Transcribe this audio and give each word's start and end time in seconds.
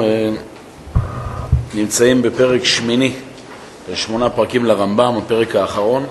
אנחנו 0.00 0.12
אה, 0.12 0.30
נמצאים 1.74 2.22
בפרק 2.22 2.64
שמיני, 2.64 3.12
שמונה 3.94 4.30
פרקים 4.30 4.64
לרמב"ם, 4.64 5.16
הפרק 5.16 5.56
האחרון. 5.56 6.06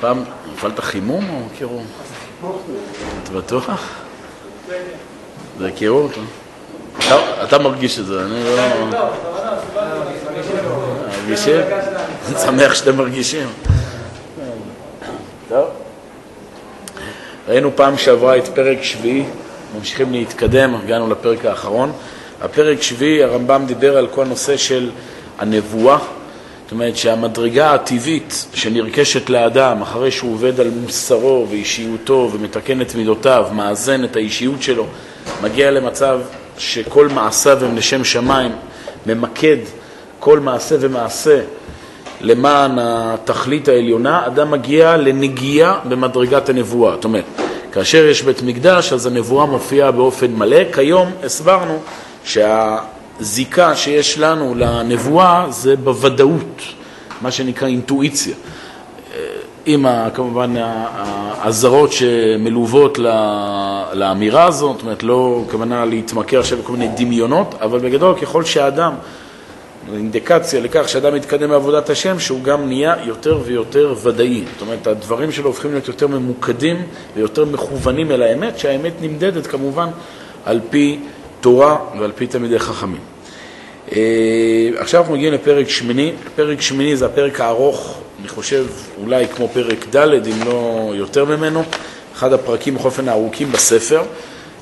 פעם, 0.00 0.22
הפעלת 0.54 0.80
חימום 0.80 1.30
או 1.30 1.56
קירור? 1.58 1.82
אתה 3.22 3.32
בטוח? 3.32 3.88
זה 5.58 5.70
קירור? 5.76 6.08
אתה 7.42 7.58
מרגיש 7.58 7.98
את 7.98 8.06
זה, 8.06 8.24
אני 8.24 8.44
לא... 8.44 8.62
מרגישים? 11.22 11.60
אני 12.28 12.38
שמח 12.46 12.74
שאתם 12.74 12.96
מרגישים. 12.96 13.48
טוב. 15.48 15.64
ראינו 17.48 17.70
פעם 17.76 17.98
שעברה 17.98 18.36
את 18.36 18.48
פרק 18.48 18.82
שביעי, 18.82 19.24
ממשיכים 19.78 20.12
להתקדם, 20.12 20.74
הגענו 20.74 21.10
לפרק 21.10 21.44
האחרון. 21.44 21.92
הפרק 22.42 22.82
שביעי, 22.82 23.22
הרמב"ם 23.22 23.64
דיבר 23.66 23.96
על 23.96 24.06
כל 24.06 24.22
הנושא 24.22 24.56
של 24.56 24.90
הנבואה, 25.38 25.98
זאת 26.64 26.72
אומרת 26.72 26.96
שהמדרגה 26.96 27.74
הטבעית 27.74 28.46
שנרכשת 28.54 29.30
לאדם 29.30 29.82
אחרי 29.82 30.10
שהוא 30.10 30.32
עובד 30.32 30.60
על 30.60 30.70
מוסרו 30.70 31.46
ואישיותו 31.50 32.30
ומתקן 32.32 32.80
את 32.80 32.94
מידותיו, 32.94 33.46
מאזן 33.52 34.04
את 34.04 34.16
האישיות 34.16 34.62
שלו, 34.62 34.86
מגיע 35.42 35.70
למצב 35.70 36.20
שכל 36.58 37.08
מעשיו 37.08 37.64
הם 37.64 37.76
לשם 37.76 38.04
שמיים, 38.04 38.52
ממקד 39.06 39.56
כל 40.18 40.40
מעשה 40.40 40.76
ומעשה 40.80 41.40
למען 42.20 42.78
התכלית 42.78 43.68
העליונה, 43.68 44.26
אדם 44.26 44.50
מגיע 44.50 44.96
לנגיעה 44.96 45.80
במדרגת 45.88 46.48
הנבואה. 46.48 46.94
זאת 46.94 47.04
אומרת, 47.04 47.24
כאשר 47.72 48.06
יש 48.06 48.22
בית 48.22 48.42
מקדש, 48.42 48.92
אז 48.92 49.06
הנבואה 49.06 49.46
מופיעה 49.46 49.90
באופן 49.90 50.32
מלא. 50.32 50.72
כיום 50.72 51.10
הסברנו 51.24 51.80
שהזיקה 52.24 53.76
שיש 53.76 54.18
לנו 54.18 54.54
לנבואה 54.54 55.46
זה 55.50 55.76
בוודאות, 55.76 56.62
מה 57.20 57.30
שנקרא 57.30 57.68
אינטואיציה. 57.68 58.34
עם 59.66 59.86
כמובן 60.14 60.54
האזהרות 60.56 61.92
שמלוות 61.92 62.98
לאמירה 63.92 64.44
הזאת, 64.44 64.76
זאת 64.76 64.82
אומרת 64.82 65.02
לא 65.02 65.44
כוונה 65.50 65.84
להתמכר 65.84 66.40
עכשיו 66.40 66.58
בכל 66.58 66.72
מיני 66.72 66.88
דמיונות, 66.96 67.54
אבל 67.60 67.78
בגדול 67.78 68.14
ככל 68.14 68.44
שהאדם 68.44 68.92
אינדיקציה 69.92 70.60
לכך 70.60 70.88
שאדם 70.88 71.14
מתקדם 71.14 71.50
בעבודת 71.50 71.90
השם, 71.90 72.18
שהוא 72.18 72.42
גם 72.42 72.66
נהיה 72.66 72.94
יותר 73.04 73.38
ויותר 73.44 73.94
ודאי. 74.02 74.44
זאת 74.52 74.62
אומרת, 74.62 74.86
הדברים 74.86 75.32
שלו 75.32 75.46
הופכים 75.46 75.70
להיות 75.70 75.88
יותר 75.88 76.06
ממוקדים 76.06 76.82
ויותר 77.16 77.44
מכוונים 77.44 78.10
אל 78.10 78.22
האמת, 78.22 78.58
שהאמת 78.58 78.92
נמדדת 79.00 79.46
כמובן 79.46 79.88
על 80.44 80.60
פי 80.70 81.00
תורה 81.44 81.76
ועל 81.98 82.12
פי 82.14 82.26
תלמידי 82.26 82.58
חכמים. 82.58 83.00
אה, 83.92 83.98
עכשיו 84.76 85.00
אנחנו 85.00 85.14
מגיעים 85.14 85.34
לפרק 85.34 85.68
שמיני. 85.68 86.12
פרק 86.36 86.60
שמיני 86.60 86.96
זה 86.96 87.06
הפרק 87.06 87.40
הארוך, 87.40 87.98
אני 88.20 88.28
חושב 88.28 88.66
אולי 89.02 89.28
כמו 89.28 89.48
פרק 89.48 89.96
ד', 89.96 90.26
אם 90.26 90.46
לא 90.46 90.90
יותר 90.94 91.24
ממנו, 91.24 91.62
אחד 92.14 92.32
הפרקים 92.32 92.74
בכל 92.74 92.84
אופן 92.84 93.08
הארוכים 93.08 93.52
בספר. 93.52 94.02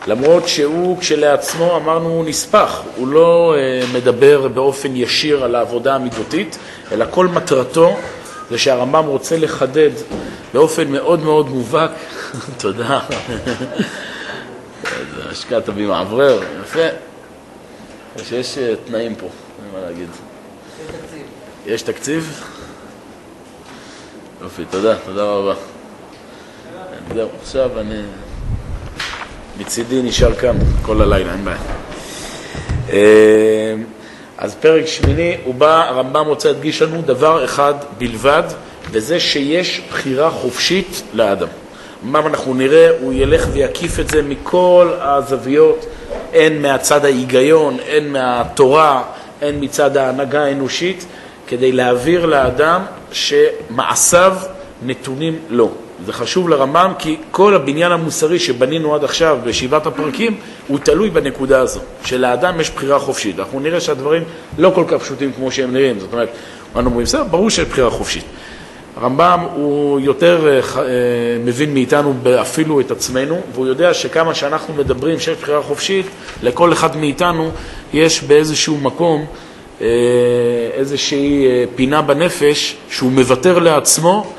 למרות 0.06 0.48
שהוא 0.48 0.98
כשלעצמו, 0.98 1.76
אמרנו, 1.76 2.24
נספח, 2.26 2.82
הוא 2.96 3.08
לא 3.08 3.54
uh, 3.54 3.96
מדבר 3.96 4.48
באופן 4.48 4.96
ישיר 4.96 5.44
על 5.44 5.54
העבודה 5.54 5.94
המידותית, 5.94 6.58
אלא 6.92 7.04
כל 7.10 7.26
מטרתו 7.26 7.96
זה 8.50 8.58
שהרמב"ם 8.58 9.06
רוצה 9.06 9.38
לחדד 9.38 9.90
באופן 10.54 10.88
מאוד 10.88 11.22
מאוד 11.22 11.48
מובהק, 11.48 11.90
תודה, 12.62 13.00
השקעת 15.32 15.68
בי 15.68 15.86
מאוורר, 15.86 16.42
יפה, 16.62 16.78
שיש 18.24 18.58
uh, 18.58 18.88
תנאים 18.88 19.14
פה, 19.14 19.26
אין 19.26 19.70
מה 19.72 19.88
להגיד. 19.88 20.08
יש 20.08 20.86
תקציב. 20.86 21.22
יש 21.66 21.82
תקציב? 21.82 22.44
יופי, 24.42 24.64
תודה, 24.70 24.96
תודה 24.96 25.24
רבה. 25.24 25.54
זהו, 27.14 27.28
עכשיו 27.42 27.80
אני... 27.80 28.02
מצידי 29.58 30.02
נשאר 30.02 30.34
כאן 30.34 30.56
כל 30.82 31.02
הלילה, 31.02 31.32
אין 31.32 31.44
בעיה. 31.44 31.58
אה, 32.90 33.74
אז 34.38 34.54
פרק 34.54 34.86
שמיני, 34.86 35.36
הוא 35.44 35.54
בא, 35.54 35.88
הרמב"ם 35.88 36.26
רוצה 36.26 36.52
להדגיש 36.52 36.82
לנו 36.82 37.02
דבר 37.02 37.44
אחד 37.44 37.74
בלבד, 37.98 38.42
וזה 38.90 39.20
שיש 39.20 39.82
בחירה 39.90 40.30
חופשית 40.30 41.02
לאדם. 41.12 41.48
מה 42.02 42.18
אנחנו 42.18 42.54
נראה, 42.54 42.90
הוא 43.00 43.12
ילך 43.12 43.46
ויקיף 43.52 44.00
את 44.00 44.08
זה 44.08 44.22
מכל 44.22 44.88
הזוויות, 45.00 45.86
הן 46.32 46.62
מהצד 46.62 47.04
ההיגיון, 47.04 47.76
הן 47.88 48.08
מהתורה, 48.08 49.02
הן 49.42 49.54
מצד 49.60 49.96
ההנהגה 49.96 50.44
האנושית, 50.44 51.06
כדי 51.46 51.72
להעביר 51.72 52.26
לאדם 52.26 52.82
שמעשיו 53.12 54.36
נתונים 54.82 55.38
לו. 55.48 55.70
זה 56.06 56.12
חשוב 56.12 56.48
לרמב"ם 56.48 56.92
כי 56.98 57.16
כל 57.30 57.54
הבניין 57.54 57.92
המוסרי 57.92 58.38
שבנינו 58.38 58.94
עד 58.94 59.04
עכשיו 59.04 59.38
בשבעת 59.44 59.86
הפרקים 59.86 60.36
הוא 60.68 60.78
תלוי 60.78 61.10
בנקודה 61.10 61.60
הזו, 61.60 61.80
שלאדם 62.04 62.60
יש 62.60 62.70
בחירה 62.70 62.98
חופשית. 62.98 63.38
אנחנו 63.38 63.60
נראה 63.60 63.80
שהדברים 63.80 64.22
לא 64.58 64.72
כל 64.74 64.84
כך 64.88 64.94
פשוטים 65.02 65.32
כמו 65.32 65.52
שהם 65.52 65.72
נראים, 65.72 66.00
זאת 66.00 66.12
אומרת, 66.12 66.28
אנו 66.76 66.86
אומרים, 66.86 67.04
בסדר, 67.04 67.24
ברור 67.24 67.50
שיש 67.50 67.68
בחירה 67.68 67.90
חופשית. 67.90 68.24
הרמב"ם 68.96 69.40
הוא 69.54 70.00
יותר 70.00 70.60
uh, 70.74 70.78
מבין 71.44 71.74
מאיתנו 71.74 72.14
אפילו 72.40 72.80
את 72.80 72.90
עצמנו, 72.90 73.40
והוא 73.52 73.66
יודע 73.66 73.94
שכמה 73.94 74.34
שאנחנו 74.34 74.74
מדברים 74.74 75.20
שיש 75.20 75.38
בחירה 75.38 75.62
חופשית, 75.62 76.06
לכל 76.42 76.72
אחד 76.72 76.96
מאיתנו 76.96 77.50
יש 77.94 78.22
באיזשהו 78.22 78.78
מקום 78.78 79.24
uh, 79.78 79.82
איזושהי 80.74 81.46
פינה 81.74 82.02
בנפש 82.02 82.76
שהוא 82.88 83.12
מוותר 83.12 83.58
לעצמו 83.58 84.32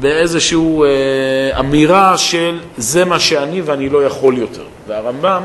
באיזושהי 0.00 0.58
אה, 0.58 1.60
אמירה 1.60 2.18
של 2.18 2.60
זה 2.76 3.04
מה 3.04 3.20
שאני 3.20 3.60
ואני 3.60 3.88
לא 3.88 4.04
יכול 4.04 4.38
יותר. 4.38 4.64
והרמב"ם 4.88 5.42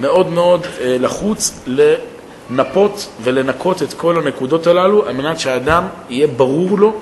מאוד 0.00 0.30
מאוד 0.30 0.66
אה, 0.80 0.96
לחוץ 1.00 1.60
לנפות 1.66 3.08
ולנקות 3.22 3.82
את 3.82 3.92
כל 3.92 4.18
הנקודות 4.18 4.66
הללו 4.66 5.06
על 5.08 5.14
מנת 5.14 5.40
שהאדם 5.40 5.84
יהיה 6.08 6.26
ברור 6.26 6.78
לו 6.78 6.92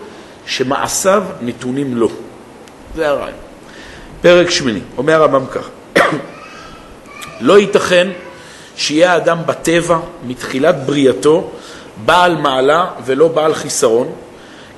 שמעשיו 0.46 1.22
נתונים 1.40 1.96
לו. 1.96 2.08
זה 2.94 3.08
הרעיון. 3.08 3.38
פרק 4.20 4.50
שמיני, 4.50 4.80
אומר 4.96 5.22
הרמב"ם 5.22 5.46
כך: 5.46 5.68
לא 7.40 7.58
ייתכן 7.58 8.08
שיהיה 8.76 9.12
האדם 9.12 9.38
בטבע 9.46 9.98
מתחילת 10.26 10.86
בריאתו 10.86 11.50
בעל 12.04 12.36
מעלה 12.36 12.86
ולא 13.04 13.28
בעל 13.28 13.54
חיסרון, 13.54 14.12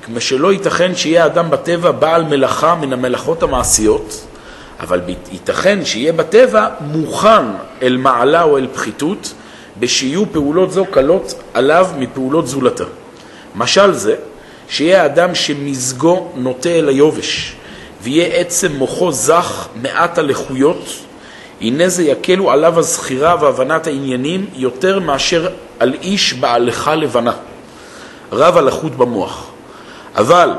כמו 0.05 0.21
שלא 0.21 0.53
ייתכן 0.53 0.95
שיהיה 0.95 1.25
אדם 1.25 1.49
בטבע 1.49 1.91
בעל 1.91 2.23
מלאכה 2.23 2.75
מן 2.75 2.93
המלאכות 2.93 3.43
המעשיות, 3.43 4.25
אבל 4.79 5.01
ייתכן 5.31 5.85
שיהיה 5.85 6.13
בטבע 6.13 6.67
מוכן 6.81 7.45
אל 7.81 7.97
מעלה 7.97 8.43
או 8.43 8.57
אל 8.57 8.67
פחיתות, 8.73 9.33
בשיהיו 9.79 10.23
פעולות 10.31 10.71
זו 10.71 10.85
קלות 10.85 11.33
עליו 11.53 11.87
מפעולות 11.97 12.47
זולתה. 12.47 12.83
משל 13.55 13.93
זה, 13.93 14.15
שיהיה 14.69 15.05
אדם 15.05 15.35
שמזגו 15.35 16.27
נוטה 16.35 16.69
אל 16.69 16.89
היובש, 16.89 17.55
ויהיה 18.01 18.25
עצם 18.25 18.71
מוחו 18.71 19.11
זך 19.11 19.67
מעט 19.81 20.17
הלכויות, 20.17 20.85
הנה 21.61 21.89
זה 21.89 22.03
יקלו 22.03 22.51
עליו 22.51 22.79
הזכירה 22.79 23.35
והבנת 23.41 23.87
העניינים 23.87 24.45
יותר 24.55 24.99
מאשר 24.99 25.49
על 25.79 25.93
איש 26.01 26.33
בעלך 26.33 26.91
לבנה. 26.97 27.33
רב 28.31 28.57
הלחות 28.57 28.95
במוח. 28.95 29.51
אבל 30.15 30.51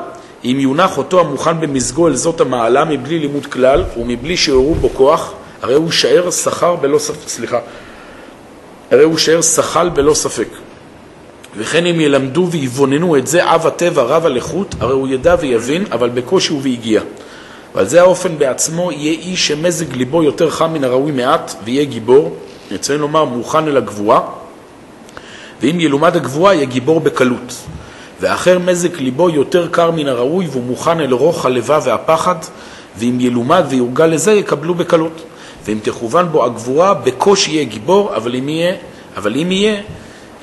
אם 0.44 0.56
יונח 0.60 0.98
אותו 0.98 1.20
המוכן 1.20 1.60
במזגו 1.60 2.08
אל 2.08 2.16
זאת 2.16 2.40
המעלה 2.40 2.84
מבלי 2.84 3.18
לימוד 3.18 3.46
כלל 3.46 3.84
ומבלי 3.96 4.36
שיורו 4.36 4.74
בו 4.74 4.90
כוח, 4.90 5.32
הרי 5.62 5.74
הוא 5.74 5.90
שער 5.90 6.30
שכר 6.30 6.76
בלא 6.76 6.98
ספק, 6.98 7.28
סליחה, 7.28 7.58
הרי 8.90 9.04
הוא 9.04 9.18
שער 9.18 9.42
שחל 9.42 9.88
בלא 9.88 10.14
ספק. 10.14 10.48
וכן 11.56 11.86
אם 11.86 12.00
ילמדו 12.00 12.48
ויבוננו 12.50 13.16
את 13.16 13.26
זה 13.26 13.54
אב 13.54 13.66
הטבע 13.66 14.02
רב 14.02 14.26
הלכות, 14.26 14.74
הרי 14.80 14.92
הוא 14.92 15.08
ידע 15.08 15.36
ויבין, 15.40 15.84
אבל 15.92 16.08
בקושי 16.08 16.52
הוא 16.52 16.60
והגיע. 16.62 17.00
ועל 17.74 17.86
זה 17.86 18.00
האופן 18.00 18.38
בעצמו 18.38 18.92
יהיה 18.92 19.12
איש 19.12 19.48
שמזג 19.48 19.96
ליבו 19.96 20.22
יותר 20.22 20.50
חם 20.50 20.72
מן 20.72 20.84
הראוי 20.84 21.12
מעט, 21.12 21.54
ויהיה 21.64 21.84
גיבור, 21.84 22.36
אצלנו 22.74 23.00
לומר 23.00 23.24
מוכן 23.24 23.68
אל 23.68 23.76
הגבורה, 23.76 24.20
ואם 25.62 25.80
ילומד 25.80 26.16
הגבורה 26.16 26.54
יהיה 26.54 26.64
גיבור 26.64 27.00
בקלות. 27.00 27.54
ואחר 28.20 28.58
מזק 28.58 29.00
ליבו 29.00 29.30
יותר 29.30 29.68
קר 29.70 29.90
מן 29.90 30.08
הראוי 30.08 30.46
והוא 30.50 30.64
מוכן 30.64 31.00
אל 31.00 31.12
רוח 31.12 31.46
הלבב 31.46 31.82
והפחד, 31.84 32.36
ואם 32.98 33.16
ילומד 33.20 33.64
ויורגל 33.68 34.06
לזה 34.06 34.32
יקבלו 34.32 34.74
בקלות. 34.74 35.22
ואם 35.64 35.78
תכוון 35.82 36.28
בו 36.28 36.44
הגבורה, 36.44 36.94
בקושי 36.94 37.50
יהיה 37.50 37.64
גיבור, 37.64 38.16
אבל 38.16 38.34
אם 38.34 38.48
יהיה, 38.48 38.74
אבל 39.16 39.36
אם 39.36 39.52
יהיה, 39.52 39.80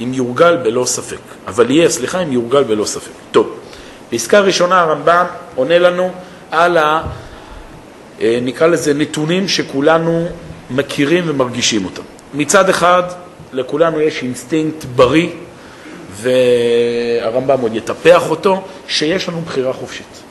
אם 0.02 0.14
יורגל 0.14 0.58
בלא 0.58 0.86
ספק. 0.86 1.18
אבל 1.48 1.72
יהיה, 1.72 1.90
סליחה, 1.90 2.20
אם 2.20 2.32
יורגל 2.32 2.64
בלא 2.64 2.86
ספק. 2.86 3.12
טוב, 3.32 3.60
פסקה 4.10 4.40
ראשונה 4.40 4.80
הרמב"ם 4.80 5.26
עונה 5.56 5.80
לנו 5.80 6.12
על 6.52 6.78
ה... 6.78 7.04
נקרא 8.22 8.68
לזה 8.68 8.94
נתונים 8.94 9.48
שכולנו 9.48 10.28
מכירים 10.70 11.24
ומרגישים 11.28 11.86
אותם. 11.86 12.02
מצד 12.34 12.70
אחד, 12.70 13.04
לכולנו 13.54 14.02
יש 14.02 14.24
אינסטינקט 14.24 14.86
בריא, 14.96 15.30
והרמב"ם 16.12 17.60
עוד 17.62 17.76
יטפח 17.76 18.30
אותו, 18.30 18.64
שיש 18.88 19.30
לנו 19.30 19.42
בחירה 19.42 19.74
חופשית. 19.74 20.22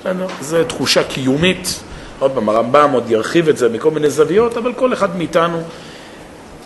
בסדר? 0.00 0.26
זו 0.40 0.64
תחושה 0.64 1.04
קיומית. 1.04 1.80
עוד 2.18 2.32
פעם, 2.34 2.48
הרמב"ם 2.48 2.90
עוד 2.92 3.10
ירחיב 3.10 3.48
את 3.48 3.56
זה 3.56 3.68
מכל 3.68 3.90
מיני 3.90 4.10
זוויות, 4.10 4.56
אבל 4.56 4.72
כל 4.72 4.92
אחד 4.92 5.16
מאיתנו 5.16 5.62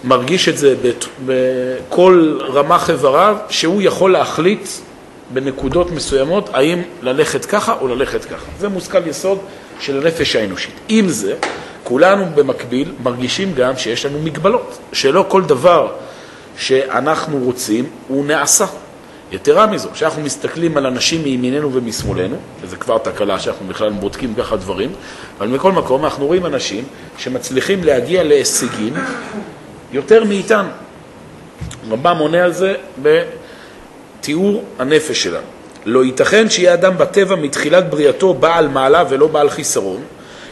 מרגיש 0.05 0.49
את 0.49 0.59
זה 0.59 0.75
בכל 1.27 2.39
רמ"ח 2.53 2.91
איבריו, 2.91 3.37
שהוא 3.49 3.83
יכול 3.83 4.13
להחליט 4.13 4.69
בנקודות 5.33 5.91
מסוימות 5.91 6.51
האם 6.53 6.83
ללכת 7.03 7.45
ככה 7.45 7.75
או 7.81 7.89
ללכת 7.89 8.25
ככה. 8.25 8.47
זה 8.59 8.69
מושכל 8.69 9.07
יסוד 9.07 9.39
של 9.81 10.01
הנפש 10.01 10.37
האנושית. 10.37 10.75
עם 10.89 11.09
זה, 11.09 11.35
כולנו 11.85 12.25
במקביל 12.35 12.93
מרגישים 13.03 13.55
גם 13.55 13.77
שיש 13.77 14.07
לנו 14.07 14.19
מגבלות, 14.19 14.79
שלא 14.93 15.25
כל 15.29 15.43
דבר 15.43 15.93
שאנחנו 16.57 17.39
רוצים 17.39 17.85
הוא 18.09 18.25
נעשה. 18.25 18.67
יתרה 19.33 19.67
מזו, 19.67 19.89
כשאנחנו 19.93 20.23
מסתכלים 20.23 20.77
על 20.77 20.87
אנשים 20.87 21.23
מימיננו 21.23 21.73
ומשמאלנו, 21.73 22.37
וזו 22.63 22.77
כבר 22.81 22.99
תקלה 22.99 23.39
שאנחנו 23.39 23.67
בכלל 23.67 23.91
בודקים 23.91 24.35
ככה 24.35 24.57
דברים, 24.57 24.93
אבל 25.39 25.49
מכל 25.49 25.73
מקום 25.73 26.05
אנחנו 26.05 26.27
רואים 26.27 26.47
אנשים 26.47 26.85
שמצליחים 27.19 27.85
להגיע 27.85 28.23
להישגים 28.23 28.95
יותר 29.93 30.25
מאיתנו. 30.25 30.69
רמב"ם 31.91 32.17
עונה 32.19 32.45
על 32.45 32.53
זה 32.53 32.75
בתיאור 33.03 34.65
הנפש 34.79 35.23
שלנו. 35.23 35.47
לא 35.87 36.05
ייתכן 36.05 36.51
שיהיה 36.51 36.75
אדם 36.75 36.99
בטבע 36.99 37.37
מתחילת 37.37 37.91
בריאתו 37.91 38.35
בעל 38.35 38.69
מעלה 38.69 39.05
ולא 39.09 39.27
בעל 39.27 39.51
חיסרון, 39.51 40.03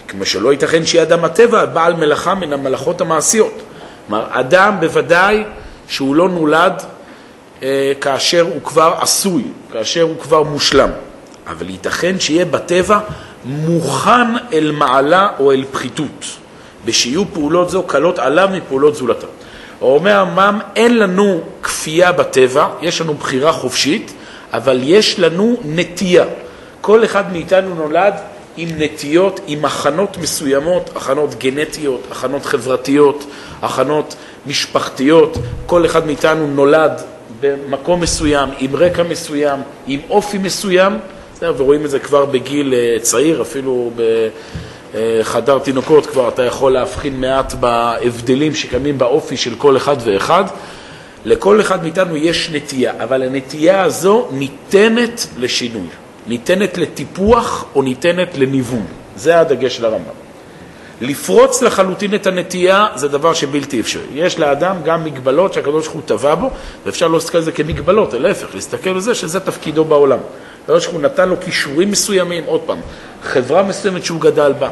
כמו 0.09 0.27
שלא 0.27 0.53
ייתכן 0.53 0.87
שיהיה 0.87 1.05
אדם 1.05 1.23
בטבע 1.23 1.65
בעל 1.65 1.95
מלאכה 1.95 2.35
מן 2.35 2.53
המלאכות 2.53 3.01
המעשיות. 3.01 3.63
כלומר, 4.07 4.27
אדם 4.31 4.77
בוודאי 4.81 5.45
שהוא 5.89 6.17
לא 6.17 6.29
נולד 6.29 6.83
אה, 7.63 7.93
כאשר 8.01 8.43
הוא 8.43 8.63
כבר 8.63 8.95
עשוי, 9.01 9.43
כאשר 9.73 10.03
הוא 10.03 10.19
כבר 10.21 10.43
מושלם. 10.43 10.91
אבל 11.47 11.71
ייתכן 11.71 12.21
שיהיה 12.21 12.45
בטבע 12.45 12.99
מוכן 13.45 14.37
אל 14.53 14.73
מעלה 14.73 15.29
או 15.39 15.53
אל 15.53 15.65
פחיתות, 15.73 16.25
ושיהיו 16.85 17.25
פעולות 17.33 17.71
זו 17.71 17.83
קלות 17.83 18.19
עליו 18.19 18.49
מפעולות 18.53 18.95
זולתו. 18.95 19.27
הוא 19.79 19.95
אומר 19.95 20.11
הרמב"ם, 20.11 20.59
אין 20.77 20.99
לנו 20.99 21.41
כפייה 21.63 22.13
בטבע, 22.13 22.69
יש 22.83 23.01
לנו 23.01 23.15
בחירה 23.15 23.53
חופשית, 23.53 24.13
אבל 24.53 24.81
יש 24.83 25.21
לנו 25.21 25.57
נטייה. 25.65 26.25
כל 26.81 27.05
אחד 27.05 27.33
מאיתנו 27.33 27.75
נולד 27.75 28.15
עם 28.57 28.69
נטיות, 28.79 29.41
עם 29.47 29.65
הכנות 29.65 30.17
מסוימות, 30.17 30.91
הכנות 30.97 31.35
גנטיות, 31.35 32.01
הכנות 32.11 32.47
חברתיות, 32.47 33.25
הכנות 33.63 34.15
משפחתיות. 34.47 35.39
כל 35.67 35.87
אחד 35.87 36.07
מאיתנו 36.07 36.47
נולד 36.47 36.93
במקום 37.41 38.01
מסוים, 38.01 38.49
עם 38.59 38.77
רקע 38.77 39.03
מסוים, 39.03 39.61
עם 39.87 40.01
אופי 40.11 40.39
מסוים, 40.39 40.93
ורואים 41.43 41.85
את 41.85 41.91
זה 41.91 41.99
כבר 41.99 42.25
בגיל 42.25 42.75
אה, 42.75 42.97
צעיר, 43.01 43.43
אפילו 43.43 43.91
בחדר 44.95 45.59
תינוקות 45.59 46.07
כבר 46.07 46.29
אתה 46.29 46.45
יכול 46.45 46.73
להבחין 46.73 47.21
מעט 47.21 47.55
בהבדלים 47.55 48.55
שקיימים 48.55 48.99
באופי 48.99 49.37
של 49.37 49.55
כל 49.55 49.77
אחד 49.77 49.97
ואחד. 50.05 50.45
לכל 51.25 51.61
אחד 51.61 51.83
מאיתנו 51.83 52.17
יש 52.17 52.51
נטייה, 52.53 52.93
אבל 53.03 53.23
הנטייה 53.23 53.83
הזו 53.83 54.29
ניתנת 54.33 55.27
לשינוי, 55.39 55.87
ניתנת 56.27 56.79
לטיפוח 56.79 57.65
או 57.75 57.83
ניתנת 57.83 58.39
לניוון. 58.39 58.87
זה 59.17 59.41
הדגש 59.41 59.77
של 59.77 59.85
הרמב"ם. 59.85 60.29
לפרוץ 61.01 61.63
לחלוטין 61.63 62.15
את 62.15 62.27
הנטייה 62.27 62.87
זה 62.95 63.09
דבר 63.09 63.35
שבלתי 63.35 63.81
אפשרי. 63.81 64.03
יש 64.15 64.39
לאדם 64.39 64.77
גם 64.85 65.05
מגבלות 65.05 65.53
שהקדוש 65.53 65.85
ברוך 65.85 65.95
הוא 65.95 66.03
טבע 66.07 66.35
בו, 66.35 66.51
ואפשר 66.87 67.09
להסתכל 67.09 67.39
על 67.39 67.45
זה 67.45 67.53
כמגבלות, 67.53 68.15
אלא 68.15 68.29
להפך, 68.29 68.55
להסתכל 68.55 68.91
על 68.91 69.01
זה 69.01 69.15
שזה 69.15 69.41
תפקידו 69.41 69.85
בעולם. 69.85 70.19
הקדוש 70.69 70.85
ברוך 70.85 70.97
הוא 70.97 71.03
נתן 71.03 71.29
לו 71.29 71.41
כישורים 71.41 71.91
מסוימים, 71.91 72.45
עוד 72.47 72.61
פעם, 72.61 72.79
חברה 73.23 73.63
מסוימת 73.63 74.05
שהוא 74.05 74.21
גדל 74.21 74.53
בה, 74.59 74.69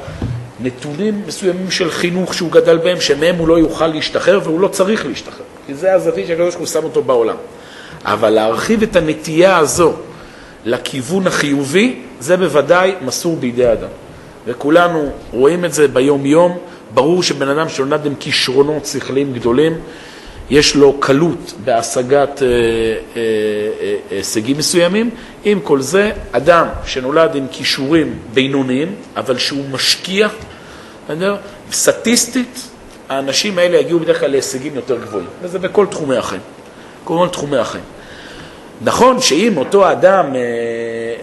נתונים 0.61 1.23
מסוימים 1.27 1.71
של 1.71 1.91
חינוך 1.91 2.35
שהוא 2.35 2.51
גדל 2.51 2.79
בהם, 2.79 3.01
שמהם 3.01 3.37
הוא 3.37 3.49
לא 3.49 3.59
יוכל 3.59 3.87
להשתחרר 3.87 4.41
והוא 4.45 4.61
לא 4.61 4.69
צריך 4.69 5.07
להשתחרר, 5.07 5.45
כי 5.67 5.75
זה 5.75 5.95
הזווית 5.95 6.27
שהקדוש 6.27 6.55
ברוך 6.55 6.59
הוא 6.59 6.67
שם 6.67 6.85
אותו 6.85 7.03
בעולם. 7.03 7.37
אבל 8.05 8.31
להרחיב 8.31 8.83
את 8.83 8.97
הנטייה 8.97 9.57
הזו 9.57 9.93
לכיוון 10.65 11.27
החיובי, 11.27 12.01
זה 12.21 12.37
בוודאי 12.37 12.95
מסור 13.03 13.37
בידי 13.37 13.73
אדם. 13.73 13.89
וכולנו 14.47 15.11
רואים 15.33 15.65
את 15.65 15.73
זה 15.73 15.89
ביום-יום. 15.89 16.59
ברור 16.95 17.23
שבן 17.23 17.49
אדם 17.49 17.69
שנולד 17.69 18.07
עם 18.07 18.15
כישרונות 18.15 18.87
שכליים 18.87 19.33
גדולים, 19.33 19.73
יש 20.51 20.77
לו 20.77 20.93
קלות 21.01 21.53
בהשגת 21.65 22.43
אה, 22.43 22.47
אה, 22.47 23.23
אה, 23.81 23.97
הישגים 24.11 24.59
מסוימים. 24.59 25.11
עם 25.45 25.61
כל 25.61 25.81
זה, 25.81 26.13
אדם 26.33 26.67
שנולד 26.87 27.35
עם 27.35 27.47
כישורים 27.51 28.19
בינוניים, 28.35 28.95
אבל 29.17 29.39
שהוא 29.39 29.65
משקיע? 29.71 30.29
סטטיסטית, 31.73 32.61
האנשים 33.09 33.59
האלה 33.59 33.77
יגיעו 33.77 34.01
בדרך 34.01 34.21
כלל 34.21 34.31
להישגים 34.31 34.75
יותר 34.75 34.99
גבוהים, 34.99 35.27
וזה 35.43 35.59
בכל 35.59 35.87
תחומי 35.87 36.17
החיים, 36.17 36.41
כל 37.05 37.29
תחומי 37.33 37.57
החיים. 37.57 37.85
נכון 38.81 39.21
שאם 39.21 39.57
אותו 39.57 39.91
אדם 39.91 40.37
אה, 40.37 40.41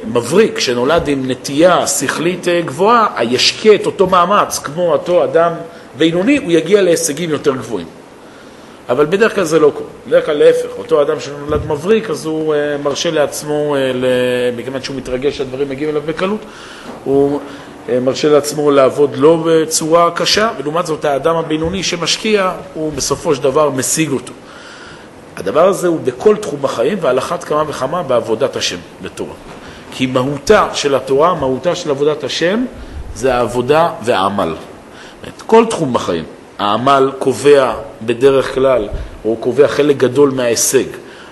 מבריק 0.05 0.59
שנולד 0.59 1.07
עם 1.07 1.31
נטייה 1.31 1.87
שכלית 1.87 2.47
אה, 2.47 2.61
גבוהה, 2.61 3.07
ישקיע 3.23 3.75
את 3.75 3.85
אותו 3.85 4.07
מאמץ 4.07 4.59
כמו 4.59 4.91
אותו 4.91 5.23
אדם 5.23 5.51
בינוני, 5.97 6.37
הוא 6.37 6.51
יגיע 6.51 6.81
להישגים 6.81 7.29
יותר 7.29 7.55
גבוהים. 7.55 7.87
אבל 8.89 9.06
בדרך 9.06 9.35
כלל 9.35 9.44
זה 9.44 9.59
לא 9.59 9.71
קורה, 9.75 9.89
בדרך 10.07 10.25
כלל 10.25 10.35
להפך, 10.38 10.69
אותו 10.77 11.01
אדם 11.01 11.19
שנולד 11.19 11.65
מבריק, 11.65 12.09
אז 12.09 12.25
הוא 12.25 12.56
אה, 12.56 12.77
מרשה 12.83 13.12
לעצמו, 13.12 13.75
מכיוון 14.57 14.83
שהוא 14.83 14.95
מתרגש 14.95 15.38
שהדברים 15.38 15.69
מגיעים 15.69 15.89
אליו 15.89 16.01
בקלות, 16.06 16.39
הוא 17.03 17.39
מרשה 18.01 18.30
לעצמו 18.30 18.71
לעבוד 18.71 19.15
לא 19.15 19.44
בצורה 19.45 20.12
קשה, 20.12 20.50
ולעומת 20.57 20.85
זאת 20.85 21.06
האדם 21.06 21.35
הבינוני 21.35 21.83
שמשקיע, 21.83 22.51
הוא 22.74 22.94
בסופו 22.94 23.35
של 23.35 23.44
דבר 23.44 23.69
משיג 23.69 24.12
אותו. 24.12 24.33
הדבר 25.38 25.68
הזה 25.68 25.88
הוא 25.88 26.00
בכל 26.03 26.36
תחום 26.36 26.62
בחיים, 26.62 26.97
ועל 27.01 27.18
אחת 27.18 27.44
כמה 27.44 27.63
וכמה 27.68 28.03
בעבודת 28.03 28.56
השם, 28.56 28.77
בתורה. 29.01 29.33
כי 29.91 30.06
מהותה 30.06 30.68
של 30.74 30.95
התורה, 30.95 31.33
מהותה 31.33 31.75
של 31.75 31.89
עבודת 31.89 32.24
השם, 32.24 32.65
זה 33.15 33.36
העבודה 33.36 33.89
והעמל. 34.03 34.56
כל 35.47 35.65
תחום 35.69 35.94
בחיים. 35.94 36.24
העמל 36.63 37.12
קובע 37.19 37.74
בדרך 38.01 38.54
כלל, 38.54 38.89
או 39.25 39.36
קובע 39.36 39.68
חלק 39.68 39.98
גדול 39.98 40.31
מההישג. 40.31 40.83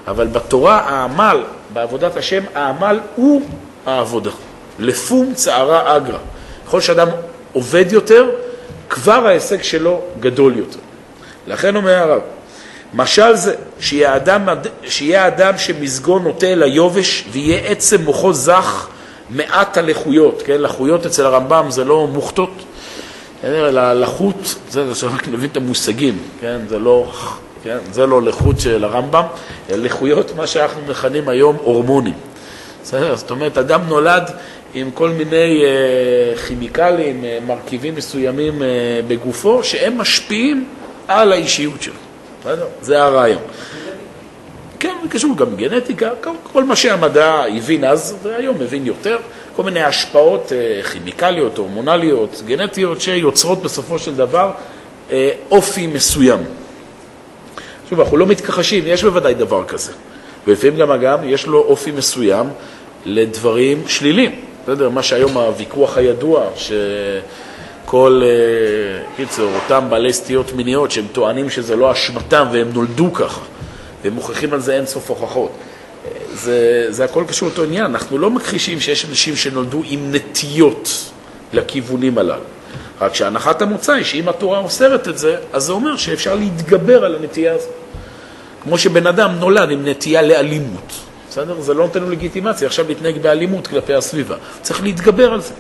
אבל 0.07 0.27
בתורה 0.27 0.79
העמל, 0.79 1.37
בעבודת 1.73 2.17
השם, 2.17 2.43
העמל 2.55 2.99
הוא 3.15 3.41
העבודה. 3.85 4.31
לפום 4.79 5.33
צערה 5.33 5.97
אגרא. 5.97 6.17
ככל 6.67 6.81
שאדם 6.81 7.07
עובד 7.53 7.85
יותר, 7.91 8.29
כבר 8.89 9.27
ההישג 9.27 9.61
שלו 9.61 10.01
גדול 10.19 10.57
יותר. 10.57 10.79
לכן 11.47 11.75
אומר 11.75 11.93
הרב, 11.93 12.21
משל 12.93 13.35
זה 13.35 13.55
שיהיה 13.79 14.15
אדם, 14.15 14.47
שיהיה 14.83 15.27
אדם 15.27 15.57
שמזגו 15.57 16.19
נוטה 16.19 16.47
אל 16.47 16.63
היובש 16.63 17.25
ויהיה 17.31 17.59
עצם 17.59 18.01
מוחו 18.01 18.33
זך 18.33 18.87
מעט 19.29 19.77
הלחויות, 19.77 20.43
כן? 20.45 20.61
לחויות 20.61 21.05
אצל 21.05 21.25
הרמב"ם 21.25 21.65
זה 21.69 21.83
לא 21.83 22.07
אלא 22.13 22.49
לחות, 23.43 24.55
זה 24.69 24.95
שרק 24.95 25.27
נבין 25.27 25.49
את 25.51 25.57
המושגים, 25.57 26.17
כן? 26.41 26.57
זה 26.67 26.79
לא, 26.79 27.11
כן? 27.63 27.77
זה 27.91 28.05
לא 28.05 28.21
לחוט 28.21 28.59
של 28.59 28.83
הרמב"ם, 28.83 29.23
אלא 29.69 29.83
לחויות 29.83 30.35
מה 30.35 30.47
שאנחנו 30.47 30.81
מכנים 30.89 31.29
היום 31.29 31.57
הורמונים. 31.63 32.13
בסדר? 32.83 33.15
זאת 33.15 33.31
אומרת, 33.31 33.57
אדם 33.57 33.81
נולד 33.87 34.31
עם 34.73 34.91
כל 34.91 35.09
מיני 35.09 35.63
uh, 35.63 36.39
כימיקלים, 36.39 37.23
uh, 37.23 37.45
מרכיבים 37.47 37.95
מסוימים 37.95 38.61
uh, 38.61 38.65
בגופו, 39.07 39.63
שהם 39.63 39.97
משפיעים 39.97 40.65
על 41.07 41.31
האישיות 41.31 41.81
שלו. 41.81 41.93
בסדר? 42.41 42.65
זה 42.81 43.03
הרעיון. 43.03 43.41
כן, 44.79 44.93
זה 45.03 45.09
קשור 45.09 45.37
גם 45.37 45.55
גנטיקה, 45.55 46.09
כל 46.53 46.63
מה 46.63 46.75
שהמדע 46.75 47.43
הבין 47.57 47.83
אז, 47.83 48.15
והיום 48.23 48.59
מבין 48.59 48.85
יותר, 48.85 49.17
כל 49.61 49.65
מיני 49.65 49.83
השפעות 49.83 50.51
אה, 50.51 50.83
כימיקליות, 50.83 51.57
הורמונליות, 51.57 52.41
גנטיות, 52.45 53.01
שיוצרות 53.01 53.61
בסופו 53.61 53.99
של 53.99 54.15
דבר 54.15 54.51
אה, 55.11 55.29
אופי 55.51 55.87
מסוים. 55.87 56.39
שוב, 57.89 57.99
אנחנו 57.99 58.17
לא 58.17 58.25
מתכחשים, 58.25 58.83
יש 58.87 59.03
בוודאי 59.03 59.33
דבר 59.33 59.63
כזה. 59.65 59.91
ולפעמים 60.47 60.77
גם, 60.77 60.91
אגב, 60.91 61.19
יש 61.23 61.47
לו 61.47 61.59
אופי 61.59 61.91
מסוים 61.91 62.47
לדברים 63.05 63.83
שליליים. 63.87 64.31
בסדר? 64.63 64.89
מה 64.89 65.03
שהיום 65.03 65.37
הוויכוח 65.37 65.97
הידוע, 65.97 66.43
ש... 66.55 66.71
כל, 67.85 68.21
אה, 68.23 69.03
קיצור, 69.15 69.51
אותם 69.63 69.85
בעלי 69.89 70.13
סטיות 70.13 70.53
מיניות 70.53 70.91
שהם 70.91 71.05
טוענים 71.11 71.49
שזה 71.49 71.75
לא 71.75 71.91
אשמתם 71.91 72.47
והם 72.51 72.69
נולדו 72.73 73.13
ככה, 73.13 73.41
והם 74.03 74.13
מוכיחים 74.13 74.53
על 74.53 74.59
זה 74.59 74.75
אין 74.75 74.85
סוף 74.85 75.09
הוכחות. 75.09 75.51
זה, 76.33 76.85
זה 76.89 77.03
הכל 77.05 77.23
קשור 77.27 77.47
לאותו 77.47 77.63
עניין, 77.63 77.85
אנחנו 77.85 78.17
לא 78.17 78.29
מכחישים 78.29 78.79
שיש 78.79 79.05
אנשים 79.05 79.35
שנולדו 79.35 79.81
עם 79.85 80.11
נטיות 80.11 81.11
לכיוונים 81.53 82.17
הללו. 82.17 82.41
רק 83.01 83.15
שהנחת 83.15 83.61
המוצא 83.61 83.93
היא 83.93 84.03
שאם 84.03 84.29
התורה 84.29 84.59
אוסרת 84.59 85.07
את 85.07 85.17
זה, 85.17 85.35
אז 85.53 85.63
זה 85.63 85.71
אומר 85.71 85.97
שאפשר 85.97 86.35
להתגבר 86.35 87.05
על 87.05 87.15
הנטייה 87.15 87.53
הזאת. 87.53 87.73
כמו 88.63 88.77
שבן 88.77 89.07
אדם 89.07 89.31
נולד 89.39 89.71
עם 89.71 89.87
נטייה 89.87 90.21
לאלימות. 90.21 90.93
בסדר? 91.29 91.61
זה 91.61 91.73
לא 91.73 91.83
נותן 91.83 92.03
לו 92.03 92.09
לגיטימציה 92.09 92.67
עכשיו 92.67 92.87
להתנהג 92.87 93.17
באלימות 93.21 93.67
כלפי 93.67 93.93
הסביבה. 93.93 94.35
צריך 94.61 94.83
להתגבר 94.83 95.33
על 95.33 95.41
זה. 95.41 95.53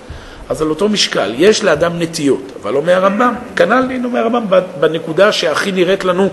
אז 0.49 0.61
על 0.61 0.69
אותו 0.69 0.89
משקל, 0.89 1.33
יש 1.37 1.63
לאדם 1.63 1.99
נטיות, 1.99 2.51
אבל 2.61 2.75
אומר 2.75 2.93
הרמב"ם, 2.95 3.33
כנ"ל 3.55 3.85
לי 3.87 3.99
אומר 4.03 4.19
הרמב"ם 4.19 4.59
בנקודה 4.79 5.31
שהכי 5.31 5.71
נראית 5.71 6.03
לנו 6.03 6.29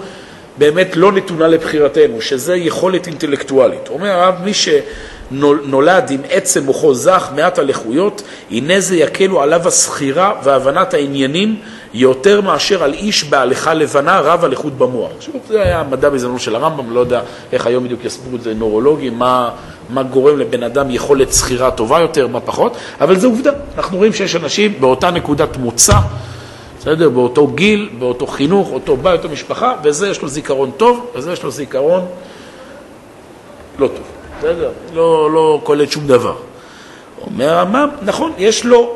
באמת 0.58 0.96
לא 0.96 1.12
נתונה 1.12 1.48
לבחירתנו, 1.48 2.20
שזה 2.20 2.56
יכולת 2.56 3.06
אינטלקטואלית. 3.06 3.88
אומר 3.88 4.10
הרב, 4.10 4.34
מי 4.44 4.52
שנולד 4.54 6.10
עם 6.10 6.20
עצם 6.30 6.64
מוחו 6.64 6.94
זך, 6.94 7.28
מעט 7.36 7.58
הלכויות, 7.58 8.22
הנה 8.50 8.80
זה 8.80 8.96
יקלו 8.96 9.42
עליו 9.42 9.68
הסחירה 9.68 10.32
והבנת 10.42 10.94
העניינים 10.94 11.56
יותר 11.94 12.40
מאשר 12.40 12.84
על 12.84 12.92
איש 12.92 13.24
בהליכה 13.24 13.74
לבנה 13.74 14.20
רב 14.20 14.44
הלכות 14.44 14.78
במוח. 14.78 15.10
שוב, 15.20 15.36
זה 15.48 15.62
היה 15.62 15.80
המדע 15.80 16.10
בזמנו 16.10 16.38
של 16.38 16.54
הרמב"ם, 16.54 16.90
לא 16.90 17.00
יודע 17.00 17.20
איך 17.52 17.66
היום 17.66 17.84
בדיוק 17.84 18.04
יסבירו 18.04 18.36
את 18.36 18.42
זה 18.42 18.54
נורולוגים, 18.54 19.18
מה, 19.18 19.50
מה 19.90 20.02
גורם 20.02 20.38
לבן 20.38 20.62
אדם 20.62 20.90
יכולת 20.90 21.32
סחירה 21.32 21.70
טובה 21.70 22.00
יותר, 22.00 22.26
מה 22.26 22.40
פחות, 22.40 22.76
אבל 23.00 23.18
זו 23.18 23.28
עובדה. 23.28 23.50
אנחנו 23.76 23.98
רואים 23.98 24.12
שיש 24.12 24.36
אנשים 24.36 24.74
באותה 24.80 25.10
נקודת 25.10 25.56
מוצא, 25.56 25.96
בסדר? 26.88 27.09
באותו 27.09 27.47
גיל, 27.47 27.88
באותו 27.99 28.26
חינוך, 28.26 28.73
אותו 28.73 28.97
בית, 28.97 29.18
אותו 29.18 29.28
משפחה, 29.28 29.75
וזה 29.85 30.09
יש 30.09 30.23
לו 30.23 30.28
זיכרון 30.28 30.71
טוב, 30.76 31.07
וזה 31.14 31.33
יש 31.33 31.42
לו 31.42 31.50
זיכרון 31.50 32.07
לא 33.78 33.87
טוב. 33.87 34.04
בסדר? 34.38 34.71
לא, 34.95 35.30
לא 35.33 35.61
קולט 35.64 35.90
שום 35.90 36.07
דבר. 36.07 36.35
אומר 37.21 37.50
הרמב"ם, 37.50 37.88
נכון, 38.02 38.33
יש 38.38 38.64
לו 38.64 38.95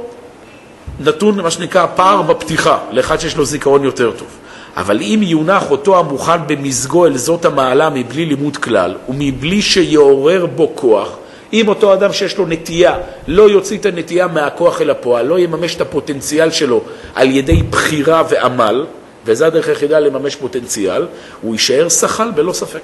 נתון, 1.00 1.40
מה 1.40 1.50
שנקרא, 1.50 1.86
פער 1.94 2.22
בפתיחה, 2.22 2.78
לאחד 2.90 3.20
שיש 3.20 3.36
לו 3.36 3.44
זיכרון 3.44 3.84
יותר 3.84 4.10
טוב. 4.10 4.28
אבל 4.76 5.00
אם 5.00 5.20
יונח 5.22 5.70
אותו 5.70 5.98
המוכן 5.98 6.46
במזגו 6.46 7.06
אל 7.06 7.16
זאת 7.16 7.44
המעלה 7.44 7.90
מבלי 7.90 8.26
לימוד 8.26 8.56
כלל, 8.56 8.94
ומבלי 9.08 9.62
שיעורר 9.62 10.46
בו 10.46 10.72
כוח, 10.74 11.08
אם 11.52 11.68
אותו 11.68 11.94
אדם 11.94 12.12
שיש 12.12 12.38
לו 12.38 12.46
נטייה 12.46 12.96
לא 13.28 13.50
יוציא 13.50 13.78
את 13.78 13.86
הנטייה 13.86 14.26
מהכוח 14.26 14.80
אל 14.80 14.90
הפועל, 14.90 15.26
לא 15.26 15.38
יממש 15.38 15.76
את 15.76 15.80
הפוטנציאל 15.80 16.50
שלו 16.50 16.82
על 17.14 17.30
ידי 17.30 17.62
בחירה 17.70 18.22
ועמל, 18.28 18.86
וזו 19.26 19.44
הדרך 19.44 19.68
היחידה 19.68 20.00
לממש 20.00 20.36
פוטנציאל, 20.36 21.06
הוא 21.40 21.54
יישאר 21.54 21.88
שחל 21.88 22.30
בלא 22.30 22.52
ספק. 22.52 22.80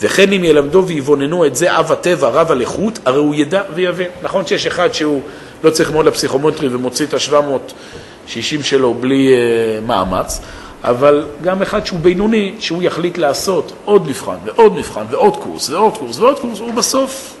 וכן 0.00 0.32
אם 0.32 0.44
ילמדו 0.44 0.84
ויבוננו 0.86 1.46
את 1.46 1.56
זה 1.56 1.78
אב 1.78 1.92
הטבע 1.92 2.28
רב 2.28 2.52
הלכות, 2.52 2.98
הרי 3.04 3.18
הוא 3.18 3.34
ידע 3.34 3.62
ויבין. 3.74 4.08
נכון 4.22 4.46
שיש 4.46 4.66
אחד 4.66 4.94
שהוא 4.94 5.20
לא 5.64 5.70
צריך 5.70 5.88
ללמוד 5.88 6.06
לפסיכומטרי 6.06 6.68
ומוציא 6.68 7.06
את 7.06 7.14
ה-760 7.14 8.62
שלו 8.62 8.94
בלי 8.94 9.28
uh, 9.28 9.86
מאמץ, 9.86 10.40
אבל 10.84 11.24
גם 11.42 11.62
אחד 11.62 11.86
שהוא 11.86 12.00
בינוני, 12.00 12.54
שהוא 12.58 12.82
יחליט 12.82 13.18
לעשות 13.18 13.72
עוד 13.84 14.08
מבחן 14.08 14.36
ועוד 14.44 14.76
מבחן 14.76 15.04
ועוד 15.10 15.36
קורס 15.36 15.70
ועוד 15.70 15.98
קורס 15.98 16.18
ועוד 16.18 16.38
קורס, 16.38 16.58
הוא 16.58 16.74
בסוף 16.74 17.34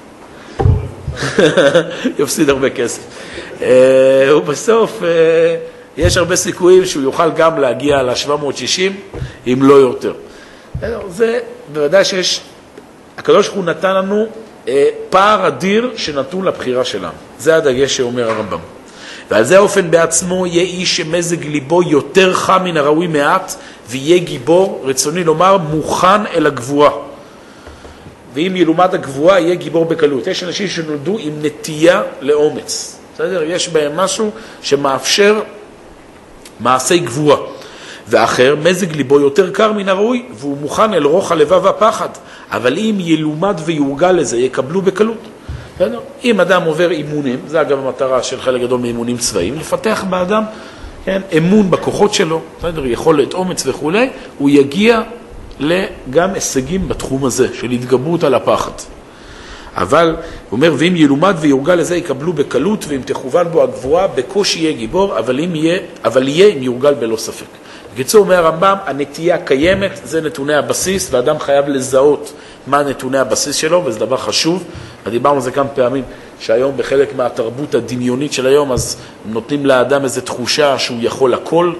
יפסיד 2.18 2.50
הרבה 2.50 2.70
כסף. 2.70 3.02
Uh, 3.58 3.62
הוא 4.30 4.42
בסוף, 4.42 5.00
uh, 5.00 5.04
יש 5.96 6.16
הרבה 6.16 6.36
סיכויים 6.36 6.84
שהוא 6.86 7.02
יוכל 7.02 7.30
גם 7.30 7.58
להגיע 7.58 8.02
ל-760, 8.02 8.92
אם 9.46 9.58
לא 9.62 9.74
יותר. 9.74 10.12
זה 11.08 11.38
בוודאי 11.72 12.04
שיש, 12.04 12.40
הקדוש 13.18 13.46
ברוך 13.46 13.56
הוא 13.56 13.64
נתן 13.64 13.94
לנו 13.94 14.26
אה, 14.68 14.88
פער 15.10 15.46
אדיר 15.46 15.90
שנתון 15.96 16.44
לבחירה 16.44 16.84
שלנו. 16.84 17.12
זה 17.38 17.56
הדגש 17.56 17.96
שאומר 17.96 18.30
הרמב"ם. 18.30 18.58
ועל 19.30 19.44
זה 19.44 19.56
האופן 19.56 19.90
בעצמו 19.90 20.46
יהיה 20.46 20.62
איש 20.62 20.96
שמזג 20.96 21.46
ליבו 21.46 21.82
יותר 21.82 22.34
חם 22.34 22.60
מן 22.64 22.76
הראוי 22.76 23.06
מעט, 23.06 23.54
ויהיה 23.88 24.18
גיבור, 24.18 24.82
רצוני 24.84 25.24
לומר, 25.24 25.56
מוכן 25.56 26.26
אל 26.34 26.46
הגבורה. 26.46 26.90
ואם 28.34 28.56
ילומד 28.56 28.94
הגבורה, 28.94 29.40
יהיה 29.40 29.54
גיבור 29.54 29.84
בקלות. 29.84 30.26
יש 30.26 30.44
אנשים 30.44 30.68
שנולדו 30.68 31.16
עם 31.18 31.32
נטייה 31.42 32.02
לאומץ. 32.20 32.98
בסדר? 33.14 33.42
יש 33.42 33.68
בהם 33.68 33.96
משהו 33.96 34.30
שמאפשר 34.62 35.40
מעשי 36.60 36.98
גבורה. 36.98 37.36
ואחר, 38.08 38.56
מזג 38.62 38.96
ליבו 38.96 39.20
יותר 39.20 39.50
קר 39.50 39.72
מן 39.72 39.88
הראוי, 39.88 40.26
והוא 40.32 40.56
מוכן 40.60 40.94
אל 40.94 41.04
רוח 41.04 41.32
הלבב 41.32 41.64
והפחד. 41.64 42.08
אבל 42.50 42.78
אם 42.78 42.96
ילומד 42.98 43.60
ויורגל 43.64 44.12
לזה, 44.12 44.36
יקבלו 44.36 44.82
בקלות. 44.82 45.28
בסדר? 45.76 46.00
אם 46.24 46.40
אדם 46.40 46.62
עובר 46.62 46.90
אימונים, 46.90 47.38
זה 47.46 47.60
אגב 47.60 47.86
המטרה 47.86 48.22
של 48.22 48.40
חלק 48.40 48.62
גדול 48.62 48.80
מאימונים 48.80 49.16
צבאיים, 49.16 49.58
לפתח 49.58 50.04
באדם 50.10 50.42
כן, 51.04 51.22
אמון 51.38 51.70
בכוחות 51.70 52.14
שלו, 52.14 52.40
בסדר? 52.58 52.86
יכולת 52.86 53.34
אומץ 53.34 53.66
וכולי, 53.66 54.10
הוא 54.38 54.50
יגיע 54.50 55.00
גם 56.10 56.34
הישגים 56.34 56.88
בתחום 56.88 57.24
הזה 57.24 57.48
של 57.54 57.70
התגברות 57.70 58.24
על 58.24 58.34
הפחד. 58.34 58.72
אבל, 59.76 60.16
הוא 60.50 60.56
אומר, 60.56 60.74
ואם 60.78 60.96
ילומד 60.96 61.34
ויורגל 61.40 61.74
לזה 61.74 61.96
יקבלו 61.96 62.32
בקלות, 62.32 62.84
ואם 62.88 63.00
תכוון 63.04 63.48
בו 63.48 63.62
הגבוהה, 63.62 64.06
בקושי 64.06 64.58
יהיה 64.58 64.72
גיבור, 64.72 65.18
אבל, 65.18 65.38
יהיה, 65.38 65.78
אבל 66.04 66.28
יהיה 66.28 66.54
אם 66.54 66.62
יורגל 66.62 66.94
בלא 66.94 67.16
ספק. 67.16 67.46
בקיצור, 67.94 68.20
אומר 68.20 68.46
הרמב"ם, 68.46 68.76
הנטייה 68.86 69.38
קיימת, 69.38 70.00
זה 70.04 70.20
נתוני 70.20 70.54
הבסיס, 70.54 71.08
ואדם 71.12 71.38
חייב 71.38 71.68
לזהות 71.68 72.32
מה 72.66 72.82
נתוני 72.82 73.18
הבסיס 73.18 73.56
שלו, 73.56 73.82
וזה 73.84 73.98
דבר 73.98 74.16
חשוב. 74.16 74.64
ודיברנו 75.06 75.36
על 75.36 75.42
זה 75.42 75.50
כמה 75.50 75.68
פעמים, 75.68 76.04
שהיום 76.40 76.76
בחלק 76.76 77.16
מהתרבות 77.16 77.74
הדמיונית 77.74 78.32
של 78.32 78.46
היום, 78.46 78.72
אז 78.72 78.96
נותנים 79.26 79.66
לאדם 79.66 80.04
איזו 80.04 80.20
תחושה 80.20 80.78
שהוא 80.78 80.98
יכול 81.00 81.34
הכל, 81.34 81.72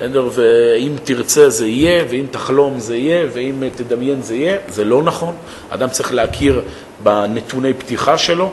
ואם 0.00 0.92
תרצה 1.04 1.50
זה 1.50 1.66
יהיה, 1.66 2.04
ואם 2.10 2.26
תחלום 2.30 2.80
זה 2.80 2.96
יהיה, 2.96 3.26
ואם 3.32 3.62
תדמיין 3.76 4.22
זה 4.22 4.36
יהיה, 4.36 4.56
זה 4.68 4.84
לא 4.84 5.02
נכון. 5.02 5.34
אדם 5.68 5.88
צריך 5.88 6.14
להכיר 6.14 6.62
בנתוני 7.02 7.74
פתיחה 7.74 8.18
שלו. 8.18 8.52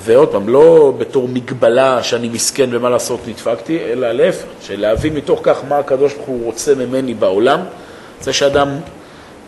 ועוד 0.00 0.28
פעם, 0.28 0.48
לא 0.48 0.94
בתור 0.98 1.28
מגבלה 1.28 2.02
שאני 2.02 2.28
מסכן 2.28 2.68
ומה 2.72 2.90
לעשות 2.90 3.20
נדפקתי, 3.28 3.78
אלא 3.78 4.12
להפך, 4.12 4.44
שלהבין 4.62 5.14
מתוך 5.14 5.40
כך 5.42 5.56
מה 5.68 5.78
הקדוש 5.78 6.14
ברוך 6.14 6.26
הוא 6.26 6.44
רוצה 6.44 6.74
ממני 6.74 7.14
בעולם, 7.14 7.60
זה 8.20 8.32
שאדם 8.32 8.68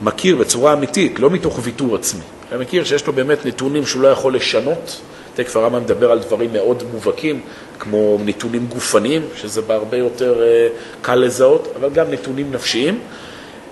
מכיר 0.03 0.37
בצורה 0.37 0.73
אמיתית, 0.73 1.19
לא 1.19 1.31
מתוך 1.31 1.61
ויתור 1.63 1.95
עצמי. 1.97 2.23
אני 2.53 2.61
מכיר 2.61 2.85
שיש 2.85 3.07
לו 3.07 3.13
באמת 3.13 3.47
נתונים 3.47 3.87
שהוא 3.87 4.03
לא 4.03 4.09
יכול 4.09 4.35
לשנות. 4.35 5.01
תכף 5.35 5.57
הרמב"ם 5.57 5.83
מדבר 5.83 6.11
על 6.11 6.19
דברים 6.19 6.53
מאוד 6.53 6.83
מובהקים, 6.93 7.41
כמו 7.81 8.19
נתונים 8.25 8.67
גופניים, 8.67 9.23
שזה 9.37 9.63
בהרבה 9.63 9.97
יותר 9.97 10.43
אה, 10.43 10.69
קל 11.03 11.15
לזהות, 11.15 11.69
אבל 11.81 11.91
גם 11.91 12.11
נתונים 12.11 12.53
נפשיים. 12.53 12.99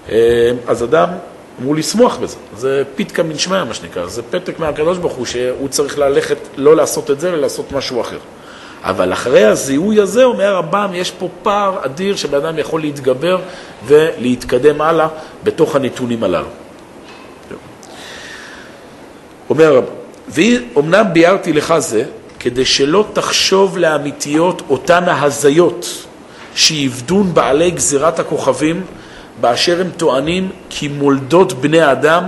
אה, 0.09 0.50
אז 0.67 0.85
אדם 0.85 1.09
אמור 1.62 1.77
לשמוח 1.77 2.17
בזה. 2.17 2.37
זה 2.57 2.83
פיתקא 2.95 3.23
מן 3.23 3.38
שמיא, 3.38 3.65
מה 3.65 3.75
שנקרא. 3.75 4.07
זה 4.07 4.23
פתק 4.23 4.59
מהקדוש 4.59 4.99
ברוך 4.99 5.12
הוא, 5.12 5.27
שהוא 5.27 5.69
צריך 5.69 5.99
ללכת, 5.99 6.37
לא 6.57 6.77
לעשות 6.77 7.11
את 7.11 7.21
זה, 7.21 7.29
אלא 7.29 7.38
לעשות 7.38 7.73
משהו 7.73 8.00
אחר. 8.00 8.19
אבל 8.83 9.12
אחרי 9.12 9.45
הזיהוי 9.45 10.00
הזה, 10.00 10.25
אומר 10.25 10.45
הרמב"ם, 10.45 10.91
יש 10.95 11.11
פה 11.11 11.29
פער 11.43 11.79
אדיר 11.85 12.17
שבן 12.17 12.38
אדם 12.38 12.59
יכול 12.59 12.81
להתגבר 12.81 13.41
ולהתקדם 13.87 14.81
הלאה 14.81 15.09
בתוך 15.45 15.77
הנתונים 15.77 16.25
הללו. 16.25 16.47
אומר 19.50 19.65
הרמב"ם, 19.67 19.93
ואומנם 20.29 21.05
ביארתי 21.12 21.53
לך 21.53 21.75
זה, 21.79 22.05
כדי 22.40 22.64
שלא 22.64 23.04
תחשוב 23.12 23.78
לאמיתיות 23.78 24.62
אותן 24.71 25.04
ההזיות 25.04 26.07
שיבדון 26.54 27.35
בעלי 27.35 27.71
גזירת 27.71 28.18
הכוכבים 28.18 28.83
באשר 29.40 29.80
הם 29.80 29.90
טוענים 29.97 30.50
כי 30.71 30.88
מולדות 30.88 31.52
בני 31.52 31.92
אדם 31.92 32.25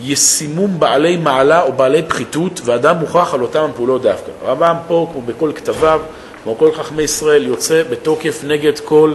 ישימום 0.00 0.80
בעלי 0.80 1.16
מעלה 1.16 1.62
או 1.62 1.72
בעלי 1.72 2.02
פחיתות, 2.02 2.60
ואדם 2.64 2.98
מוכרח 2.98 3.34
על 3.34 3.42
אותם 3.42 3.60
הפעולות 3.70 4.02
דווקא. 4.02 4.30
הרמב"ם 4.44 4.76
פה, 4.86 5.08
כמו 5.12 5.22
בכל 5.22 5.50
כתביו, 5.54 6.00
כמו 6.42 6.58
כל 6.58 6.72
חכמי 6.72 7.02
ישראל, 7.02 7.46
יוצא 7.46 7.82
בתוקף 7.90 8.40
נגד 8.46 8.78
כל 8.78 9.14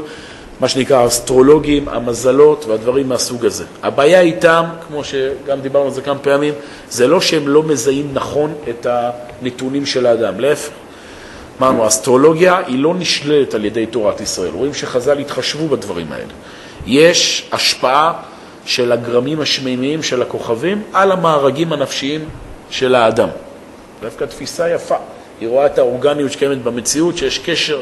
מה 0.60 0.68
שנקרא 0.68 0.98
האסטרולוגים, 0.98 1.90
המזלות 1.90 2.66
והדברים 2.66 3.10
מהסוג 3.10 3.46
הזה. 3.46 3.66
הבעיה 3.84 4.22
איתם, 4.22 4.64
כמו 4.88 5.04
שגם 5.04 5.62
דיברנו 5.62 5.86
על 5.86 5.92
זה 5.92 6.02
כמה 6.02 6.20
פעמים, 6.20 6.54
זה 6.90 7.08
לא 7.08 7.22
שהם 7.22 7.48
לא 7.48 7.64
מזהים 7.64 8.10
נכון 8.14 8.54
את 8.70 8.88
הנתונים 8.90 9.86
של 9.86 10.06
האדם, 10.06 10.40
להפך. 10.40 10.72
אמרנו, 11.60 11.84
האסטרולוגיה 11.84 12.58
היא 12.68 12.80
לא 12.80 12.94
נשללת 12.96 13.54
על 13.54 13.66
ידי 13.66 13.86
תורת 13.86 14.22
ישראל. 14.22 14.52
רואים 14.52 14.74
שחז"ל 14.74 15.18
התחשבו 15.18 15.68
בדברים 15.68 16.12
האלה. 16.12 16.34
יש 16.86 17.50
השפעה 17.52 18.14
של 18.66 18.92
הגרמים 18.92 19.42
השמימיים 19.42 20.04
של 20.04 20.22
הכוכבים 20.22 20.84
על 20.94 21.12
המארגים 21.12 21.74
הנפשיים 21.74 22.26
של 22.70 22.96
האדם. 22.96 23.30
דווקא 24.02 24.26
תפיסה 24.26 24.70
יפה. 24.70 24.96
היא 25.42 25.50
רואה 25.50 25.66
את 25.66 25.78
האורגניות 25.78 26.32
שקיימת 26.32 26.64
במציאות, 26.64 27.18
שיש 27.18 27.40
קשר 27.40 27.80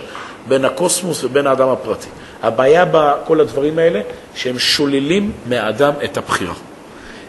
בין 0.48 0.65
הקוסמוס 0.65 1.24
ובין 1.24 1.48
האדם 1.48 1.70
הפרטי. 1.70 2.08
הבעיה 2.44 2.86
בכל 2.91 3.41
הדברים 3.41 3.79
האלה, 3.79 4.01
שהם 4.36 4.60
שוללים 4.60 5.32
מהאדם 5.46 5.94
את 6.03 6.17
הבחירה. 6.17 6.53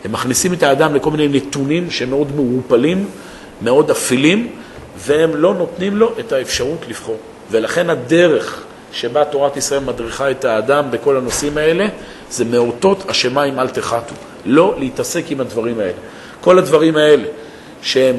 הם 0.05 0.13
מכניסים 0.13 0.53
את 0.53 0.63
האדם 0.63 0.95
לכל 0.95 1.11
מיני 1.11 1.29
נתונים 1.29 1.91
שהם 1.91 2.11
מאוד 2.11 2.37
מעורפלים, 2.37 3.09
מאוד 3.63 3.91
אפלים, 3.91 4.49
והם 4.97 5.37
לא 5.37 5.55
נותנים 5.55 5.97
לו 5.97 6.13
את 6.21 6.33
האפשרות 6.33 6.85
לבחור. 6.89 7.17
ולכן 7.51 7.91
הדרך 7.91 8.65
שבה 8.93 9.25
תורת 9.25 9.57
ישראל 9.57 9.81
מדריכה 9.85 10.31
את 10.31 10.45
האדם 10.45 10.91
בכל 10.91 11.17
הנושאים 11.17 11.59
האלה, 11.59 11.87
זה 12.31 12.45
מאותות 12.45 13.05
השמיים 13.09 13.59
אל 13.59 13.69
תחתו. 13.69 14.15
לא 14.45 14.75
להתעסק 14.79 15.25
עם 15.31 15.41
הדברים 15.41 15.81
האלה. 15.81 15.99
כל 16.41 16.59
הדברים 16.59 16.97
האלה 16.97 17.25
שהם 17.83 18.17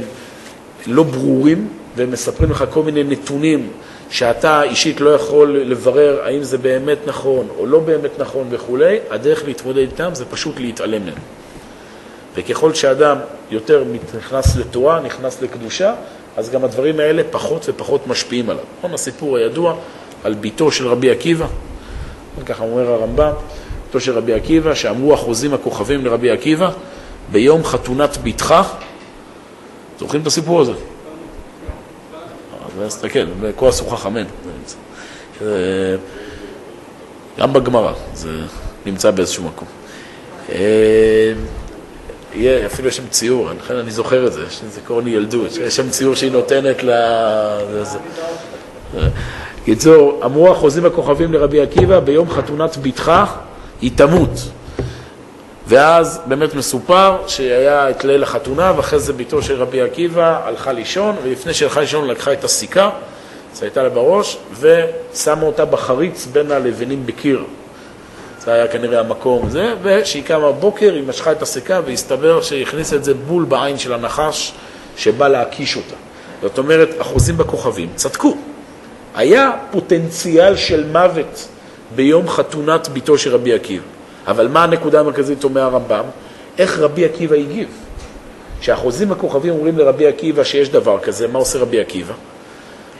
לא 0.87 1.03
ברורים 1.03 1.67
והם 1.95 2.11
מספרים 2.11 2.51
לך 2.51 2.63
כל 2.69 2.83
מיני 2.83 3.03
נתונים 3.03 3.69
שאתה 4.09 4.63
אישית 4.63 5.01
לא 5.01 5.09
יכול 5.09 5.59
לברר 5.59 6.19
האם 6.23 6.43
זה 6.43 6.57
באמת 6.57 6.97
נכון 7.05 7.47
או 7.57 7.65
לא 7.65 7.79
באמת 7.79 8.11
נכון 8.19 8.47
וכולי, 8.49 8.97
הדרך 9.09 9.45
להתמודד 9.45 9.77
איתם 9.77 10.09
זה 10.13 10.25
פשוט 10.25 10.59
להתעלם 10.59 11.05
מהם. 11.05 11.13
וככל 12.35 12.73
שאדם 12.73 13.17
יותר 13.51 13.83
נכנס 14.17 14.55
לתורה, 14.55 14.99
נכנס 14.99 15.41
לקדושה, 15.41 15.93
אז 16.37 16.49
גם 16.49 16.63
הדברים 16.63 16.99
האלה 16.99 17.21
פחות 17.31 17.65
ופחות 17.69 18.07
משפיעים 18.07 18.49
עליו. 18.49 18.63
נכון 18.77 18.93
הסיפור 18.93 19.37
הידוע 19.37 19.75
על 20.23 20.33
ביתו 20.33 20.71
של 20.71 20.87
רבי 20.87 21.11
עקיבא, 21.11 21.45
ככה 22.45 22.63
אומר 22.63 22.91
הרמב"ם, 22.91 23.31
ביתו 23.85 23.99
של 23.99 24.17
רבי 24.17 24.33
עקיבא, 24.33 24.75
שאמרו 24.75 25.13
החוזים 25.13 25.53
הכוכבים 25.53 26.05
לרבי 26.05 26.31
עקיבא, 26.31 26.69
ביום 27.31 27.63
חתונת 27.63 28.17
בתך, 28.23 28.63
זוכרים 29.99 30.21
את 30.21 30.27
הסיפור 30.27 30.61
הזה? 30.61 30.73
אז 32.85 32.95
תסתכל, 32.95 33.25
כה 33.57 33.69
אסור 33.69 33.97
חכמים. 33.97 34.25
גם 37.39 37.53
בגמרא, 37.53 37.93
זה 38.13 38.29
נמצא 38.85 39.11
באיזשהו 39.11 39.43
מקום. 39.43 39.67
אה, 40.51 41.33
יהיה, 42.33 42.65
אפילו 42.65 42.87
יש 42.87 42.97
שם 42.97 43.07
ציור, 43.09 43.49
לכן 43.63 43.75
אני 43.75 43.91
זוכר 43.91 44.27
את 44.27 44.33
זה, 44.33 44.43
יש 44.47 44.61
זיכרון 44.69 45.07
ילדות, 45.07 45.57
יש 45.57 45.75
שם 45.75 45.89
ציור 45.89 46.15
שהיא 46.15 46.31
נותנת 46.31 46.83
ל... 46.83 46.91
קיצור, 49.65 50.21
אמרו 50.25 50.51
החוזים 50.51 50.85
הכוכבים 50.85 51.33
לרבי 51.33 51.61
עקיבא, 51.61 51.99
ביום 51.99 52.29
חתונת 52.29 52.77
בתך 52.81 53.11
היא 53.81 53.91
תמות. 53.95 54.49
ואז 55.69 56.21
באמת 56.25 56.53
מסופר 56.53 57.17
שהיה 57.27 57.89
את 57.89 58.03
ליל 58.03 58.23
החתונה, 58.23 58.73
ואחרי 58.77 58.99
זה 58.99 59.13
ביתו 59.13 59.41
של 59.41 59.61
רבי 59.61 59.81
עקיבא 59.81 60.41
הלכה 60.45 60.71
לישון, 60.71 61.15
ולפני 61.23 61.53
שהלכה 61.53 61.81
לישון 61.81 62.07
לקחה 62.07 62.33
את 62.33 62.43
הסיכה, 62.43 62.89
זה 63.53 63.65
הייתה 63.65 63.83
לה 63.83 63.89
בראש, 63.89 64.37
ושמה 64.59 65.43
אותה 65.43 65.65
בחריץ 65.65 66.25
בין 66.25 66.51
הלבנים 66.51 67.05
בקיר. 67.05 67.43
זה 68.39 68.53
היה 68.53 68.67
כנראה 68.67 68.99
המקום 68.99 69.49
זה, 69.49 69.73
וכשהיא 69.81 70.23
קמה 70.23 70.51
בבוקר 70.51 70.93
היא 70.93 71.03
משכה 71.03 71.31
את 71.31 71.41
הסיכה 71.41 71.79
והסתבר 71.85 72.41
שהיא 72.41 72.63
הכניסה 72.63 72.95
את 72.95 73.03
זה 73.03 73.13
בול 73.13 73.43
בעין 73.43 73.77
של 73.77 73.93
הנחש 73.93 74.53
שבא 74.97 75.27
להקיש 75.27 75.75
אותה. 75.75 75.95
זאת 76.41 76.57
אומרת, 76.57 76.89
החוזים 76.99 77.37
בכוכבים 77.37 77.89
צדקו. 77.95 78.37
היה 79.15 79.51
פוטנציאל 79.71 80.55
של 80.55 80.87
מוות 80.91 81.47
ביום 81.95 82.29
חתונת 82.29 82.87
ביתו 82.87 83.17
של 83.17 83.33
רבי 83.33 83.53
עקיבא. 83.53 83.98
אבל 84.29 84.47
מה 84.47 84.63
הנקודה 84.63 84.99
המרכזית, 84.99 85.43
אומר 85.43 85.61
הרמב"ם? 85.61 86.03
איך 86.57 86.79
רבי 86.79 87.05
עקיבא 87.05 87.35
הגיב? 87.35 87.67
כשהחוזים 88.59 89.11
הכוכבים 89.11 89.53
אומרים 89.53 89.77
לרבי 89.77 90.07
עקיבא 90.07 90.43
שיש 90.43 90.69
דבר 90.69 90.99
כזה, 90.99 91.27
מה 91.27 91.39
עושה 91.39 91.59
רבי 91.59 91.79
עקיבא? 91.79 92.13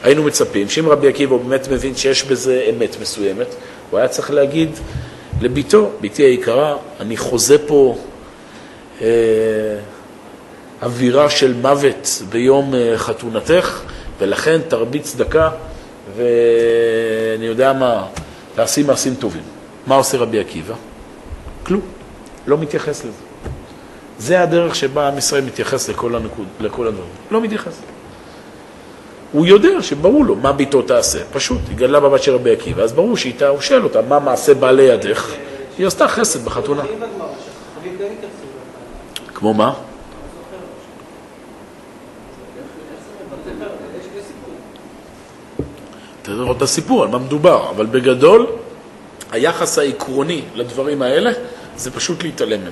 היינו 0.04 0.24
מצפים 0.24 0.70
שאם 0.70 0.90
רבי 0.90 1.08
עקיבא 1.08 1.38
באמת 1.38 1.68
מבין 1.68 1.96
שיש 1.96 2.24
בזה 2.24 2.66
אמת 2.70 2.96
מסוימת, 3.02 3.48
הוא 3.90 4.00
היה 4.00 4.08
צריך 4.08 4.32
להגיד 4.32 4.70
לביתו, 5.42 5.90
ביתי 6.02 6.24
היקרה, 6.24 6.76
אני 7.00 7.18
חוזה 7.18 7.68
פה 7.68 7.98
אה, 9.02 9.08
אווירה 10.82 11.30
של 11.30 11.54
מוות 11.54 12.22
ביום 12.30 12.76
אה, 12.76 12.98
חתונתך, 12.98 13.82
ולכן 14.20 14.62
תרבי 14.68 15.00
צדקה, 15.00 15.50
ואני 16.16 17.46
יודע 17.46 17.74
מה, 17.74 18.06
תעשי 18.56 18.84
מעשים 18.84 19.16
טובים. 19.16 19.44
מה 19.88 19.96
עושה 19.96 20.18
רבי 20.18 20.40
עקיבא? 20.40 20.74
כלום, 21.70 21.82
לא 22.48 22.58
מתייחס 22.58 23.06
לזה. 23.06 23.12
זה 24.20 24.42
הדרך 24.42 24.76
שבה 24.76 25.08
עם 25.08 25.18
ישראל 25.18 25.44
מתייחס 25.44 25.90
לכל, 25.90 26.16
הנקוד, 26.16 26.46
לכל 26.60 26.88
הדברים. 26.88 27.10
לא 27.32 27.42
מתייחס. 27.42 27.74
הוא 29.32 29.46
יודע 29.46 29.82
שברור 29.82 30.26
לו 30.26 30.36
מה 30.36 30.52
ביתו 30.52 30.82
תעשה. 30.82 31.20
פשוט, 31.34 31.60
היא 31.70 31.78
גדלה 31.78 32.00
בבת 32.00 32.24
של 32.24 32.36
רבי 32.36 32.52
עקיבא, 32.52 32.84
אז 32.84 32.94
ברור 32.94 33.18
שאיתה, 33.18 33.48
הוא 33.48 33.62
שואל 33.62 33.84
אותה, 33.84 34.02
מה 34.02 34.20
מעשה 34.20 34.54
בעלי 34.54 34.84
ידך? 34.84 35.32
היא 35.78 35.88
עשתה 35.88 36.08
חסד 36.08 36.46
בחתונה. 36.46 36.84
כמו 39.34 39.54
מה? 39.54 39.74
אתה 46.22 46.32
יודע 46.32 46.52
את 46.52 46.62
הסיפור, 46.62 47.04
על 47.04 47.10
מה 47.10 47.18
מדובר, 47.18 47.70
אבל 47.70 47.86
בגדול, 47.86 48.46
היחס 49.32 49.78
העקרוני 49.78 50.42
לדברים 50.56 51.02
האלה 51.02 51.32
זה 51.80 51.92
פשוט 51.92 52.24
להתעלם 52.24 52.62
מהם. 52.64 52.72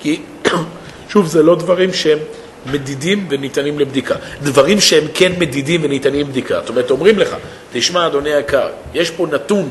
כי, 0.00 0.22
שוב, 1.10 1.26
זה 1.26 1.42
לא 1.42 1.56
דברים 1.56 1.92
שהם 1.92 2.18
מדידים 2.66 3.26
וניתנים 3.30 3.78
לבדיקה. 3.78 4.14
דברים 4.42 4.80
שהם 4.80 5.04
כן 5.14 5.32
מדידים 5.38 5.80
וניתנים 5.84 6.20
לבדיקה. 6.20 6.60
זאת 6.60 6.68
אומרת, 6.68 6.90
אומרים 6.90 7.18
לך, 7.18 7.36
תשמע, 7.72 8.06
אדוני 8.06 8.34
היקר, 8.34 8.68
יש 8.94 9.10
פה 9.10 9.26
נתון 9.32 9.68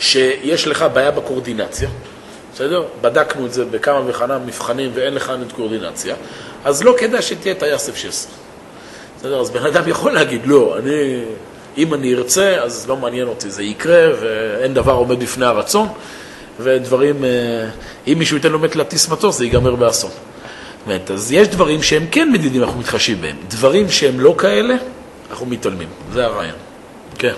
שיש 0.00 0.66
לך 0.66 0.84
בעיה 0.92 1.10
בקורדינציה, 1.10 1.88
בסדר? 2.54 2.84
בדקנו 3.00 3.46
את 3.46 3.52
זה 3.52 3.64
בכמה 3.64 4.02
וכמה 4.06 4.38
מבחנים 4.38 4.90
ואין 4.94 5.14
לך 5.14 5.32
את 5.46 5.52
קורדינציה, 5.52 6.14
אז 6.64 6.82
לא 6.82 6.94
כדאי 6.98 7.22
שתהיה 7.22 7.54
טייס 7.54 7.88
F-16. 7.88 8.28
בסדר? 9.18 9.40
אז 9.40 9.50
בן 9.50 9.66
אדם 9.66 9.88
יכול 9.88 10.12
להגיד, 10.12 10.40
לא, 10.44 10.76
אני, 10.78 11.22
אם 11.78 11.94
אני 11.94 12.14
ארצה, 12.14 12.56
אז 12.62 12.88
לא 12.88 12.96
מעניין 12.96 13.28
אותי, 13.28 13.50
זה 13.50 13.62
יקרה 13.62 14.08
ואין 14.20 14.74
דבר 14.74 14.92
עומד 14.92 15.20
בפני 15.20 15.46
הרצון, 15.46 15.88
ודברים, 16.62 17.24
אה, 17.24 17.30
אם 18.06 18.18
מישהו 18.18 18.36
ייתן 18.36 18.52
לו 18.52 18.58
מת 18.58 18.76
להטיס 18.76 19.08
מטוס, 19.08 19.38
זה 19.38 19.44
ייגמר 19.44 19.74
באסון. 19.74 20.10
באמת, 20.86 21.10
אז 21.10 21.32
יש 21.32 21.48
דברים 21.48 21.82
שהם 21.82 22.06
כן 22.10 22.32
מדידים, 22.32 22.62
אנחנו 22.62 22.80
מתחשבים 22.80 23.20
בהם. 23.20 23.36
דברים 23.48 23.90
שהם 23.90 24.20
לא 24.20 24.34
כאלה, 24.38 24.74
אנחנו 25.30 25.46
מתעלמים. 25.46 25.88
זה 26.12 26.24
הרעיון. 26.24 26.56
כן. 27.18 27.34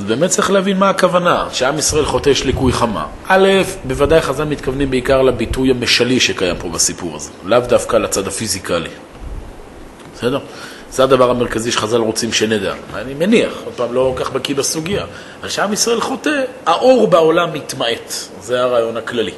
אז 0.00 0.06
באמת 0.06 0.30
צריך 0.30 0.50
להבין 0.50 0.78
מה 0.78 0.90
הכוונה, 0.90 1.48
שעם 1.52 1.78
ישראל 1.78 2.04
חוטא 2.04 2.30
יש 2.30 2.44
ליקוי 2.44 2.72
חמה. 2.72 3.06
א', 3.26 3.48
בוודאי 3.84 4.20
חז"ל 4.20 4.44
מתכוונים 4.44 4.90
בעיקר 4.90 5.22
לביטוי 5.22 5.70
המשלי 5.70 6.20
שקיים 6.20 6.56
פה 6.56 6.68
בסיפור 6.68 7.16
הזה, 7.16 7.30
לאו 7.44 7.60
דווקא 7.60 7.96
לצד 7.96 8.26
הפיזיקלי. 8.26 8.88
בסדר? 10.14 10.38
זה 10.90 11.04
הדבר 11.04 11.30
המרכזי 11.30 11.72
שחז"ל 11.72 11.96
רוצים 11.96 12.32
שנדע. 12.32 12.74
אני 12.94 13.14
מניח, 13.14 13.52
עוד 13.64 13.74
פעם, 13.74 13.94
לא 13.94 14.14
כל 14.16 14.24
כך 14.24 14.30
בקיא 14.30 14.54
בסוגיה. 14.54 15.04
אבל 15.40 15.48
כשעם 15.48 15.72
ישראל 15.72 16.00
חוטא, 16.00 16.42
האור 16.66 17.06
בעולם 17.06 17.52
מתמעט. 17.52 18.14
זה 18.40 18.62
הרעיון 18.62 18.96
הכללי. 18.96 19.34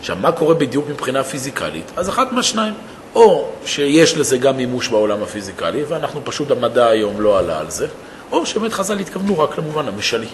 עכשיו, 0.00 0.16
מה 0.20 0.32
קורה 0.32 0.54
בדיוק 0.54 0.88
מבחינה 0.88 1.24
פיזיקלית? 1.24 1.92
אז 1.96 2.08
אחת 2.08 2.32
מהשניים. 2.32 2.74
או 3.14 3.48
שיש 3.66 4.16
לזה 4.16 4.38
גם 4.38 4.56
מימוש 4.56 4.88
בעולם 4.88 5.22
הפיזיקלי, 5.22 5.84
ואנחנו 5.88 6.20
פשוט, 6.24 6.50
המדע 6.50 6.86
היום 6.86 7.20
לא 7.20 7.38
עלה 7.38 7.58
על 7.58 7.70
זה, 7.70 7.86
או 8.32 8.46
שבאמת 8.46 8.72
חז"ל 8.72 8.98
התכוונו 8.98 9.38
רק 9.38 9.58
למובן 9.58 9.88
המשלי. 9.88 10.26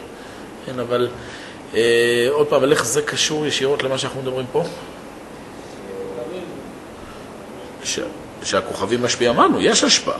כן, 0.67 0.79
אבל 0.79 1.09
אה, 1.75 2.29
עוד 2.31 2.47
פעם, 2.47 2.59
אבל 2.59 2.73
איך 2.73 2.85
זה 2.85 3.03
קשור 3.03 3.47
ישירות 3.47 3.83
למה 3.83 3.99
שאנחנו 3.99 4.23
מדברים 4.23 4.47
פה? 4.53 4.65
ש... 7.85 7.99
שהכוכבים 8.43 9.03
משפיעים, 9.03 9.33
אמרנו, 9.33 9.61
יש 9.61 9.85
השפעה. 9.85 10.19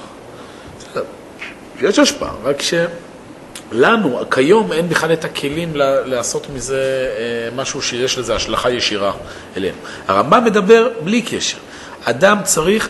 יש 1.81 1.99
השפעה, 1.99 2.33
רק 2.45 2.57
שלנו, 2.63 4.21
כיום, 4.31 4.73
אין 4.73 4.89
בכלל 4.89 5.13
את 5.13 5.25
הכלים 5.25 5.73
לעשות 6.05 6.47
מזה 6.55 7.09
אה, 7.19 7.57
משהו 7.57 7.83
שיש 7.83 8.19
לזה 8.19 8.35
השלכה 8.35 8.71
ישירה 8.71 9.13
אלינו. 9.57 9.77
הרמב"ם 10.09 10.45
מדבר 10.45 10.89
בלי 11.05 11.23
קשר. 11.23 11.59
אדם 12.05 12.39
צריך 12.45 12.89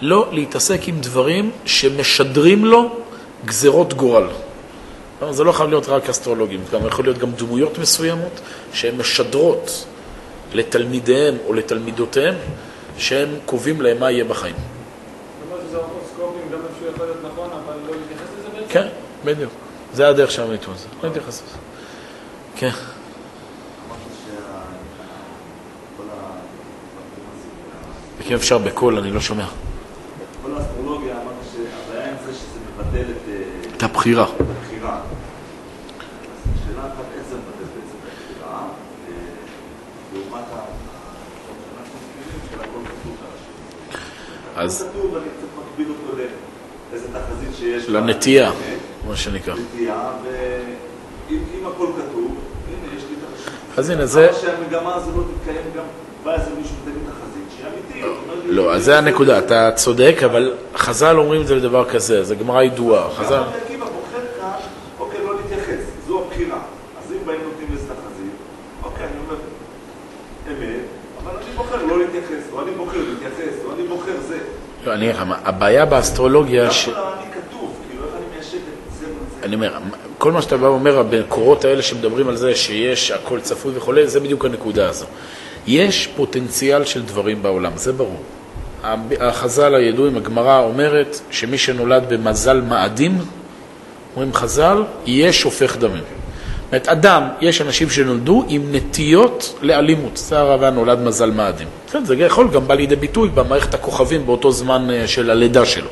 לא 0.00 0.28
להתעסק 0.32 0.80
עם 0.86 1.00
דברים 1.00 1.50
שמשדרים 1.64 2.64
לו 2.64 3.05
גזרות 3.46 3.94
גורל. 3.94 4.28
זה 5.30 5.44
לא 5.44 5.52
חייב 5.52 5.70
להיות 5.70 5.88
רק 5.88 6.08
אסטרולוגים, 6.08 6.60
גם 6.72 6.86
יכול 6.86 7.04
להיות 7.04 7.18
גם 7.18 7.32
דמויות 7.32 7.78
מסוימות 7.78 8.40
שהן 8.72 8.96
משדרות 8.96 9.86
לתלמידיהם 10.54 11.36
או 11.46 11.52
לתלמידותיהם 11.52 12.34
שהם 12.98 13.28
קובעים 13.46 13.80
להם 13.80 14.00
מה 14.00 14.10
יהיה 14.10 14.24
בחיים. 14.24 14.54
כן, 18.68 18.88
בדיוק. 19.24 19.52
זה 19.92 20.08
הדרך 20.08 20.30
של 20.30 20.42
המיתון 20.42 20.74
הזה. 20.74 20.86
לא 21.02 21.10
נתייחס 21.10 21.42
לזה. 21.42 21.58
כן. 22.56 22.70
אם 28.30 28.34
אפשר 28.34 28.58
בקול, 28.58 28.98
אני 28.98 29.10
לא 29.10 29.20
שומע. 29.20 29.46
כל 30.42 30.50
האסטרולוגיה 30.56 31.12
אמרת 31.12 31.34
שהבעיה 31.52 32.10
עם 32.10 32.16
זה 32.26 32.32
שזה 32.34 32.58
מבטל 32.76 33.10
את 33.10 33.26
הבחירה. 33.28 33.36
אז 33.66 33.72
כתוב, 33.72 33.75
אני 33.75 33.75
קצת 33.75 33.75
מקביל 33.75 33.75
אותו 33.75 33.75
לאיזה 33.75 33.75
תחזית 47.12 47.56
שיש. 47.58 47.88
לנטייה, 47.88 48.50
באמת, 48.50 48.78
מה 49.08 49.16
שנקרא. 49.16 49.54
נטייה, 49.54 50.10
ואם 50.22 51.38
אם 51.60 51.66
הכל 51.66 51.86
כתוב, 51.96 52.36
הנה, 52.68 52.96
יש 52.96 53.02
לי 53.10 53.16
תחזית. 53.16 53.78
אז 53.78 53.90
הנה, 53.90 54.06
זה... 54.06 54.30
אבל 54.30 54.38
שהמגמה 54.38 54.94
הזו 54.94 55.10
לא 55.16 55.22
תתקיים 55.22 55.66
גם, 55.76 55.84
בא 56.24 56.34
איזה 56.34 56.50
מישהו 56.58 56.74
ותגיד 56.82 57.02
תחזית 57.08 57.44
שהיא 57.56 57.66
אמיתית. 57.66 58.04
אומר 58.04 58.40
לי, 58.44 58.52
לא, 58.52 58.74
אז 58.74 58.84
זה 58.84 58.98
הנקודה, 58.98 59.38
אתה 59.38 59.70
צודק, 59.74 60.16
אבל 60.24 60.54
חז"ל 60.76 61.18
אומרים 61.18 61.42
את 61.42 61.46
זה 61.46 61.54
לדבר 61.54 61.84
כזה, 61.90 62.24
זה 62.24 62.34
גמרא 62.34 62.62
ידועה. 62.62 63.10
חז"ל... 63.10 63.36
גם 63.36 63.42
רבי 63.42 63.58
עקיבא 63.64 63.84
בוחר 63.84 64.26
כאן, 64.40 64.50
אוקיי, 64.98 65.20
לא 65.24 65.36
להתייחס, 65.36 65.84
זו 66.06 66.24
הבחירה. 66.24 66.58
אז 67.04 67.12
אם 67.12 67.26
באים 67.26 67.40
נותנים 67.44 67.68
לזה 67.74 67.84
תחזית, 67.86 68.32
אוקיי, 68.84 69.06
אני 69.06 69.18
אומר, 69.24 69.36
אמת, 70.48 70.80
אבל 71.22 71.36
אני 71.36 71.56
בוחר 71.56 71.86
לא 71.86 71.98
להתייחס, 71.98 72.44
או 72.52 72.62
אני 72.62 72.70
בוחר 72.70 72.98
להתייחס, 73.08 73.54
או 73.64 73.72
אני 73.72 73.82
בוחר 73.88 74.12
זה. 74.28 74.38
לא, 74.84 74.94
אני 74.94 74.95
אגיד 74.95 74.95
לך, 74.95 74.95
מה, 74.95 74.95
הבעיה 75.14 75.86
באסטרולוגיה, 75.86 76.70
ש... 76.70 76.88
אני 76.88 76.94
כאילו, 76.94 77.64
איך 78.04 78.14
אני 78.16 78.24
מיישב 78.34 78.56
את 78.56 79.00
זה 79.00 79.06
מול 79.06 79.16
זה? 79.40 79.46
אני 79.46 79.54
אומר, 79.54 79.72
כל 80.18 80.32
מה 80.32 80.42
שאתה 80.42 80.56
בא 80.56 80.66
ואומר, 80.66 80.98
המקורות 80.98 81.64
האלה 81.64 81.82
שמדברים 81.82 82.28
על 82.28 82.36
זה 82.36 82.54
שיש 82.54 83.10
הכל 83.10 83.40
צפוי 83.40 83.72
וכולי, 83.76 84.08
זה 84.08 84.20
בדיוק 84.20 84.44
הנקודה 84.44 84.88
הזו. 84.88 85.06
יש 85.66 86.06
פוטנציאל 86.16 86.84
של 86.84 87.02
דברים 87.02 87.42
בעולם, 87.42 87.72
זה 87.76 87.92
ברור. 87.92 88.22
החז"ל 89.20 89.74
הידועים, 89.74 90.16
הגמרא 90.16 90.62
אומרת 90.62 91.20
שמי 91.30 91.58
שנולד 91.58 92.04
במזל 92.08 92.60
מאדים, 92.60 93.18
אומרים 94.14 94.34
חז"ל, 94.34 94.82
יהיה 95.06 95.32
שופך 95.32 95.76
דמים. 95.76 96.02
אומרת, 96.72 96.88
אדם, 96.88 97.22
יש 97.40 97.60
אנשים 97.60 97.90
שנולדו 97.90 98.44
עם 98.48 98.62
נטיות 98.72 99.54
לאלימות. 99.62 100.20
הרב 100.30 100.64
נולד 100.64 100.98
מזל 100.98 101.30
מאדים. 101.30 101.68
זה 102.02 102.14
יכול 102.14 102.48
גם 102.48 102.68
בא 102.68 102.74
לידי 102.74 102.96
ביטוי 102.96 103.28
במערכת 103.28 103.74
הכוכבים 103.74 104.26
באותו 104.26 104.52
זמן 104.52 104.90
אה, 104.90 105.08
של 105.08 105.30
הלידה 105.30 105.64
שלו. 105.64 105.88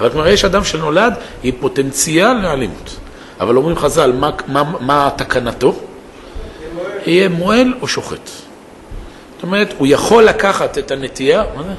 אבל 0.00 0.10
כלומר, 0.10 0.28
יש 0.28 0.44
אדם 0.44 0.64
שנולד 0.64 1.14
עם 1.42 1.54
פוטנציאל 1.60 2.32
לאלימות. 2.32 2.96
אבל 3.40 3.56
אומרים 3.56 3.76
חז"ל, 3.76 4.12
מה, 4.12 4.30
מה, 4.46 4.64
מה 4.80 5.10
תקנתו? 5.16 5.74
יהיה 7.06 7.28
מועל 7.28 7.74
או 7.82 7.88
שוחט. 7.88 8.26
זאת 9.34 9.42
אומרת, 9.42 9.74
הוא 9.78 9.86
יכול 9.86 10.24
לקחת 10.24 10.78
את 10.78 10.90
הנטייה, 10.90 11.44
מה 11.56 11.62
זה? 11.62 11.72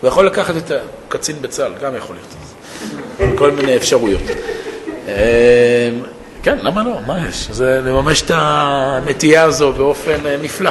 הוא 0.00 0.08
יכול 0.08 0.26
לקחת 0.26 0.56
את 0.56 0.72
הקצין 1.08 1.36
בצה"ל, 1.40 1.72
גם 1.82 1.96
יכול 1.96 2.16
להיות. 2.16 3.38
כל 3.38 3.50
מיני 3.50 3.76
אפשרויות. 3.76 4.22
כן, 6.46 6.58
למה 6.62 6.82
לא? 6.84 6.98
מה 7.06 7.28
יש? 7.28 7.48
זה 7.50 7.80
לממש 7.84 8.22
את 8.22 8.30
הנטייה 8.34 9.42
הזו 9.42 9.72
באופן 9.72 10.26
אה, 10.26 10.36
נפלא. 10.42 10.70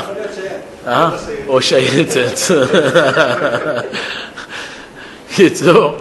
אה? 0.88 1.10
או 1.48 1.62
שייטת. 1.62 2.38
קיצור, 5.36 5.98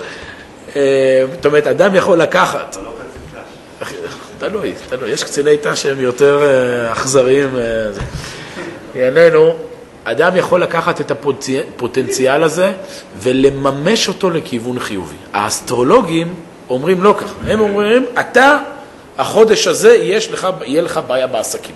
אה, 0.76 1.24
זאת 1.34 1.46
אומרת, 1.46 1.66
אדם 1.66 1.94
יכול 1.94 2.18
לקחת. 2.18 2.76
תלוי, 4.38 4.72
תלוי. 4.88 5.10
יש 5.10 5.24
קציני 5.24 5.56
תא 5.56 5.74
שהם 5.74 6.00
יותר 6.00 6.42
אכזריים. 6.92 7.58
לענייננו, 8.94 9.54
אדם 10.04 10.36
יכול 10.36 10.62
לקחת 10.62 11.00
את 11.00 11.10
הפוטנציאל 11.10 12.42
הזה 12.42 12.72
ולממש 13.18 14.08
אותו 14.08 14.30
לכיוון 14.30 14.78
חיובי. 14.78 15.16
האסטרולוגים 15.32 16.34
אומרים 16.70 17.02
לא 17.02 17.14
ככה, 17.18 17.34
הם 17.46 17.60
אומרים, 17.60 18.06
אתה, 18.20 18.58
החודש 19.18 19.66
הזה 19.66 19.94
יש 19.94 20.30
לך, 20.30 20.48
יהיה 20.64 20.82
לך 20.82 21.00
בעיה 21.06 21.26
בעסקים. 21.26 21.74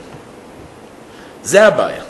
זה 1.43 1.67
הבעיה. 1.67 2.03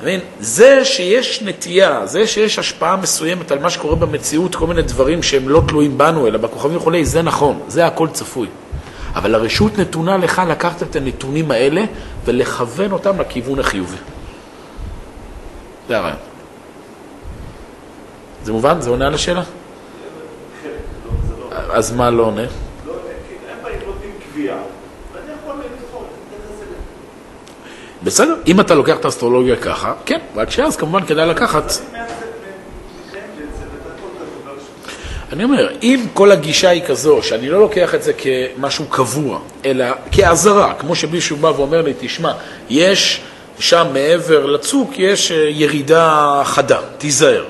מבין? 0.00 0.20
זה 0.40 0.84
שיש 0.84 1.42
נטייה, 1.42 2.06
זה 2.06 2.26
שיש 2.26 2.58
השפעה 2.58 2.96
מסוימת 2.96 3.50
על 3.50 3.58
מה 3.58 3.70
שקורה 3.70 3.96
במציאות, 3.96 4.54
כל 4.54 4.66
מיני 4.66 4.82
דברים 4.82 5.22
שהם 5.22 5.48
לא 5.48 5.62
תלויים 5.68 5.98
בנו, 5.98 6.26
אלא 6.26 6.38
בכוכבים 6.38 6.76
וכולי, 6.76 7.04
זה 7.04 7.22
נכון, 7.22 7.60
זה 7.68 7.86
הכל 7.86 8.08
צפוי. 8.08 8.48
אבל 9.14 9.34
הרשות 9.34 9.78
נתונה 9.78 10.16
לך 10.16 10.42
לקחת 10.48 10.82
את 10.82 10.96
הנתונים 10.96 11.50
האלה 11.50 11.82
ולכוון 12.24 12.92
אותם 12.92 13.20
לכיוון 13.20 13.58
החיובי. 13.58 13.96
זה 15.88 15.96
הרעיון. 15.96 16.18
זה 18.44 18.52
מובן? 18.52 18.80
זה 18.80 18.90
עונה 18.90 19.06
על 19.06 19.14
השאלה? 19.14 19.42
חלק, 19.42 20.72
לא, 21.50 21.66
לא. 21.66 21.74
אז 21.74 21.92
מה 21.92 22.10
לא 22.10 22.22
עונה? 22.22 22.42
לא, 22.42 22.48
כי 23.28 23.34
הם 23.50 23.58
באים 23.64 23.80
נותנים 23.86 24.10
קביעה, 24.32 24.58
ואני 25.14 25.32
יכול 25.42 25.54
לבחור, 25.56 26.04
להתייחס 26.30 26.62
אליה. 26.62 26.78
בסדר, 28.08 28.34
אם 28.46 28.60
אתה 28.60 28.74
לוקח 28.74 28.96
את 28.96 29.04
האסטרולוגיה 29.04 29.56
ככה, 29.56 29.92
כן, 30.06 30.18
רק 30.36 30.50
שאז 30.50 30.76
כמובן 30.76 31.06
כדאי 31.06 31.26
לקחת. 31.26 31.72
אני 35.32 35.44
אומר, 35.44 35.68
אם 35.82 36.06
כל 36.14 36.32
הגישה 36.32 36.68
היא 36.68 36.82
כזו, 36.86 37.22
שאני 37.22 37.48
לא 37.48 37.60
לוקח 37.60 37.94
את 37.94 38.02
זה 38.02 38.12
כמשהו 38.12 38.84
קבוע, 38.86 39.40
אלא 39.64 39.84
כאזהרה, 40.12 40.74
כמו 40.74 40.94
שמישהו 40.96 41.36
בא 41.36 41.46
ואומר 41.46 41.82
לי, 41.82 41.92
תשמע, 42.00 42.32
יש 42.70 43.20
שם 43.58 43.86
מעבר 43.92 44.46
לצוק, 44.46 44.92
יש 44.98 45.32
אה, 45.32 45.36
ירידה 45.50 46.42
חדה, 46.44 46.78
תיזהר. 46.98 47.44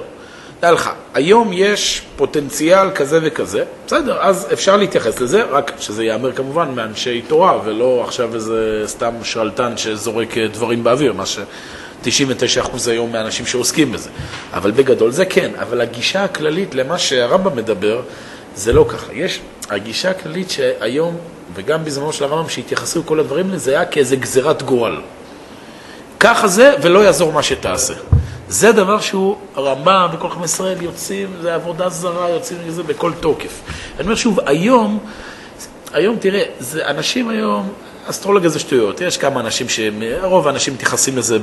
דע 0.61 0.73
לך, 0.73 0.91
היום 1.15 1.51
יש 1.53 2.03
פוטנציאל 2.17 2.91
כזה 2.91 3.19
וכזה, 3.23 3.65
בסדר, 3.87 4.19
אז 4.21 4.47
אפשר 4.53 4.77
להתייחס 4.77 5.21
לזה, 5.21 5.43
רק 5.43 5.73
שזה 5.79 6.05
ייאמר 6.05 6.33
כמובן 6.33 6.69
מאנשי 6.75 7.23
תורה, 7.23 7.59
ולא 7.65 8.05
עכשיו 8.05 8.35
איזה 8.35 8.83
סתם 8.87 9.15
שרלטן 9.23 9.77
שזורק 9.77 10.39
אה, 10.39 10.49
דברים 10.49 10.85
באוויר, 10.85 11.13
מה 11.13 11.27
ש-99% 11.27 12.91
היום 12.91 13.13
מהאנשים 13.13 13.47
שעוסקים 13.47 13.93
בזה. 13.93 14.11
אבל 14.53 14.71
בגדול 14.71 15.11
זה 15.11 15.25
כן, 15.25 15.51
אבל 15.61 15.81
הגישה 15.81 16.25
הכללית 16.25 16.75
למה 16.75 16.99
שהרמב"ם 16.99 17.57
מדבר, 17.57 18.03
זה 18.57 18.73
לא 18.73 18.85
ככה. 18.89 19.13
יש, 19.13 19.41
הגישה 19.71 20.11
הכללית 20.11 20.51
שהיום, 20.51 21.17
וגם 21.55 21.85
בזמנו 21.85 22.13
של 22.13 22.25
הרמב"ם, 22.25 22.49
שהתייחסו 22.49 23.07
כל 23.07 23.21
הדברים 23.21 23.51
לזה, 23.51 23.71
היה 23.71 23.85
כאיזה 23.85 24.17
גזירת 24.17 24.63
גורל. 24.63 25.01
ככה 26.21 26.49
זה, 26.49 26.75
ולא 26.83 27.05
יעזור 27.05 27.33
מה 27.33 27.43
שתעשה. 27.43 27.95
זה 28.49 28.73
דבר 28.73 29.01
שהוא, 29.01 29.37
הרמב"ם 29.55 30.09
וכל 30.13 30.31
חכמי 30.31 30.45
ישראל 30.45 30.83
יוצאים, 30.83 31.29
זה 31.43 31.55
עבודה 31.55 31.89
זרה, 31.89 32.31
יוצאים 32.31 32.59
מזה 32.67 32.83
בכל 32.83 33.13
תוקף. 33.21 33.61
אני 33.97 34.05
אומר 34.05 34.15
שוב, 34.15 34.41
היום, 34.47 34.99
היום 35.93 36.17
תראה, 36.17 36.43
זה 36.61 36.87
אנשים 36.87 37.29
היום, 37.29 37.73
אסטרולוגיה 38.07 38.49
זה 38.51 38.59
שטויות, 38.59 39.01
יש 39.01 39.17
כמה 39.17 39.41
אנשים 39.41 39.69
שהם, 39.69 40.03
רוב 40.23 40.47
האנשים 40.47 40.75
מתייחסים 40.75 41.19
לזה 41.19 41.39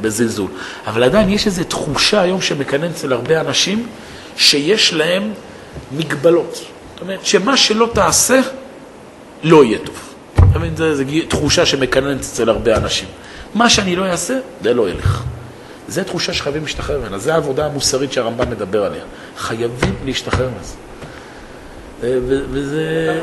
בזלזול, 0.00 0.50
אבל 0.86 1.02
עדיין 1.02 1.28
יש 1.28 1.46
איזו 1.46 1.64
תחושה 1.64 2.20
היום 2.20 2.40
שמקנן 2.40 2.90
אצל 2.90 3.12
הרבה 3.12 3.40
אנשים, 3.40 3.86
שיש 4.36 4.94
להם 4.94 5.32
מגבלות. 5.92 6.54
זאת 6.54 7.00
אומרת, 7.00 7.26
שמה 7.26 7.56
שלא 7.56 7.88
תעשה, 7.92 8.40
לא 9.42 9.64
יהיה 9.64 9.78
טוב. 9.78 10.14
אתה 10.34 10.58
מבין, 10.58 10.76
זו 10.76 11.04
תחושה 11.28 11.66
שמקננת 11.66 12.20
אצל 12.20 12.48
הרבה 12.48 12.76
אנשים. 12.76 13.08
מה 13.54 13.70
שאני 13.70 13.96
לא 13.96 14.04
אעשה, 14.06 14.38
זה 14.62 14.74
לא 14.74 14.90
ילך. 14.90 15.22
זו 15.88 16.04
תחושה 16.04 16.32
שחייבים 16.32 16.62
להשתחרר 16.62 17.00
ממנה, 17.00 17.18
זו 17.18 17.30
העבודה 17.30 17.66
המוסרית 17.66 18.12
שהרמב"ם 18.12 18.50
מדבר 18.50 18.84
עליה. 18.84 19.02
חייבים 19.36 19.94
להשתחרר 20.04 20.48
מזה. 20.60 20.74
ו- 22.00 22.44
וזה... 22.50 23.20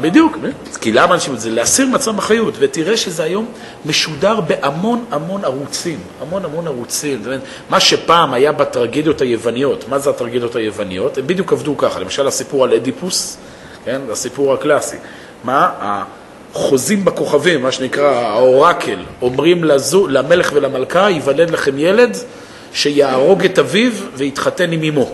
בדיוק, 0.00 0.36
כי 0.80 0.92
למה 0.92 1.14
אנשים... 1.14 1.36
זה 1.36 1.50
להסיר 1.50 1.86
מצב 1.86 2.18
אחריות, 2.18 2.54
ותראה 2.58 2.96
שזה 2.96 3.22
היום 3.22 3.46
משודר 3.86 4.40
בהמון 4.40 5.04
המון 5.10 5.44
ערוצים, 5.44 5.98
המון 6.20 6.44
המון 6.44 6.66
ערוצים. 6.66 7.22
מה 7.70 7.80
שפעם 7.80 8.34
היה 8.34 8.52
בטרגדיות 8.52 9.20
היווניות, 9.20 9.88
מה 9.88 9.98
זה 9.98 10.10
הטרגדיות 10.10 10.56
היווניות? 10.56 11.18
הם 11.18 11.26
בדיוק 11.26 11.52
עבדו 11.52 11.76
ככה, 11.76 12.00
למשל 12.00 12.26
הסיפור 12.26 12.64
על 12.64 12.74
אדיפוס, 12.74 13.36
כן, 13.84 14.00
הסיפור 14.12 14.54
הקלאסי. 14.54 14.96
מה? 15.44 16.04
חוזים 16.52 17.04
בכוכבים, 17.04 17.62
מה 17.62 17.72
שנקרא 17.72 18.10
האורקל, 18.10 18.98
אומרים 19.22 19.64
לזו, 19.64 20.06
למלך 20.06 20.50
ולמלכה, 20.54 21.10
ייוולד 21.10 21.50
לכם 21.50 21.78
ילד 21.78 22.16
שיהרוג 22.72 23.44
את 23.44 23.58
אביו 23.58 23.92
ויתחתן 24.16 24.72
עם 24.72 24.82
אמו. 24.82 25.10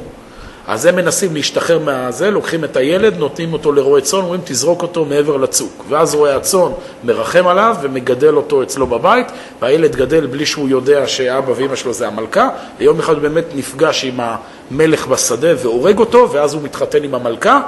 אז 0.67 0.87
הם 0.87 0.97
מנסים 0.97 1.35
להשתחרר 1.35 1.79
מהזה, 1.79 2.31
לוקחים 2.31 2.65
את 2.65 2.77
הילד, 2.77 3.17
נותנים 3.17 3.53
אותו 3.53 3.73
לרועה 3.73 4.01
צאן, 4.01 4.19
אומרים 4.19 4.41
תזרוק 4.45 4.83
אותו 4.83 5.05
מעבר 5.05 5.37
לצוק. 5.37 5.85
ואז 5.89 6.15
רועה 6.15 6.37
הצאן 6.37 6.69
מרחם 7.05 7.47
עליו 7.47 7.77
ומגדל 7.83 8.37
אותו 8.37 8.63
אצלו 8.63 8.87
בבית, 8.87 9.27
והילד 9.63 9.97
גדל 9.97 10.27
בלי 10.27 10.47
שהוא 10.47 10.69
יודע 10.69 11.07
שאבא 11.07 11.53
ואמא 11.57 11.77
שלו 11.77 11.93
זה 11.93 12.07
המלכה, 12.07 12.49
ויום 12.79 12.99
אחד 12.99 13.19
באמת 13.19 13.45
נפגש 13.55 14.05
עם 14.05 14.21
המלך 14.21 15.07
בשדה 15.07 15.49
והורג 15.57 15.99
אותו, 15.99 16.29
ואז 16.33 16.55
הוא 16.55 16.63
מתחתן 16.63 17.03
עם 17.03 17.15
המלכה, 17.15 17.61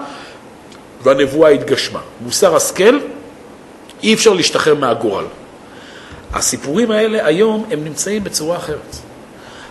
והנבואה 1.03 1.51
התגשמה. 1.51 2.01
מוסר 2.21 2.57
השכל, 2.57 2.99
אי 4.03 4.15
אפשר 4.15 4.33
להשתחרר 4.33 4.75
מהגורל. 4.75 5.25
הסיפורים 6.33 6.91
האלה 6.91 7.27
היום, 7.27 7.65
הם 7.71 7.85
נמצאים 7.85 8.25
בצורה 8.25 8.57
אחרת. 8.57 8.97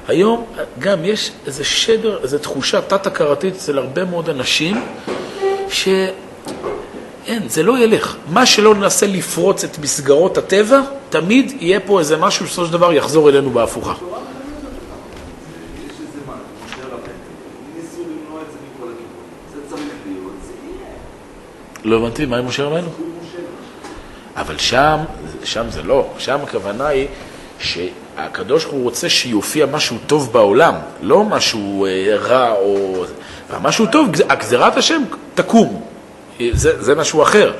היום 0.07 0.45
גם 0.79 1.05
יש 1.05 1.31
איזה 1.45 1.63
שדר, 1.63 2.19
איזו 2.23 2.37
תחושה 2.37 2.81
תת-הכרתית 2.81 3.55
אצל 3.55 3.77
הרבה 3.77 4.05
מאוד 4.05 4.29
אנשים, 4.29 4.85
שאין, 5.69 6.13
זה 7.47 7.63
לא 7.63 7.79
ילך. 7.79 8.15
מה 8.29 8.45
שלא 8.45 8.75
ננסה 8.75 9.07
לפרוץ 9.07 9.63
את 9.63 9.79
מסגרות 9.79 10.37
הטבע, 10.37 10.81
תמיד 11.09 11.57
יהיה 11.59 11.79
פה 11.79 11.99
איזה 11.99 12.17
משהו 12.17 12.47
שבסופו 12.47 12.65
של 12.65 12.73
דבר 12.73 12.93
יחזור 12.93 13.29
אלינו 13.29 13.49
בהפוכה. 13.49 13.93
לא 21.83 21.97
הבנתי, 21.97 22.25
מה 22.25 22.37
עם 22.37 22.47
משה 22.47 22.63
רבנו? 22.63 23.06
אבל 24.37 24.57
שם, 24.57 24.97
שם 25.43 25.69
זה 25.69 25.83
לא, 25.83 26.07
שם 26.17 26.39
הכוונה 26.43 26.87
היא 26.87 27.07
שהקדוש 27.59 28.63
ברוך 28.63 28.75
הוא 28.75 28.83
רוצה 28.83 29.09
שיופיע 29.09 29.65
משהו 29.65 29.97
טוב 30.07 30.33
בעולם, 30.33 30.73
לא 31.01 31.23
משהו 31.23 31.85
אה, 31.85 32.15
רע 32.15 32.51
או... 32.51 33.03
משהו 33.61 33.85
טוב, 33.85 34.09
הגזירת 34.29 34.77
השם 34.77 35.03
תקום, 35.35 35.81
זה, 36.51 36.83
זה 36.83 36.95
משהו 36.95 37.23
אחר. 37.23 37.53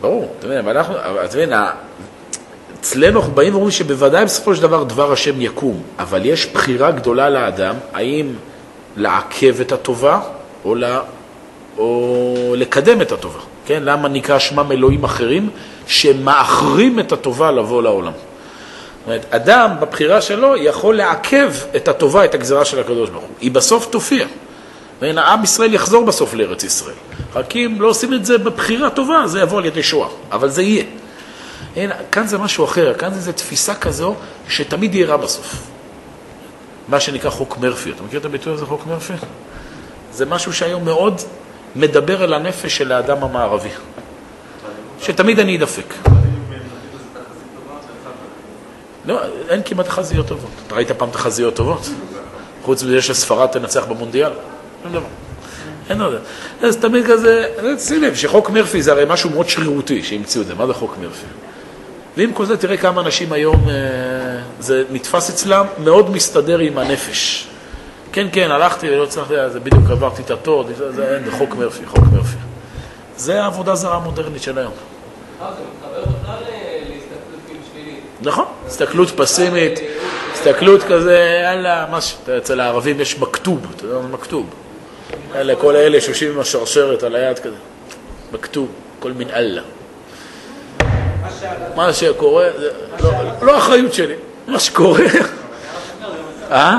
ברור, 0.00 0.34
אתה 0.38 0.46
מבין, 0.46 0.58
אבל 0.58 0.76
אנחנו, 0.76 0.94
אתה 1.24 1.36
מבין, 1.36 1.52
אצלנו 2.80 3.20
אנחנו 3.20 3.32
באים 3.32 3.52
ואומרים 3.52 3.70
שבוודאי 3.70 4.24
בסופו 4.24 4.54
של 4.54 4.62
דבר 4.62 4.84
דבר 4.84 5.12
השם 5.12 5.40
יקום, 5.40 5.82
אבל 5.98 6.26
יש 6.26 6.46
בחירה 6.46 6.90
גדולה 6.90 7.30
לאדם, 7.30 7.74
האם 7.92 8.34
לעכב 8.96 9.60
את 9.60 9.72
הטובה 9.72 10.20
או, 10.64 10.74
לה, 10.74 11.00
או 11.78 12.54
לקדם 12.56 13.00
את 13.00 13.12
הטובה. 13.12 13.40
כן, 13.66 13.82
למה 13.82 14.08
נקרא 14.08 14.38
שמם 14.38 14.72
אלוהים 14.72 15.04
אחרים? 15.04 15.50
שמאחרים 15.86 17.00
את 17.00 17.12
הטובה 17.12 17.50
לבוא 17.50 17.82
לעולם. 17.82 18.12
זאת 18.12 19.06
אומרת, 19.06 19.26
אדם 19.30 19.70
בבחירה 19.80 20.20
שלו 20.20 20.56
יכול 20.56 20.96
לעכב 20.96 21.52
את 21.76 21.88
הטובה, 21.88 22.24
את 22.24 22.34
הגזירה 22.34 22.64
של 22.64 22.80
הקדוש 22.80 23.10
ברוך 23.10 23.24
הוא. 23.24 23.34
היא 23.40 23.50
בסוף 23.50 23.86
תופיע. 23.86 24.26
עם 25.02 25.44
ישראל 25.44 25.74
יחזור 25.74 26.04
בסוף 26.04 26.34
לארץ 26.34 26.64
ישראל. 26.64 26.94
רק 27.34 27.56
אם 27.56 27.76
לא 27.80 27.88
עושים 27.88 28.14
את 28.14 28.26
זה 28.26 28.38
בבחירה 28.38 28.90
טובה, 28.90 29.26
זה 29.26 29.40
יבוא 29.40 29.58
על 29.58 29.64
ידי 29.64 29.82
שואה. 29.82 30.08
אבל 30.32 30.48
זה 30.48 30.62
יהיה. 30.62 30.84
הנה, 31.76 31.94
כאן 32.12 32.26
זה 32.26 32.38
משהו 32.38 32.64
אחר, 32.64 32.94
כאן 32.94 33.14
זה 33.14 33.32
תפיסה 33.32 33.74
כזו 33.74 34.14
שתמיד 34.48 34.94
יהיה 34.94 35.06
רע 35.06 35.16
בסוף. 35.16 35.62
מה 36.88 37.00
שנקרא 37.00 37.30
חוק 37.30 37.58
מרפי. 37.58 37.90
אתה 37.90 38.02
מכיר 38.02 38.20
את 38.20 38.24
הביטוי 38.24 38.52
הזה, 38.52 38.66
חוק 38.66 38.86
מרפי? 38.86 39.12
זה 40.12 40.26
משהו 40.26 40.52
שהיום 40.52 40.84
מאוד 40.84 41.20
מדבר 41.76 42.24
אל 42.24 42.34
הנפש 42.34 42.76
של 42.76 42.92
האדם 42.92 43.22
המערבי. 43.22 43.68
שתמיד 45.00 45.38
אני 45.38 45.56
אדפק. 45.56 45.94
לא, 49.06 49.20
אין 49.48 49.62
כמעט 49.64 49.86
תחזיות 49.86 50.26
טובות. 50.26 50.50
אתה 50.66 50.74
ראית 50.74 50.92
פעם 50.92 51.10
תחזיות 51.10 51.54
טובות? 51.54 51.88
חוץ 52.62 52.82
מזה 52.82 53.02
שספרד 53.02 53.46
תנצח 53.46 53.84
במונדיאל? 53.84 54.30
שום 54.82 54.92
דבר. 54.92 55.06
אין 55.90 56.00
עוד. 56.00 56.14
אז 56.62 56.76
תמיד 56.76 57.06
כזה, 57.06 57.46
שים 57.78 58.02
לב 58.02 58.14
שחוק 58.14 58.50
מרפי 58.50 58.82
זה 58.82 58.92
הרי 58.92 59.04
משהו 59.08 59.30
מאוד 59.30 59.48
שרירותי 59.48 60.02
שהמציאו 60.02 60.42
את 60.42 60.46
זה. 60.46 60.54
מה 60.54 60.66
זה 60.66 60.74
חוק 60.74 60.96
מרפי? 61.00 61.26
ועם 62.16 62.32
כל 62.32 62.46
זה 62.46 62.56
תראה 62.56 62.76
כמה 62.76 63.00
אנשים 63.00 63.32
היום, 63.32 63.68
אה, 63.68 63.74
זה 64.60 64.84
נתפס 64.90 65.30
אצלם, 65.30 65.66
מאוד 65.78 66.10
מסתדר 66.10 66.58
עם 66.58 66.78
הנפש. 66.78 67.48
כן, 68.14 68.26
כן, 68.32 68.50
הלכתי 68.50 68.90
ולא 68.90 69.04
הצלחתי, 69.04 69.34
זה 69.52 69.60
בדיוק 69.60 69.90
עברתי 69.90 70.22
את 70.22 70.30
התור, 70.30 70.64
זה, 70.76 71.18
חוק 71.30 71.54
מרפי, 71.54 71.86
חוק 71.86 71.98
מרפי. 72.12 72.36
זה 73.16 73.42
העבודה 73.42 73.74
זרה 73.74 73.96
המודרנית 73.96 74.42
של 74.42 74.58
היום. 74.58 74.72
אה, 75.42 75.48
כאילו. 77.48 77.96
נכון, 78.20 78.44
הסתכלות 78.66 79.10
פסימית, 79.10 79.80
הסתכלות 80.32 80.82
כזה, 80.82 81.40
יאללה, 81.42 81.86
מה 81.90 82.00
ש... 82.00 82.16
אצל 82.38 82.60
הערבים 82.60 83.00
יש 83.00 83.18
מכתוב, 83.18 83.66
אתה 83.76 83.84
יודע 83.84 83.96
מה 83.96 84.02
זה 84.02 84.08
מכתוב? 84.08 84.46
אלה, 85.34 85.56
כל 85.56 85.76
אלה 85.76 86.00
שיושבים 86.00 86.32
עם 86.32 86.40
השרשרת 86.40 87.02
על 87.02 87.14
היד 87.14 87.38
כזה, 87.38 87.56
מכתוב, 88.32 88.68
כל 89.00 89.12
מין 89.12 89.28
אללה. 89.30 89.62
מה 91.76 91.92
שקורה, 91.92 92.46
לא- 93.00 93.12
לא 93.42 93.58
אחריות 93.58 93.94
שלי, 93.94 94.14
מה 94.46 94.58
שקורה. 94.58 95.04
אה? 96.50 96.78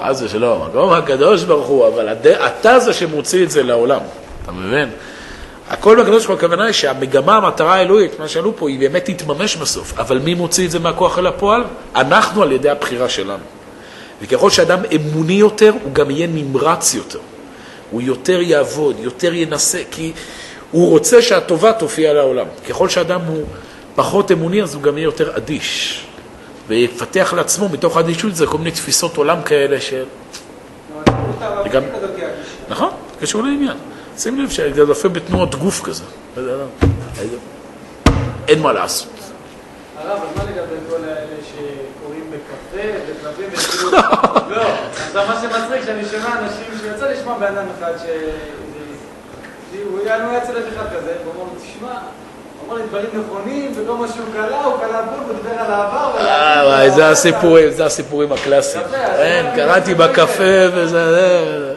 חס 0.00 0.22
ושלום, 0.22 0.62
מקום 0.68 0.92
הקדוש 0.92 1.44
ברוך 1.44 1.66
הוא, 1.66 1.86
אבל 1.88 2.08
הד- 2.08 2.26
אתה 2.26 2.80
זה 2.80 2.92
שמוציא 2.92 3.44
את 3.44 3.50
זה 3.50 3.62
לעולם, 3.62 4.00
אתה 4.42 4.52
מבין? 4.52 4.90
הכל 5.70 6.00
בקדוש 6.02 6.26
ברוך 6.26 6.40
הוא, 6.40 6.46
הכוונה 6.46 6.64
היא 6.64 6.72
שהמגמה, 6.72 7.36
המטרה 7.36 7.74
האלוהית, 7.74 8.20
מה 8.20 8.28
שעלו 8.28 8.56
פה, 8.56 8.68
היא 8.68 8.78
באמת 8.80 9.04
תתממש 9.10 9.56
בסוף, 9.56 9.98
אבל 9.98 10.18
מי 10.18 10.34
מוציא 10.34 10.66
את 10.66 10.70
זה 10.70 10.78
מהכוח 10.78 11.18
אל 11.18 11.26
הפועל? 11.26 11.64
אנחנו 11.96 12.42
על 12.42 12.52
ידי 12.52 12.70
הבחירה 12.70 13.08
שלנו. 13.08 13.42
וככל 14.22 14.50
שאדם 14.50 14.78
אמוני 14.96 15.32
יותר, 15.32 15.72
הוא 15.84 15.92
גם 15.92 16.10
יהיה 16.10 16.26
נמרץ 16.26 16.94
יותר. 16.94 17.18
הוא 17.90 18.02
יותר 18.02 18.40
יעבוד, 18.40 18.96
יותר 19.00 19.34
ינסה, 19.34 19.78
כי 19.90 20.12
הוא 20.70 20.90
רוצה 20.90 21.22
שהטובה 21.22 21.72
תופיע 21.72 22.12
לעולם. 22.12 22.46
ככל 22.68 22.88
שאדם 22.88 23.20
הוא 23.20 23.44
פחות 23.94 24.32
אמוני, 24.32 24.62
אז 24.62 24.74
הוא 24.74 24.82
גם 24.82 24.98
יהיה 24.98 25.04
יותר 25.04 25.36
אדיש. 25.36 26.04
ויפתח 26.68 27.32
לעצמו 27.36 27.68
מתוך 27.68 27.96
האדישות 27.96 28.34
זה 28.34 28.46
כל 28.46 28.58
מיני 28.58 28.70
תפיסות 28.70 29.16
עולם 29.16 29.42
כאלה 29.42 29.80
של... 29.80 30.04
וגם- 31.64 31.82
נכון, 32.68 32.90
קשור 33.20 33.42
לעניין. 33.42 33.76
שים 34.18 34.40
לב 34.40 34.50
שזה 34.50 34.82
יפה 34.92 35.08
בתנועות 35.08 35.54
גוף 35.54 35.82
כזה. 35.84 36.04
אין 38.48 38.62
מה 38.62 38.72
לעשות. 38.72 39.08
הרב, 39.96 40.18
אז 40.22 40.36
מה 40.36 40.44
לגבי 40.44 40.74
כל 40.90 41.04
האלה 41.04 41.36
שקוראים 41.48 42.30
בקפה 42.30 42.88
וכלבים 43.08 43.48
וכאילו... 43.52 43.90
לא, 44.56 44.62
עכשיו 45.06 45.26
מה 45.28 45.40
שמצחיק, 45.42 45.84
שאני 45.86 46.04
שומע 46.04 46.38
אנשים 46.38 46.64
שיוצא 46.80 47.10
לשמוע 47.10 47.38
בן 47.38 47.46
אדם 47.58 47.66
אחד 47.78 47.92
ש... 47.98 48.02
הוא 49.90 49.98
היה 50.00 50.42
אצל 50.42 50.52
אחד 50.58 50.86
כזה, 50.96 51.16
והוא 51.24 51.34
אמר 51.34 51.42
לו, 51.42 51.60
תשמע, 51.60 51.90
הוא 51.90 51.98
אמר 52.68 52.76
לי 52.76 52.82
דברים 52.88 53.06
נכונים, 53.26 53.72
וכל 53.76 53.94
מה 53.94 54.08
שהוא 54.08 54.26
קלע, 54.32 54.64
הוא 54.64 54.78
קלע 54.80 55.02
בול, 55.02 55.18
הוא 55.28 55.36
דיבר 55.42 55.50
על 55.60 55.70
העבר 55.72 56.10
ועל 56.14 56.26
אה. 56.26 56.62
וואי, 56.66 56.90
זה 56.90 57.08
הסיפורים, 57.08 57.70
זה 57.70 57.86
הסיפורים 57.86 58.32
הקלאסיים. 58.32 58.84
אני- 58.94 59.56
קראתי 59.56 59.94
בקפה 59.94 60.42
וזה... 60.74 60.86
זה. 61.14 61.74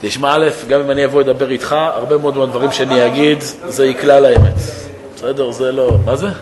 תשמע, 0.00 0.34
א', 0.34 0.48
גם 0.68 0.80
אם 0.80 0.90
אני 0.90 1.04
אבוא 1.04 1.20
לדבר 1.20 1.50
איתך, 1.50 1.72
הרבה 1.72 2.18
מאוד 2.18 2.36
מהדברים 2.36 2.72
שאני 2.72 3.06
אגיד, 3.06 3.38
זה 3.68 3.86
יקלע 3.86 4.20
לאמת. 4.20 4.54
בסדר? 5.16 5.50
זה 5.50 5.72
לא... 5.72 5.90
מה 6.04 6.16
זה? 6.16 6.26
לא. 6.26 6.32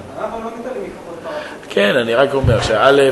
כן, 1.70 1.96
אני 1.96 2.14
רק 2.14 2.34
אומר 2.34 2.60
שא', 2.62 3.10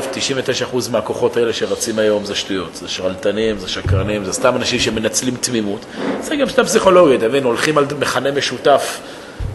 99% 0.71 0.91
מהכוחות 0.91 1.37
האלה 1.37 1.53
שרצים 1.53 1.99
היום 1.99 2.25
זה 2.25 2.35
שטויות. 2.35 2.75
זה 2.75 2.87
שרלטנים, 2.87 3.57
זה 3.59 3.69
שקרנים, 3.69 4.23
זה 4.25 4.33
סתם 4.33 4.55
אנשים 4.55 4.79
שמנצלים 4.79 5.35
תמימות. 5.35 5.85
זה 6.21 6.35
גם 6.35 6.49
סתם 6.49 6.63
פסיכולוגיה, 6.63 7.15
אתה 7.17 7.27
מבין? 7.27 7.43
הולכים 7.43 7.77
על 7.77 7.85
מכנה 7.99 8.31
משותף 8.31 8.99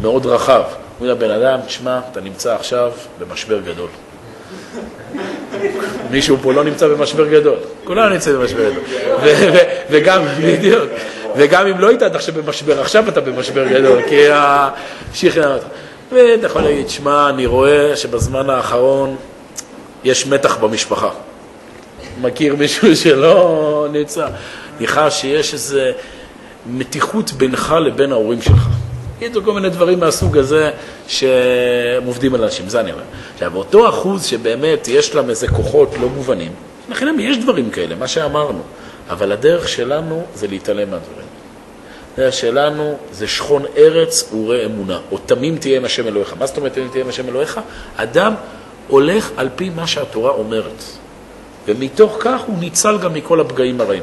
מאוד 0.02 0.26
רחב. 0.26 0.62
הוא 0.98 1.08
אומר, 1.08 1.14
בן 1.14 1.30
אדם, 1.30 1.58
תשמע, 1.66 2.00
אתה 2.12 2.20
נמצא 2.20 2.54
עכשיו 2.54 2.92
במשבר 3.18 3.60
גדול. 3.60 3.88
מישהו 6.10 6.36
פה 6.42 6.52
לא 6.52 6.64
נמצא 6.64 6.88
במשבר 6.88 7.28
גדול. 7.28 7.56
כולנו 7.84 8.14
נמצאים 8.14 8.36
במשבר 8.36 8.70
גדול. 8.70 8.84
וגם, 9.90 10.22
בדיוק, 10.46 10.84
וגם 11.36 11.66
אם 11.66 11.78
לא 11.78 11.88
היית 11.88 12.02
עד 12.02 12.16
עכשיו 12.16 12.34
במשבר, 12.34 12.80
עכשיו 12.80 13.08
אתה 13.08 13.20
במשבר 13.20 13.66
גדול, 13.68 14.02
כי 14.08 14.20
השכנע 14.30 15.54
אותך. 15.54 15.66
ואתה 16.12 16.46
יכול 16.46 16.62
להגיד, 16.62 16.88
שמע, 16.88 17.28
אני 17.28 17.46
רואה 17.46 17.96
שבזמן 17.96 18.50
האחרון 18.50 19.16
יש 20.04 20.26
מתח 20.26 20.56
במשפחה. 20.56 21.08
מכיר 22.20 22.56
מישהו 22.56 22.96
שלא 23.02 23.86
נמצא? 23.92 24.26
אני 24.78 24.86
חש 24.86 25.20
שיש 25.20 25.52
איזו 25.52 25.80
מתיחות 26.66 27.32
בינך 27.32 27.74
לבין 27.80 28.12
ההורים 28.12 28.42
שלך. 28.42 28.68
כאילו 29.30 29.44
כל 29.44 29.52
מיני 29.52 29.68
דברים 29.68 30.00
מהסוג 30.00 30.38
הזה 30.38 30.70
שהם 31.08 32.04
עובדים 32.06 32.34
על 32.34 32.44
אנשים, 32.44 32.68
זה 32.68 32.80
אני 32.80 32.92
אומר. 32.92 33.02
עכשיו, 33.34 33.56
אותו 33.56 33.88
אחוז 33.88 34.24
שבאמת 34.24 34.88
יש 34.88 35.14
להם 35.14 35.30
איזה 35.30 35.48
כוחות 35.48 35.94
לא 36.00 36.08
מובנים, 36.08 36.52
לכן 36.88 37.16
יש 37.20 37.38
דברים 37.38 37.70
כאלה, 37.70 37.94
מה 37.94 38.08
שאמרנו, 38.08 38.60
אבל 39.10 39.32
הדרך 39.32 39.68
שלנו 39.68 40.24
זה 40.34 40.46
להתעלם 40.48 40.90
מהדברים. 40.90 41.26
הדרך 42.14 42.34
שלנו 42.34 42.98
זה 43.12 43.28
שכון 43.28 43.62
ארץ 43.76 44.32
וראה 44.32 44.64
אמונה, 44.64 44.98
או 45.12 45.18
תמים 45.18 45.56
תהיה 45.56 45.76
עם 45.76 45.84
השם 45.84 46.06
אלוהיך. 46.06 46.34
מה 46.38 46.46
זאת 46.46 46.56
אומרת 46.56 46.72
תמים 46.72 46.88
תהיה 46.88 47.04
עם 47.04 47.08
השם 47.08 47.28
אלוהיך? 47.28 47.60
אדם 47.96 48.34
הולך 48.88 49.30
על 49.36 49.48
פי 49.56 49.70
מה 49.70 49.86
שהתורה 49.86 50.30
אומרת, 50.30 50.82
ומתוך 51.68 52.16
כך 52.20 52.40
הוא 52.46 52.58
ניצל 52.58 52.98
גם 52.98 53.14
מכל 53.14 53.40
הפגעים 53.40 53.80
הרעים. 53.80 54.02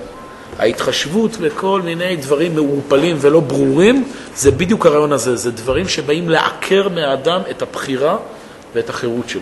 ההתחשבות 0.60 1.38
בכל 1.38 1.82
מיני 1.82 2.16
דברים 2.16 2.56
מעורפלים 2.56 3.18
ולא 3.20 3.40
ברורים, 3.40 4.04
זה 4.36 4.52
בדיוק 4.52 4.86
הרעיון 4.86 5.12
הזה, 5.12 5.36
זה 5.36 5.52
דברים 5.52 5.88
שבאים 5.88 6.30
לעקר 6.30 6.90
מהאדם 6.90 7.42
את 7.50 7.62
הבחירה 7.62 8.18
ואת 8.76 8.90
החירות 8.90 9.30
שלו. 9.30 9.42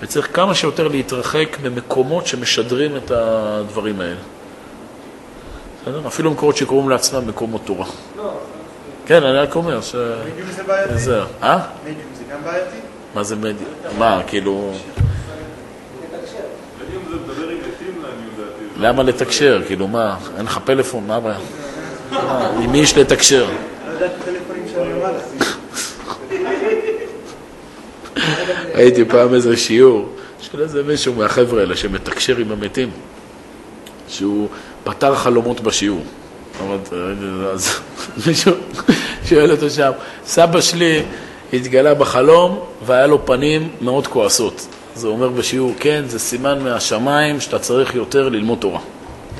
וצריך 0.00 0.28
כמה 0.36 0.54
שיותר 0.54 0.88
להתרחק 0.88 1.56
ממקומות 1.62 2.26
שמשדרים 2.26 2.96
את 2.96 3.10
הדברים 3.10 4.00
האלה. 4.00 4.20
בסדר? 5.82 6.06
אפילו 6.06 6.30
מקומות 6.30 6.56
שקוראים 6.56 6.88
לעצמם 6.88 7.28
מקומות 7.28 7.60
תורה. 7.64 7.86
לא, 8.16 8.32
כן, 9.06 9.22
אני 9.22 9.38
רק 9.38 9.56
אומר 9.56 9.80
ש... 9.80 9.94
מדיום 9.94 10.50
זה 10.56 10.62
בעייתי? 10.62 10.98
זה... 10.98 11.20
אה? 11.42 11.58
מדיום 11.82 11.98
זה 12.18 12.24
גם 12.32 12.38
בעייתי? 12.44 12.76
מה 13.14 13.22
זה 13.22 13.36
מדיום? 13.36 13.70
מה, 13.98 14.20
כאילו... 14.26 14.72
אם 16.94 17.00
זה 17.10 17.16
מדבר 17.16 17.48
עם 17.48 17.58
מתים 17.58 18.02
לעניות 18.02 18.32
דעתי. 18.36 18.63
למה 18.76 19.02
לתקשר? 19.02 19.62
כאילו, 19.66 19.88
מה? 19.88 20.16
אין 20.36 20.44
לך 20.44 20.58
פלאפון? 20.64 21.04
מה 21.06 21.16
הבעיה? 21.16 21.38
עם 22.62 22.72
מי 22.72 22.78
יש 22.78 22.98
לתקשר? 22.98 23.46
הייתי 28.74 29.04
פעם 29.04 29.34
איזה 29.34 29.56
שיעור 29.56 30.08
של 30.40 30.60
איזה 30.60 30.82
מישהו 30.82 31.14
מהחבר'ה 31.14 31.60
האלה 31.60 31.76
שמתקשר 31.76 32.36
עם 32.36 32.52
המתים. 32.52 32.90
שהוא 34.08 34.48
פתר 34.84 35.14
חלומות 35.14 35.60
בשיעור. 35.60 36.04
אז 37.52 37.80
מישהו 38.26 38.52
שואל 39.28 39.50
אותו 39.50 39.70
שם, 39.70 39.90
סבא 40.26 40.60
שלי 40.60 41.02
התגלה 41.52 41.94
בחלום 41.94 42.60
והיה 42.86 43.06
לו 43.06 43.26
פנים 43.26 43.68
מאוד 43.80 44.06
כועסות. 44.06 44.66
הוא 45.02 45.12
אומר 45.12 45.28
בשיעור, 45.28 45.74
כן, 45.78 46.04
זה 46.06 46.18
סימן 46.18 46.64
מהשמיים 46.64 47.40
שאתה 47.40 47.58
צריך 47.58 47.94
יותר 47.94 48.28
ללמוד 48.28 48.58
תורה. 48.58 48.80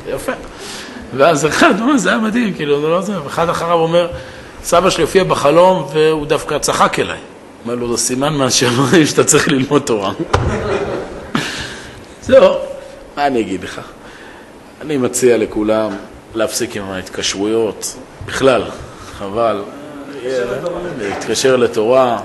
יפה. 0.09 0.33
ואז 1.17 1.47
אחד, 1.47 1.81
אומר, 1.81 1.97
זה 1.97 2.09
היה 2.09 2.19
מדהים, 2.19 2.55
כאילו, 2.55 2.81
זה 2.81 2.89
לא 2.89 3.01
זה, 3.01 3.23
ואחד 3.23 3.49
אחריו 3.49 3.79
אומר, 3.79 4.09
סבא 4.65 4.91
שלי 4.91 5.03
הופיע 5.03 5.25
בחלום 5.25 5.87
והוא 5.93 6.27
דווקא 6.27 6.59
צחק 6.59 6.99
אליי. 6.99 7.19
אומר 7.65 7.75
לו, 7.75 7.97
זה 7.97 8.03
סימן 8.03 8.35
מהשמיים 8.35 9.07
שאתה 9.07 9.25
צריך 9.25 9.49
ללמוד 9.49 9.83
תורה. 9.83 10.13
זהו, 12.23 12.55
מה 13.17 13.27
אני 13.27 13.41
אגיד 13.41 13.65
לך? 13.65 13.81
אני 14.81 14.97
מציע 14.97 15.37
לכולם 15.37 15.91
להפסיק 16.35 16.77
עם 16.77 16.85
ההתקשרויות, 16.91 17.97
בכלל, 18.27 18.63
חבל. 19.19 19.63
להתקשר 20.99 21.57
לתורה, 21.57 22.21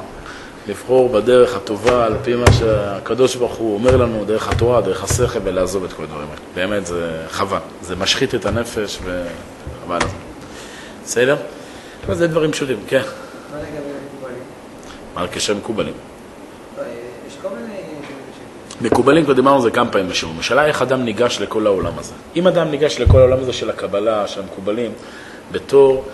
לבחור 0.67 1.09
בדרך 1.09 1.55
הטובה 1.55 2.05
על 2.05 2.13
פי 2.23 2.35
מה 2.35 2.51
שהקדוש 2.51 3.35
ברוך 3.35 3.55
הוא 3.55 3.73
אומר 3.73 3.97
לנו, 3.97 4.25
דרך 4.25 4.47
התורה, 4.47 4.81
דרך 4.81 5.03
השכל, 5.03 5.39
ולעזוב 5.43 5.83
את 5.83 5.93
כל 5.93 6.03
הדברים 6.03 6.27
האלה. 6.29 6.41
באמת, 6.55 6.85
זה 6.85 7.11
חבל. 7.29 7.57
זה 7.81 7.95
משחית 7.95 8.35
את 8.35 8.45
הנפש 8.45 8.99
וחבל 9.03 9.95
על 9.95 10.01
זה. 10.01 10.15
בסדר? 11.05 11.35
אבל 12.05 12.15
זה 12.15 12.27
דברים 12.27 12.51
פשוטים, 12.51 12.77
כן. 12.87 13.01
מה 13.51 13.57
לגבי 13.57 13.69
מקובלים? 14.15 14.39
מה 15.15 15.23
הקשר 15.23 15.55
מקובלים? 15.55 15.93
לא, 16.77 16.83
יש 17.27 17.37
כל 17.41 17.49
מיני... 17.49 17.79
מקובלים, 18.81 19.23
כבר 19.23 19.33
דיברנו 19.33 19.55
על 19.55 19.61
זה 19.61 19.71
כמה 19.71 19.91
פעמים 19.91 20.09
בשיעור. 20.09 20.35
השאלה 20.39 20.65
איך 20.65 20.81
אדם 20.81 21.03
ניגש 21.03 21.41
לכל 21.41 21.67
העולם 21.67 21.99
הזה. 21.99 22.13
אם 22.35 22.47
אדם 22.47 22.71
ניגש 22.71 22.99
לכל 22.99 23.19
העולם 23.19 23.39
הזה 23.39 23.53
של 23.53 23.69
הקבלה, 23.69 24.27
של 24.27 24.41
המקובלים, 24.41 24.91
בתור 25.51 26.05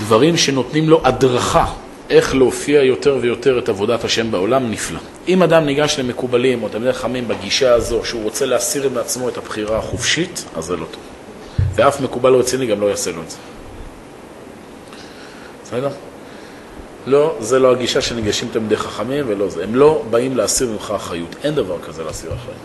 דברים 0.00 0.36
שנותנים 0.36 0.88
לו 0.88 1.00
הדרכה 1.04 1.66
איך 2.12 2.34
להופיע 2.34 2.82
יותר 2.82 3.18
ויותר 3.20 3.58
את 3.58 3.68
עבודת 3.68 4.04
השם 4.04 4.30
בעולם, 4.30 4.70
נפלא. 4.70 4.98
אם 5.28 5.42
אדם 5.42 5.64
ניגש 5.64 5.98
למקובלים 5.98 6.62
או 6.62 6.68
תלמידי 6.68 6.92
חכמים 6.92 7.28
בגישה 7.28 7.74
הזו, 7.74 8.04
שהוא 8.04 8.22
רוצה 8.22 8.46
להסיר 8.46 8.88
מעצמו 8.88 9.28
את 9.28 9.36
הבחירה 9.36 9.78
החופשית, 9.78 10.44
אז 10.56 10.64
זה 10.64 10.76
לא 10.76 10.86
טוב. 10.90 11.02
ואף 11.74 12.00
מקובל 12.00 12.34
רציני 12.34 12.66
גם 12.66 12.80
לא 12.80 12.86
יעשה 12.86 13.10
לו 13.12 13.22
את 13.22 13.30
זה. 13.30 13.36
בסדר? 15.64 15.88
לא, 17.06 17.36
זה 17.40 17.58
לא 17.58 17.72
הגישה 17.72 18.00
שניגשים 18.00 18.48
תלמידי 18.52 18.76
חכמים 18.76 19.24
ולא 19.28 19.48
זה. 19.48 19.64
הם 19.64 19.74
לא 19.74 20.02
באים 20.10 20.36
להסיר 20.36 20.70
ממך 20.70 20.92
אחריות. 20.96 21.36
אין 21.44 21.54
דבר 21.54 21.76
כזה 21.86 22.04
להסיר 22.04 22.30
אחריות. 22.34 22.58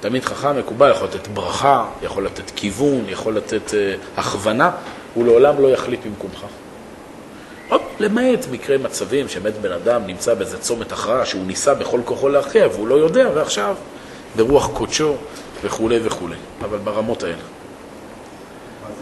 תלמיד 0.00 0.24
חכם 0.24 0.58
מקובל 0.58 0.90
יכול 0.90 1.08
לתת 1.08 1.28
ברכה, 1.28 1.84
יכול 2.02 2.26
לתת 2.26 2.50
כיוון, 2.56 3.04
יכול 3.08 3.36
לתת 3.36 3.70
uh, 3.70 4.20
הכוונה, 4.20 4.70
הוא 5.14 5.26
לעולם 5.26 5.62
לא 5.62 5.68
יחליט 5.68 6.00
במקומך. 6.06 6.44
עוד 7.72 7.80
למעט 8.00 8.46
מקרי 8.50 8.76
מצבים 8.76 9.28
שבאמת 9.28 9.54
בן 9.60 9.72
אדם 9.72 10.06
נמצא 10.06 10.34
באיזה 10.34 10.58
צומת 10.58 10.92
הכרעה 10.92 11.26
שהוא 11.26 11.46
ניסה 11.46 11.74
בכל 11.74 12.00
כוחו 12.04 12.28
להכריע 12.28 12.66
והוא 12.72 12.88
לא 12.88 12.94
יודע 12.94 13.28
ועכשיו 13.34 13.76
ברוח 14.36 14.70
קודשו 14.72 15.14
וכולי 15.64 15.98
וכולי, 16.02 16.36
אבל 16.64 16.78
ברמות 16.78 17.22
האלה. 17.22 17.34
אז 17.34 17.40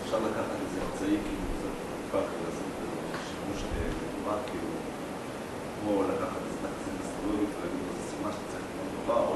אפשר 0.05 0.17
לקחת 0.17 0.45
איזה 0.61 0.81
אמצעי, 0.93 1.17
כאילו, 2.13 2.25
כאילו, 4.47 4.63
לא, 9.09 9.35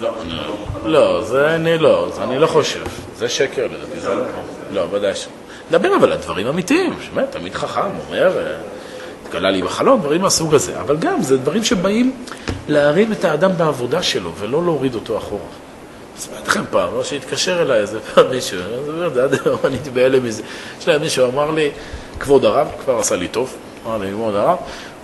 שלא. 0.00 0.14
אני- 0.22 0.92
לא, 0.92 1.22
זה 1.24 1.54
אני 1.54 1.78
לא, 1.78 2.08
אני 2.22 2.38
לא 2.38 2.46
חושב. 2.46 2.84
זה 3.16 3.28
שקר 3.28 3.66
לדעתי, 3.66 4.00
זה 4.00 4.14
לא. 4.14 4.22
לא, 4.70 4.86
ודאי 4.90 5.14
ש... 5.14 5.26
נדבר 5.70 5.96
אבל 5.96 6.12
על 6.12 6.18
דברים 6.18 6.46
אמיתיים, 6.46 6.94
שבאמת, 7.02 7.30
תמיד 7.32 7.54
חכם 7.54 7.80
אומר, 8.08 8.38
אה, 8.38 8.56
התגלה 9.26 9.50
לי 9.50 9.62
בחלום, 9.62 10.00
דברים 10.00 10.22
מהסוג 10.22 10.54
הזה. 10.54 10.80
אבל 10.80 10.96
גם, 10.96 11.22
זה 11.22 11.36
דברים 11.36 11.64
שבאים 11.64 12.12
להרים 12.68 13.12
את 13.12 13.24
האדם 13.24 13.50
בעבודה 13.56 14.02
שלו, 14.02 14.32
ולא 14.38 14.62
להוריד 14.64 14.94
אותו 14.94 15.18
אחורה. 15.18 15.42
אספר 16.18 16.34
לכם 16.46 16.62
פעם, 16.70 16.94
לא 16.94 17.04
שהתקשר 17.04 17.62
אליי 17.62 17.80
איזה 17.80 18.00
פעם 18.00 18.30
מישהו, 18.30 18.58
אני 18.58 18.88
אומר, 18.88 19.08
זה 19.14 19.24
עד 19.24 19.34
היום 19.44 19.58
אני 19.64 19.74
הייתי 19.74 19.90
בהלם 19.90 20.24
מזה. 20.24 20.42
יש 20.80 20.88
להם 20.88 21.00
מישהו 21.00 21.28
אמר 21.28 21.50
לי, 21.50 21.70
כבוד 22.20 22.44
הרב, 22.44 22.68
כבר 22.84 22.98
עשה 22.98 23.16
לי 23.16 23.28
טוב, 23.28 23.54
אמר 23.86 23.98
לי, 23.98 24.10
כבוד 24.10 24.34
הרב, 24.34 24.56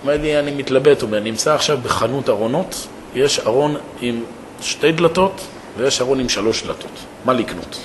אומר 0.03 0.17
לי, 0.21 0.39
אני 0.39 0.51
מתלבט, 0.51 1.01
הוא 1.01 1.07
אומר, 1.07 1.19
נמצא 1.19 1.53
עכשיו 1.53 1.77
בחנות 1.83 2.29
ארונות, 2.29 2.87
יש 3.15 3.39
ארון 3.39 3.75
עם 4.01 4.23
שתי 4.61 4.91
דלתות 4.91 5.41
ויש 5.77 6.01
ארון 6.01 6.19
עם 6.19 6.29
שלוש 6.29 6.63
דלתות, 6.63 6.91
מה 7.25 7.33
לקנות? 7.33 7.77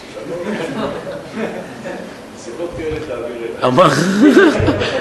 אמר- 3.65 3.89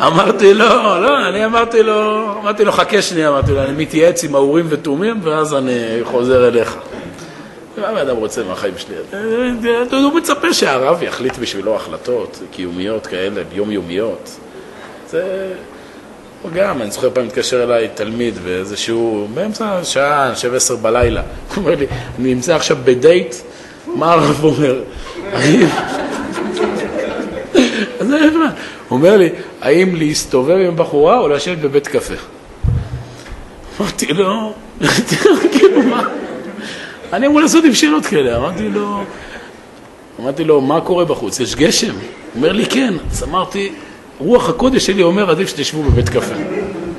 אמרתי 0.00 0.54
לו, 0.54 0.66
לא, 1.00 1.28
אני 1.28 1.44
אמרתי 1.44 1.82
לו, 1.82 2.24
אמרתי 2.42 2.64
לו, 2.64 2.72
חכה 2.72 3.02
שנייה, 3.02 3.28
אמרתי 3.28 3.52
לו, 3.52 3.62
אני 3.62 3.72
מתייעץ 3.72 4.24
עם 4.24 4.34
האורים 4.34 4.66
ותומים 4.68 5.20
ואז 5.22 5.54
אני 5.54 6.00
חוזר 6.04 6.48
אליך. 6.48 6.76
מה 7.78 8.02
אדם 8.02 8.16
רוצה 8.16 8.42
מהחיים 8.44 8.74
שלי? 8.76 8.94
הוא 10.02 10.14
מצפה 10.14 10.52
שהרב 10.52 11.02
יחליט 11.02 11.38
בשבילו 11.38 11.76
החלטות 11.76 12.40
קיומיות 12.50 13.06
כאלה, 13.06 13.42
יומיומיות. 13.52 14.36
זה... 15.10 15.52
גם, 16.54 16.82
אני 16.82 16.90
זוכר 16.90 17.10
פעם 17.10 17.26
התקשר 17.26 17.62
אליי 17.62 17.88
תלמיד 17.94 18.38
באיזשהו, 18.44 19.28
באמצע 19.34 19.70
השעה, 19.70 20.26
אני 20.26 20.34
חושב 20.34 20.54
עשר 20.54 20.76
בלילה. 20.76 21.22
הוא 21.48 21.56
אומר 21.56 21.74
לי, 21.74 21.86
אני 22.18 22.34
נמצא 22.34 22.56
עכשיו 22.56 22.76
בדייט, 22.84 23.34
מה 23.86 24.12
הרב 24.12 24.44
אומר? 24.44 24.82
אז 28.00 28.08
זה 28.08 28.16
יפה. 28.16 28.59
הוא 28.90 28.96
אומר 28.96 29.16
לי, 29.16 29.28
האם 29.60 29.94
להסתובב 29.94 30.56
עם 30.56 30.76
בחורה 30.76 31.18
או 31.18 31.28
לשבת 31.28 31.58
בבית 31.58 31.88
קפה? 31.88 32.14
אמרתי 33.80 34.06
לו, 34.06 34.52
כאילו 35.52 35.82
מה? 35.82 36.02
אני 37.12 37.26
אמור 37.26 37.40
לעשות 37.40 37.64
עם 37.64 37.74
שאלות 37.74 38.06
כאלה, 38.06 38.36
אמרתי 38.36 38.68
לו, 38.68 39.02
אמרתי 40.20 40.44
לו, 40.44 40.60
מה 40.60 40.80
קורה 40.80 41.04
בחוץ? 41.04 41.40
יש 41.40 41.54
גשם? 41.54 41.94
הוא 41.94 41.96
אומר 42.34 42.52
לי, 42.52 42.66
כן. 42.66 42.94
אז 43.10 43.22
אמרתי, 43.22 43.72
רוח 44.18 44.48
הקודש 44.48 44.86
שלי 44.86 45.02
אומר, 45.02 45.30
עדיף 45.30 45.48
שתשבו 45.48 45.82
בבית 45.82 46.08
קפה. 46.08 46.34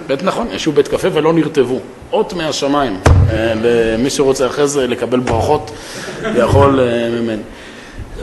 בית 0.08 0.23
נכון, 0.23 0.47
ישבו 0.51 0.71
בבית 0.71 0.88
קפה 0.88 1.08
ולא 1.13 1.34
נרטבו. 1.34 1.80
אות 2.12 2.34
מהשמיים. 2.34 2.99
אה, 3.30 3.54
למי 3.63 4.10
שרוצה 4.10 4.47
אחרי 4.47 4.67
זה 4.67 4.88
לקבל 4.88 5.19
ברכות, 5.19 5.71
יכול 6.36 6.80
אה, 6.80 7.10
ממני. 7.10 7.41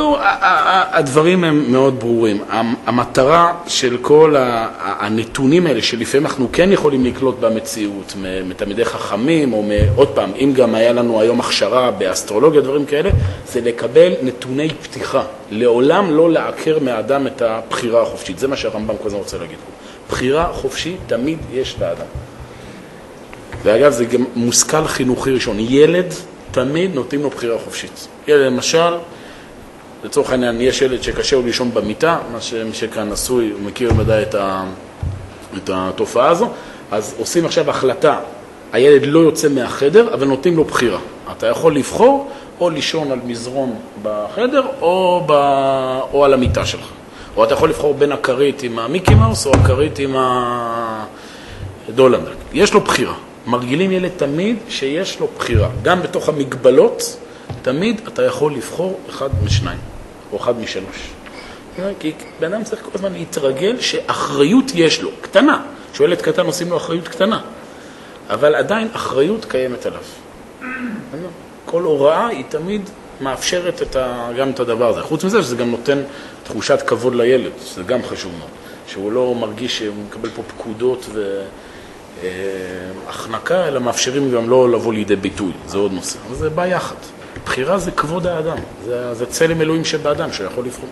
ה- 0.00 0.98
הדברים 0.98 1.44
הם 1.44 1.72
מאוד 1.72 2.00
ברורים. 2.00 2.42
המ- 2.48 2.74
המטרה 2.86 3.52
של 3.66 3.96
כל 4.02 4.34
הנתונים 4.78 5.66
האלה, 5.66 5.82
שלפעמים 5.82 6.26
אנחנו 6.26 6.48
כן 6.52 6.72
יכולים 6.72 7.04
לקלוט 7.04 7.36
במציאות, 7.40 8.14
מתלמידי 8.46 8.84
חכמים, 8.84 9.52
או 9.52 9.64
עוד 9.96 10.08
פעם, 10.08 10.30
אם 10.40 10.52
גם 10.56 10.74
היה 10.74 10.92
לנו 10.92 11.20
היום 11.20 11.40
הכשרה 11.40 11.90
באסטרולוגיה, 11.90 12.60
דברים 12.60 12.86
כאלה, 12.86 13.10
זה 13.52 13.60
לקבל 13.60 14.12
נתוני 14.22 14.68
פתיחה. 14.82 15.22
לעולם 15.50 16.10
לא 16.16 16.30
לעקר 16.30 16.78
מהאדם 16.80 17.26
את 17.26 17.42
הבחירה 17.42 18.02
החופשית. 18.02 18.38
זה 18.38 18.48
מה 18.48 18.56
שהרמב"ם 18.56 18.94
כל 19.02 19.06
הזמן 19.06 19.18
רוצה 19.18 19.38
להגיד. 19.38 19.58
בחירה 20.10 20.52
חופשית 20.52 20.96
תמיד 21.06 21.38
יש 21.52 21.76
לאדם. 21.80 22.06
ואגב, 23.62 23.92
זה 23.92 24.04
גם 24.04 24.24
מושכל 24.36 24.84
חינוכי 24.86 25.30
ראשון. 25.30 25.56
ילד, 25.58 26.14
תמיד 26.50 26.94
נותנים 26.94 27.22
לו 27.22 27.30
בחירה 27.30 27.58
חופשית. 27.58 28.08
ילד, 28.28 28.46
למשל, 28.52 28.92
לצורך 30.04 30.30
העניין, 30.30 30.60
יש 30.60 30.82
ילד 30.82 31.02
שקשה 31.02 31.36
לו 31.36 31.42
לישון 31.42 31.70
במיטה, 31.74 32.18
מה 32.32 32.40
שמי 32.40 32.74
שכאן 32.74 33.10
נשוי, 33.10 33.50
הוא 33.50 33.60
מכיר 33.60 33.92
ודאי 33.96 34.22
את, 34.22 34.34
ה, 34.34 34.64
את 35.56 35.70
התופעה 35.72 36.28
הזו, 36.28 36.48
אז 36.90 37.14
עושים 37.18 37.46
עכשיו 37.46 37.70
החלטה, 37.70 38.18
הילד 38.72 39.06
לא 39.06 39.18
יוצא 39.18 39.48
מהחדר, 39.48 40.14
אבל 40.14 40.26
נותנים 40.26 40.56
לו 40.56 40.64
בחירה. 40.64 40.98
אתה 41.32 41.46
יכול 41.46 41.76
לבחור 41.76 42.30
או 42.60 42.70
לישון 42.70 43.12
על 43.12 43.18
מזרון 43.24 43.74
בחדר, 44.02 44.62
או, 44.80 45.22
ב, 45.26 45.32
או 46.12 46.24
על 46.24 46.34
המיטה 46.34 46.66
שלך. 46.66 46.86
או 47.36 47.44
אתה 47.44 47.54
יכול 47.54 47.68
לבחור 47.68 47.94
בין 47.94 48.12
הכרית 48.12 48.62
עם 48.62 48.78
המיקי 48.78 49.14
מאוס, 49.14 49.46
או 49.46 49.52
הכרית 49.54 49.98
עם 49.98 50.16
הדולנדק. 51.88 52.36
יש 52.52 52.74
לו 52.74 52.80
בחירה. 52.80 53.14
מרגילים 53.46 53.92
ילד 53.92 54.10
תמיד 54.16 54.56
שיש 54.68 55.20
לו 55.20 55.28
בחירה. 55.38 55.68
גם 55.82 56.02
בתוך 56.02 56.28
המגבלות, 56.28 57.16
תמיד 57.62 58.00
אתה 58.08 58.22
יכול 58.22 58.54
לבחור 58.54 59.00
אחד 59.08 59.28
משניים, 59.44 59.78
או 60.32 60.36
אחד 60.36 60.60
משלוש. 60.60 61.10
כי 62.00 62.12
בן 62.40 62.52
אדם 62.52 62.64
צריך 62.64 62.82
כל 62.82 62.90
הזמן 62.94 63.12
להתרגל 63.12 63.80
שאחריות 63.80 64.64
יש 64.74 65.02
לו, 65.02 65.10
קטנה. 65.20 65.62
שואלת 65.94 66.22
קטן 66.22 66.46
עושים 66.46 66.70
לו 66.70 66.76
אחריות 66.76 67.08
קטנה, 67.08 67.40
אבל 68.30 68.54
עדיין 68.54 68.88
אחריות 68.92 69.44
קיימת 69.44 69.86
עליו. 69.86 70.00
כל 71.64 71.82
הוראה 71.82 72.26
היא 72.26 72.44
תמיד 72.48 72.90
מאפשרת 73.20 73.82
את 73.82 73.96
ה, 73.96 74.30
גם 74.38 74.50
את 74.50 74.60
הדבר 74.60 74.88
הזה. 74.88 75.02
חוץ 75.02 75.24
מזה 75.24 75.42
שזה 75.42 75.56
גם 75.56 75.70
נותן 75.70 76.02
תחושת 76.42 76.82
כבוד 76.86 77.14
לילד, 77.14 77.52
שזה 77.64 77.82
גם 77.82 78.02
חשוב 78.02 78.32
מאוד. 78.38 78.50
שהוא 78.86 79.12
לא 79.12 79.34
מרגיש 79.34 79.78
שהוא 79.78 79.94
מקבל 80.06 80.30
פה 80.30 80.42
פקודות 80.42 81.06
והחנקה, 83.06 83.68
אלא 83.68 83.80
מאפשרים 83.80 84.32
גם 84.32 84.50
לא 84.50 84.70
לבוא 84.70 84.92
לידי 84.92 85.16
ביטוי, 85.16 85.52
זה 85.66 85.78
עוד 85.78 85.92
נושא. 85.92 86.18
אבל 86.26 86.34
זה 86.34 86.50
בא 86.50 86.66
יחד. 86.66 86.94
בחירה 87.48 87.78
זה 87.78 87.90
כבוד 87.90 88.26
האדם, 88.26 88.56
זה, 88.84 89.14
זה 89.14 89.26
צלם 89.26 89.60
אלוהים 89.60 89.84
שבאדם 89.84 90.32
לבחור. 90.66 90.88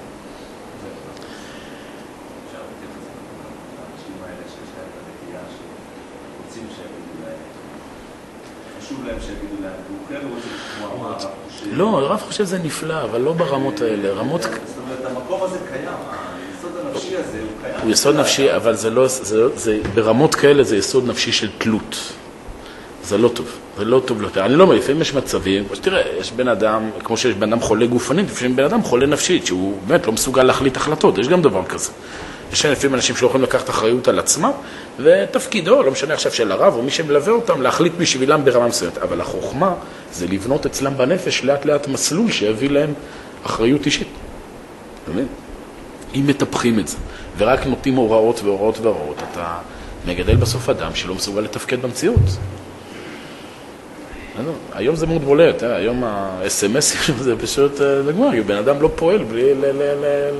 מה 10.81 10.87
הרב 11.09 11.21
חושב. 11.49 11.67
לא, 11.73 11.99
הרב 11.99 12.21
חושב 12.21 12.45
שזה 12.45 12.59
נפלא, 12.59 13.03
אבל 13.03 13.21
לא 13.21 13.33
ברמות 13.33 13.81
האלה. 13.81 14.13
רמות... 14.13 14.43
זאת 14.43 14.53
אומרת, 14.53 15.17
המקום 15.17 15.43
הזה 15.43 15.59
קיים, 15.73 15.89
היסוד 15.89 16.73
הנפשי 16.87 17.17
הזה 17.17 17.39
הוא 17.41 17.49
קיים. 17.63 17.81
הוא 17.83 17.91
יסוד 17.91 18.17
נפשי, 18.17 18.57
אבל 18.57 18.75
זה 18.75 18.91
לא, 18.91 19.09
זה, 19.09 19.37
לא- 19.37 19.57
זה, 19.57 19.81
ברמות 19.95 20.35
כאלה 20.35 20.65
זה 20.65 20.77
יסוד 20.77 21.09
נפשי 21.09 21.33
של 21.33 21.51
תלות. 21.59 21.97
זה 23.07 23.19
לא 23.19 23.29
טוב, 23.29 23.47
זה 23.79 23.85
לא 23.85 24.03
טוב 24.07 24.29
טוב. 24.29 24.39
אני 24.39 24.57
לא 24.57 24.63
אומר, 24.63 24.75
לפעמים 24.75 25.03
יש 25.03 25.15
מצבים, 25.15 25.67
כמו 25.67 25.77
שתראה, 25.77 26.03
יש 26.21 26.33
בן 26.33 26.49
אדם, 26.49 26.91
כמו 27.05 27.17
שיש 27.17 27.35
בן 27.35 27.53
אדם 27.53 27.61
חולה 27.61 27.87
גופנית, 27.87 28.27
לפעמים 28.27 28.57
בן 28.57 28.65
אדם 28.65 28.83
חולה 28.83 29.07
נפשית, 29.07 29.47
שהוא 29.47 29.79
באמת 29.87 30.07
לא 30.07 30.13
מסוגל 30.13 30.43
להחליט 30.43 30.77
החלטות, 30.77 31.19
יש 31.19 31.29
גם 31.29 31.43
דבר 31.43 31.65
כזה. 31.65 31.91
יש 32.53 32.67
לפעמים 32.67 32.95
אנשים 32.95 33.17
שלא 33.17 33.27
יכולים 33.27 33.45
לקחת 33.45 33.71
אחריות 33.71 34.09
על 34.09 34.19
עצמם, 34.19 34.51
ותפקידו, 34.99 35.83
לא 35.83 35.91
משנה 35.91 36.15
עכשיו 36.15 36.33
של 36.33 36.53
הרב 36.53 36.75
או 36.75 36.83
מי 36.83 36.91
שמלווה 36.91 37.33
אותם, 37.33 37.63
להחליט 37.63 37.93
בשבילם 37.99 38.45
ברמה 38.45 38.69
מסוימת. 38.69 38.99
אבל 38.99 39.21
החוכמה 39.21 39.75
זה 40.13 40.27
לבנות 40.27 40.67
אצלם 40.67 40.97
בנפש 40.97 41.45
לאט 41.45 41.65
לאט 41.65 41.89
מסלול 41.89 42.31
שיביא 42.31 42.71
להם 42.71 42.95
אחריות 43.47 43.87
אישית. 43.87 44.09
אתה 45.05 45.13
מבין? 45.13 45.27
אם 46.15 46.27
מטפחים 46.27 46.79
את 46.79 46.89
זה, 46.89 46.97
ורק 47.39 47.67
נותנים 47.67 47.95
הוראות 47.95 48.41
והוראות 48.43 48.79
והוראות, 48.79 49.23
אתה 49.33 49.59
מגדל 50.07 50.37
בסוף 50.37 50.69
אדם 50.69 50.95
שלא 50.95 51.15
מסוגל 51.15 51.41
לתפקד 51.41 51.83
במציאות. 51.83 52.21
בסדר? 54.37 54.53
היום 54.73 54.97
זה 54.97 55.07
מאוד 55.07 55.25
בולט, 55.25 55.63
אה? 55.63 55.77
היום 55.77 56.05
ה-SMSים 56.05 57.13
זה 57.27 57.37
פשוט 57.37 57.81
אה, 57.81 58.03
נגמר, 58.07 58.31
כי 58.33 58.41
בן 58.41 58.57
אדם 58.57 58.83
לא 58.83 58.91
פועל 58.95 59.25
בלי 59.25 59.55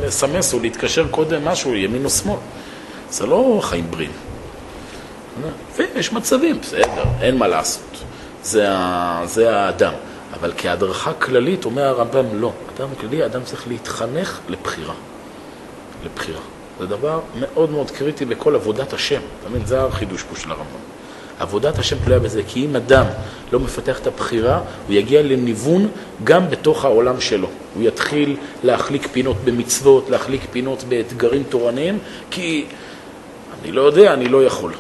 לסמס 0.03 0.55
או 0.55 0.61
להתקשר 0.61 1.07
קודם 1.11 1.45
משהו, 1.45 1.75
ימין 1.75 2.05
או 2.05 2.11
שמאל. 2.11 2.39
זה 3.11 3.27
לא 3.27 3.59
חיים 3.63 3.91
בריאים. 3.91 4.13
בסדר? 5.73 5.87
ויש 5.95 6.13
מצבים, 6.13 6.59
בסדר, 6.61 7.05
אין 7.21 7.37
מה 7.37 7.49
לעשות. 7.49 7.97
זה, 8.43 8.69
זה 9.25 9.57
האדם. 9.57 9.93
אבל 10.41 10.53
כהדרכה 10.57 11.13
כללית, 11.13 11.65
אומר 11.65 11.83
הרמב"ם, 11.83 12.41
לא. 12.41 12.53
אדם 12.77 12.89
כללי, 13.01 13.25
אדם 13.25 13.43
צריך 13.45 13.69
להתחנך 13.69 14.41
לבחירה. 14.49 14.95
לבחירה. 16.05 16.41
זה 16.81 16.87
דבר 16.87 17.21
מאוד 17.39 17.71
מאוד 17.71 17.91
קריטי 17.91 18.25
לכל 18.25 18.55
עבודת 18.55 18.93
השם. 18.93 19.21
מבין? 19.51 19.67
זה 19.67 19.85
החידוש 19.85 20.23
פה 20.23 20.41
של 20.41 20.51
הרמב"ם. 20.51 20.96
עבודת 21.39 21.79
השם 21.79 21.97
תלויה 22.05 22.21
בזה, 22.21 22.43
כי 22.49 22.65
אם 22.65 22.77
אדם 22.77 23.07
לא 23.53 23.61
מפתח 23.61 23.99
את 23.99 24.07
הבחירה, 24.07 24.61
הוא 24.87 24.95
יגיע 24.95 25.23
לניוון 25.23 25.89
גם 26.25 26.51
בתוך 26.51 26.85
העולם 26.85 27.21
שלו. 27.21 27.49
הוא 27.75 27.83
יתחיל 27.83 28.37
להחליק 28.65 29.09
פינות 29.13 29.37
במצוות, 29.45 30.11
להחליק 30.11 30.41
פינות 30.51 30.85
באתגרים 30.89 31.43
תורניים, 31.49 31.99
כי 32.31 32.65
אני 33.63 33.73
לא 33.73 33.81
יודע, 33.81 34.13
אני 34.13 34.29
לא 34.29 34.45
יכול. 34.45 34.73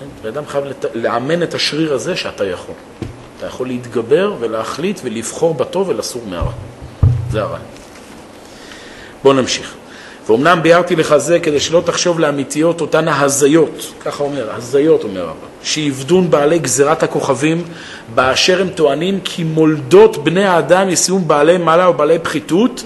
כן? 0.00 0.06
ואדם 0.22 0.46
חייב 0.46 0.64
לת... 0.64 0.84
לאמן 0.94 1.42
את 1.42 1.54
השריר 1.54 1.94
הזה 1.94 2.16
שאתה 2.16 2.44
יכול. 2.44 2.74
אתה 3.38 3.46
יכול 3.46 3.66
להתגבר 3.66 4.34
ולהחליט 4.40 5.00
ולבחור 5.04 5.54
בטוב 5.54 5.88
ולסור 5.88 6.22
מהרע. 6.30 6.52
זה 7.30 7.42
הרעיון. 7.42 7.66
בואו 9.22 9.34
נמשיך. 9.34 9.74
ואומנם 10.26 10.62
ביארתי 10.62 10.96
לך 10.96 11.16
זה 11.16 11.40
כדי 11.40 11.60
שלא 11.60 11.82
תחשוב 11.86 12.20
לאמיתיות 12.20 12.80
אותן 12.80 13.08
ההזיות, 13.08 13.92
ככה 14.04 14.24
אומר, 14.24 14.54
הזיות 14.54 15.04
אומר 15.04 15.20
הרב, 15.20 15.36
שיבדון 15.62 16.30
בעלי 16.30 16.58
גזירת 16.58 17.02
הכוכבים, 17.02 17.64
באשר 18.14 18.60
הם 18.60 18.68
טוענים 18.68 19.20
כי 19.24 19.44
מולדות 19.44 20.24
בני 20.24 20.44
האדם 20.44 20.88
יסיום 20.88 21.28
בעלי 21.28 21.58
מעלה 21.58 21.86
או 21.86 21.94
בעלי 21.94 22.18
פחיתות, 22.18 22.82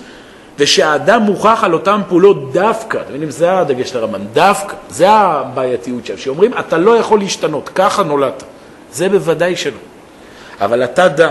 ושהאדם 0.58 1.22
מוכרח 1.22 1.64
על 1.64 1.72
אותן 1.72 2.00
פעולות 2.08 2.52
דווקא, 2.52 2.96
אתם 2.96 3.08
מבינים, 3.08 3.30
זה 3.30 3.58
הדגש 3.58 3.94
לרמב"ם, 3.94 4.20
דווקא, 4.32 4.74
זה 4.90 5.10
הבעייתיות 5.10 6.06
שם, 6.06 6.16
שאומרים, 6.16 6.52
אתה 6.58 6.78
לא 6.78 6.96
יכול 6.96 7.18
להשתנות, 7.18 7.70
ככה 7.74 8.02
נולדת, 8.02 8.42
זה 8.92 9.08
בוודאי 9.08 9.56
שלא. 9.56 9.78
אבל 10.60 10.84
אתה 10.84 11.08
דע, 11.08 11.30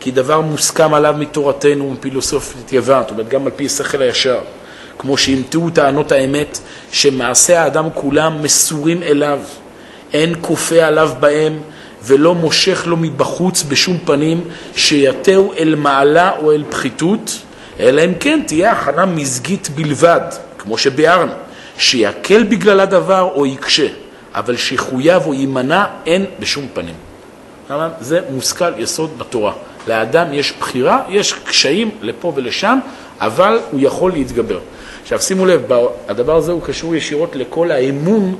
כי 0.00 0.10
דבר 0.10 0.40
מוסכם 0.40 0.94
עליו 0.94 1.14
מתורתנו 1.18 1.88
ומפילוסופית 1.88 2.72
יוון, 2.72 3.02
זאת 3.02 3.10
אומרת, 3.10 3.28
גם 3.28 3.46
על 3.46 3.52
פי 3.56 3.66
השכל 3.66 4.02
הישר. 4.02 4.38
כמו 4.98 5.16
שהמתיעו 5.16 5.70
טענות 5.70 6.12
האמת, 6.12 6.58
שמעשי 6.92 7.54
האדם 7.54 7.88
כולם 7.94 8.42
מסורים 8.42 9.02
אליו, 9.02 9.40
אין 10.12 10.34
כופה 10.40 10.82
עליו 10.82 11.10
בהם, 11.20 11.58
ולא 12.04 12.34
מושך 12.34 12.82
לו 12.86 12.96
מבחוץ 12.96 13.64
בשום 13.68 13.98
פנים, 14.04 14.44
שיתהו 14.76 15.52
אל 15.58 15.74
מעלה 15.74 16.30
או 16.38 16.52
אל 16.52 16.64
פחיתות, 16.70 17.38
אלא 17.80 18.04
אם 18.04 18.12
כן 18.20 18.40
תהיה 18.46 18.72
הכנה 18.72 19.06
מזגית 19.06 19.68
בלבד, 19.74 20.20
כמו 20.58 20.78
שביארנו, 20.78 21.32
שיקל 21.78 22.42
בגלל 22.42 22.80
הדבר 22.80 23.30
או 23.34 23.46
יקשה, 23.46 23.86
אבל 24.34 24.56
שיחויב 24.56 25.22
או 25.26 25.34
יימנע 25.34 25.84
אין 26.06 26.24
בשום 26.40 26.66
פנים. 26.74 26.94
זה 28.00 28.20
מושכל 28.30 28.72
יסוד 28.78 29.18
בתורה. 29.18 29.52
לאדם 29.88 30.32
יש 30.32 30.54
בחירה, 30.60 31.02
יש 31.08 31.32
קשיים 31.32 31.90
לפה 32.02 32.32
ולשם, 32.36 32.78
אבל 33.20 33.58
הוא 33.70 33.80
יכול 33.82 34.12
להתגבר. 34.12 34.58
עכשיו 35.06 35.20
שימו 35.20 35.46
לב, 35.46 35.62
הדבר 36.08 36.36
הזה 36.36 36.52
הוא 36.52 36.62
קשור 36.62 36.94
ישירות 36.94 37.36
לכל 37.36 37.70
האמון 37.70 38.36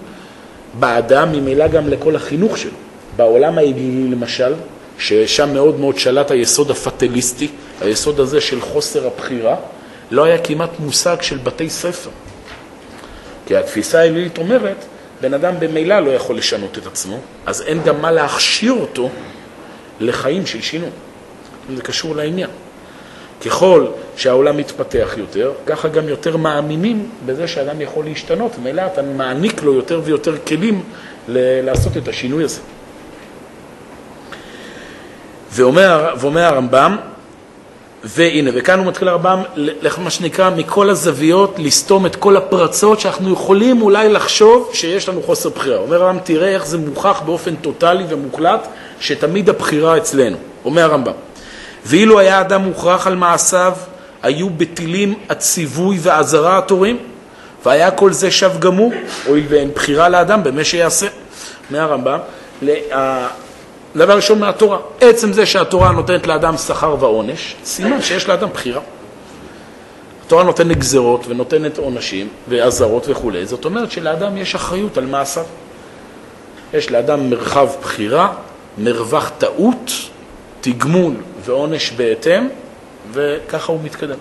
באדם, 0.79 1.33
ממילא 1.33 1.69
גם 1.69 1.89
לכל 1.89 2.17
החינוך 2.17 2.59
שלו. 2.59 2.77
בעולם 3.17 3.59
האלילי 3.59 4.09
למשל, 4.09 4.55
ששם 4.99 5.55
מאוד 5.55 5.81
מאוד 5.81 5.99
שלט 5.99 6.31
היסוד 6.31 6.71
הפטליסטי, 6.71 7.49
היסוד 7.81 8.21
הזה 8.21 8.41
של 8.41 8.61
חוסר 8.61 9.07
הבחירה, 9.07 9.57
לא 10.11 10.25
היה 10.25 10.39
כמעט 10.39 10.71
מושג 10.79 11.17
של 11.21 11.39
בתי 11.39 11.71
ספר. 11.71 12.11
כי 13.47 13.57
התפיסה 13.57 14.01
האלילית 14.01 14.39
אומרת, 14.39 14.85
בן 15.21 15.35
אדם 15.35 15.55
במילא 15.59 16.01
לא 16.01 16.11
יכול 16.11 16.37
לשנות 16.37 16.79
את 16.79 16.87
עצמו, 16.87 17.19
אז 17.47 17.63
אין 17.63 17.83
גם 17.83 18.03
מה 18.03 18.13
להכשיר 18.13 18.73
אותו 18.73 19.11
לחיים 20.01 20.47
של 20.47 20.63
שינוי. 20.63 20.91
זה 21.77 21.83
קשור 21.83 22.17
לעניין. 22.17 22.51
ככל 23.45 23.87
שהעולם 24.17 24.57
מתפתח 24.57 25.15
יותר, 25.17 25.53
ככה 25.67 25.89
גם 25.89 26.09
יותר 26.09 26.37
מאמינים 26.37 27.09
בזה 27.27 27.49
שאדם 27.49 27.81
יכול 27.81 28.05
להשתנות, 28.05 28.53
ומילא 28.59 28.83
אתה 28.93 29.03
מעניק 29.03 29.63
לו 29.63 29.75
יותר 29.75 30.01
ויותר 30.05 30.35
כלים 30.47 30.83
לעשות 31.29 31.97
את 31.97 32.09
השינוי 32.09 32.45
הזה. 32.45 32.61
ואומר, 35.53 36.15
ואומר 36.21 36.43
הרמב"ם, 36.43 36.97
והנה, 38.05 38.51
וכאן 38.55 38.79
הוא 38.79 38.87
מתחיל 38.87 39.09
הרמב"ם, 39.09 39.43
מה 39.99 40.11
שנקרא, 40.11 40.51
מכל 40.51 40.91
הזוויות, 40.91 41.55
לסתום 41.59 42.07
את 42.07 42.17
כל 42.17 42.37
הפרצות 42.37 43.01
שאנחנו 43.01 43.33
יכולים 43.33 43.83
אולי 43.83 44.09
לחשוב 44.09 44.71
שיש 44.73 45.09
לנו 45.09 45.23
חוסר 45.23 45.49
בחירה. 45.49 45.77
אומר 45.77 46.03
הרמב"ם, 46.03 46.21
תראה 46.25 46.49
איך 46.49 46.67
זה 46.67 46.79
מוכח 46.79 47.23
באופן 47.27 47.55
טוטלי 47.57 48.05
ומוחלט, 48.09 48.67
שתמיד 49.01 49.49
הבחירה 49.49 49.97
אצלנו. 49.97 50.37
אומר 50.65 50.83
הרמב"ם, 50.83 51.13
ואילו 51.87 52.19
היה 52.19 52.41
אדם 52.41 52.63
מוכרח 52.63 53.07
על 53.07 53.15
מעשיו, 53.15 53.73
היו 54.23 54.51
בטילים 54.51 55.15
הציווי 55.29 55.99
והאזהרה 56.01 56.59
התורים, 56.59 56.99
והיה 57.65 57.91
כל 57.91 58.13
זה 58.13 58.31
שב 58.31 58.53
גמור, 58.59 58.93
הואיל 59.27 59.45
ואין 59.49 59.71
בחירה 59.75 60.09
לאדם 60.09 60.43
במה 60.45 60.65
שיעשה. 60.65 61.07
אומר 61.71 61.83
הרמב"ם, 61.83 62.19
דבר 63.97 64.17
ראשון 64.17 64.39
מהתורה, 64.39 64.79
עצם 65.01 65.33
זה 65.33 65.47
שהתורה 65.47 65.93
נותנת 65.93 66.27
לאדם 66.27 66.57
שכר 66.57 66.97
ועונש, 67.01 67.57
סימן 67.65 68.03
שיש 68.03 68.29
לאדם 68.29 68.49
בחירה. 68.55 68.81
התורה 70.27 70.45
נותנת 70.45 70.79
גזרות 70.79 71.27
ונותנת 71.29 71.79
עונשים 71.79 72.29
ואזהרות 72.49 73.09
וכולי, 73.09 73.47
זאת 73.47 73.65
אומרת 73.65 73.91
שלאדם 73.91 74.37
יש 74.37 74.55
אחריות 74.55 74.99
על 74.99 75.07
מעשיו. 75.07 75.45
יש 76.75 76.91
לאדם 76.91 77.31
מרחב 77.31 77.69
בחירה, 77.83 78.33
מרווח 78.79 79.31
טעות, 79.39 79.93
תגמול 80.61 81.15
ועונש 81.47 81.93
בהתאם, 81.97 82.49
וככה 83.13 83.73
הוא 83.73 83.81
מתקדם. 83.85 84.17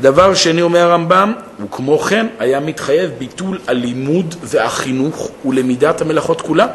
דבר 0.00 0.34
שני, 0.34 0.62
אומר 0.62 0.80
הרמב"ם, 0.80 1.32
וכמו 1.64 1.98
כן 1.98 2.26
היה 2.38 2.60
מתחייב 2.60 3.10
ביטול 3.18 3.58
הלימוד 3.66 4.34
והחינוך 4.42 5.30
ולמידת 5.44 6.00
המלאכות 6.00 6.40
כולם. 6.40 6.68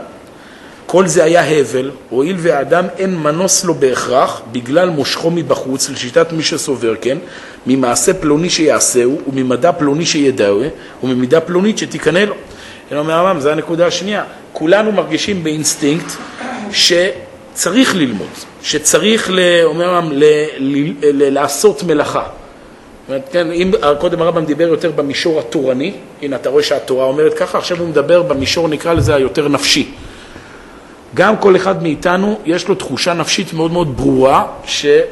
כל 0.85 1.07
זה 1.07 1.23
היה 1.23 1.59
הבל, 1.59 1.91
הואיל 2.09 2.35
והאדם 2.39 2.85
אין 2.97 3.17
מנוס 3.17 3.65
לו 3.65 3.73
בהכרח, 3.73 4.41
בגלל 4.51 4.89
מושכו 4.89 5.31
מבחוץ, 5.31 5.89
לשיטת 5.89 6.31
מי 6.31 6.43
שסובר 6.43 6.93
כן, 7.01 7.17
ממעשה 7.67 8.13
פלוני 8.13 8.49
שיעשהו, 8.49 9.21
וממדע 9.27 9.71
פלוני 9.71 10.05
שידעו, 10.05 10.61
וממידה 11.03 11.39
פלונית 11.39 11.77
שתיקנה 11.77 12.25
לו. 12.25 12.35
אומר 12.91 13.13
הרמב"ם, 13.13 13.41
זו 13.41 13.49
הנקודה 13.49 13.87
השנייה. 13.87 14.23
כולנו 14.53 14.91
מרגישים 14.91 15.43
באינסטינקט 15.43 16.11
שצריך 17.57 17.95
ללמוד, 17.95 18.27
שצריך, 18.61 19.31
אומר 19.63 19.89
הרמב"ם, 19.89 20.15
לעשות 21.13 21.83
מלאכה. 21.83 22.23
כן, 23.31 23.51
אם 23.51 23.71
קודם 23.99 24.21
הרמב"ם 24.21 24.45
דיבר 24.45 24.67
יותר 24.67 24.91
במישור 24.91 25.39
התורני, 25.39 25.93
הנה 26.21 26.35
אתה 26.35 26.49
רואה 26.49 26.63
שהתורה 26.63 27.05
אומרת 27.05 27.33
ככה, 27.33 27.57
עכשיו 27.57 27.79
הוא 27.79 27.87
מדבר 27.87 28.21
במישור, 28.21 28.67
נקרא 28.67 28.93
לזה, 28.93 29.15
היותר 29.15 29.47
נפשי. 29.47 29.91
גם 31.13 31.37
כל 31.37 31.55
אחד 31.55 31.83
מאיתנו 31.83 32.39
יש 32.45 32.67
לו 32.67 32.75
תחושה 32.75 33.13
נפשית 33.13 33.53
מאוד 33.53 33.71
מאוד 33.71 33.97
ברורה 33.97 34.45
שהוא 34.65 35.05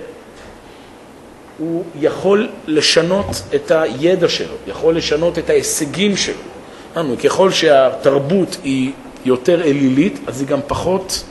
יכול 1.99 2.47
לשנות 2.67 3.41
את 3.55 3.71
הידע 3.71 4.29
שלו, 4.29 4.53
יכול 4.67 4.97
לשנות 4.97 5.37
את 5.37 5.49
ההישגים 5.49 6.17
שלו. 6.17 7.15
ככל 7.23 7.51
שהתרבות 7.51 8.57
היא 8.63 8.91
יותר 9.25 9.61
אלילית, 9.61 10.19
אז 10.27 10.41
היא 10.41 10.47
גם 10.47 10.59
פחות, 10.67 11.23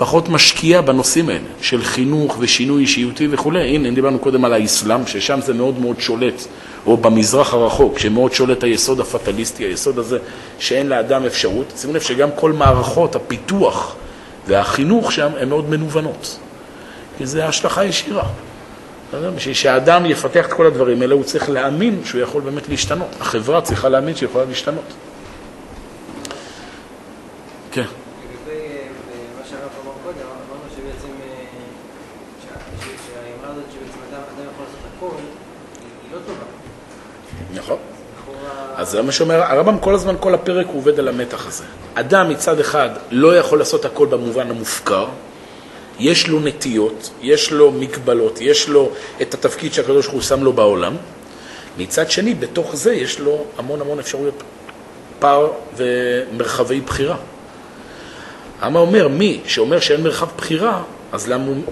פחות 0.00 0.28
משקיעה 0.28 0.82
בנושאים 0.82 1.28
האלה 1.28 1.38
של 1.62 1.82
חינוך 1.84 2.36
ושינוי 2.40 2.82
אישיותי 2.82 3.28
וכולי. 3.30 3.60
הנה, 3.62 3.90
דיברנו 3.90 4.18
קודם 4.18 4.44
על 4.44 4.52
האסלאם, 4.52 5.06
ששם 5.06 5.40
זה 5.40 5.54
מאוד 5.54 5.78
מאוד 5.78 6.00
שולט, 6.00 6.42
או 6.86 6.96
במזרח 6.96 7.54
הרחוק, 7.54 7.98
שמאוד 7.98 8.32
שולט 8.32 8.64
היסוד 8.64 9.00
הפטליסטי, 9.00 9.64
היסוד 9.64 9.98
הזה 9.98 10.18
שאין 10.58 10.88
לאדם 10.88 11.24
אפשרות. 11.26 11.72
שימו 11.76 11.92
לב 11.94 12.00
שגם 12.00 12.28
כל 12.36 12.52
מערכות 12.52 13.16
הפיתוח 13.16 13.94
והחינוך 14.46 15.12
שם 15.12 15.28
הן 15.40 15.48
מאוד 15.48 15.70
מנוונות, 15.70 16.38
כי 17.18 17.26
זה 17.26 17.46
השלכה 17.46 17.84
ישירה. 17.84 18.24
בשביל 19.36 19.54
שהאדם 19.54 20.06
יפתח 20.06 20.46
את 20.46 20.52
כל 20.52 20.66
הדברים 20.66 21.02
האלה, 21.02 21.14
הוא 21.14 21.24
צריך 21.24 21.50
להאמין 21.50 22.00
שהוא 22.04 22.20
יכול 22.20 22.42
באמת 22.42 22.68
להשתנות. 22.68 23.08
החברה 23.20 23.60
צריכה 23.60 23.88
להאמין 23.88 24.16
שהיא 24.16 24.28
יכולה 24.28 24.44
להשתנות. 24.44 24.84
כן. 27.72 27.80
לגבי 27.82 28.60
אה, 28.60 28.86
מה 29.38 29.46
שהרב 29.50 29.60
אמר 29.84 29.92
קודם, 30.04 30.16
אמרנו 30.18 30.70
שבעצם, 30.76 31.08
אה, 31.22 31.44
שה- 32.44 32.84
ש- 32.84 33.06
שהאמרה 33.06 33.52
הזאת 33.52 33.64
שבעצם 33.72 33.98
אדם 34.10 34.20
אדם 34.36 34.46
יכול 34.54 34.64
לעשות 34.64 34.80
הכל, 34.96 35.16
היא 35.16 35.26
היא 36.04 36.12
לא 36.12 36.18
טובה. 36.26 36.46
נכון. 37.60 37.78
לכאורה... 38.22 38.69
אז 38.80 38.90
זה 38.90 39.02
מה 39.02 39.12
שאומר, 39.12 39.42
הרמב"ם 39.42 39.78
כל 39.78 39.94
הזמן, 39.94 40.14
כל 40.20 40.34
הפרק 40.34 40.66
הוא 40.66 40.76
עובד 40.76 40.98
על 40.98 41.08
המתח 41.08 41.46
הזה. 41.46 41.64
אדם 41.94 42.28
מצד 42.28 42.60
אחד 42.60 42.90
לא 43.10 43.36
יכול 43.36 43.58
לעשות 43.58 43.84
הכל 43.84 44.06
במובן 44.06 44.50
המופקר, 44.50 45.06
יש 45.98 46.28
לו 46.28 46.40
נטיות, 46.40 47.10
יש 47.22 47.52
לו 47.52 47.70
מגבלות, 47.72 48.40
יש 48.40 48.68
לו 48.68 48.90
את 49.22 49.34
התפקיד 49.34 49.72
שהקדוש 49.72 50.06
ברוך 50.06 50.14
הוא 50.14 50.22
שם 50.22 50.44
לו 50.44 50.52
בעולם. 50.52 50.96
מצד 51.78 52.10
שני, 52.10 52.34
בתוך 52.34 52.76
זה 52.76 52.94
יש 52.94 53.20
לו 53.20 53.44
המון 53.58 53.80
המון 53.80 53.98
אפשרויות 53.98 54.42
פער 55.18 55.48
ומרחבי 55.76 56.80
בחירה. 56.80 57.16
העם 58.60 58.76
אומר, 58.76 59.08
מי 59.08 59.40
שאומר 59.46 59.80
שאין 59.80 60.02
מרחב 60.02 60.28
בחירה, 60.36 60.82
אז 61.12 61.28
למה 61.28 61.46
הוא, 61.46 61.62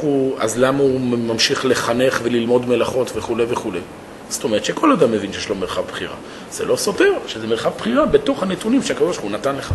הוא, 0.00 0.36
אז 0.38 0.58
למה 0.58 0.78
הוא 0.78 1.00
ממשיך 1.00 1.64
לחנך 1.64 2.20
וללמוד 2.22 2.68
מלאכות 2.68 3.12
וכולי 3.14 3.44
וכולי? 3.48 3.80
זאת 4.28 4.44
אומרת 4.44 4.64
שכל 4.64 4.92
אדם 4.92 5.12
מבין 5.12 5.32
שיש 5.32 5.48
לו 5.48 5.54
מרחב 5.54 5.82
בחירה. 5.88 6.16
זה 6.50 6.64
לא 6.64 6.76
סותר 6.76 7.12
שזה 7.26 7.46
מרחב 7.46 7.70
בחירה 7.78 8.06
בתוך 8.06 8.42
הנתונים 8.42 8.82
שהקדוש 8.82 9.16
ברוך 9.16 9.20
הוא 9.20 9.30
נתן 9.30 9.56
לך. 9.56 9.72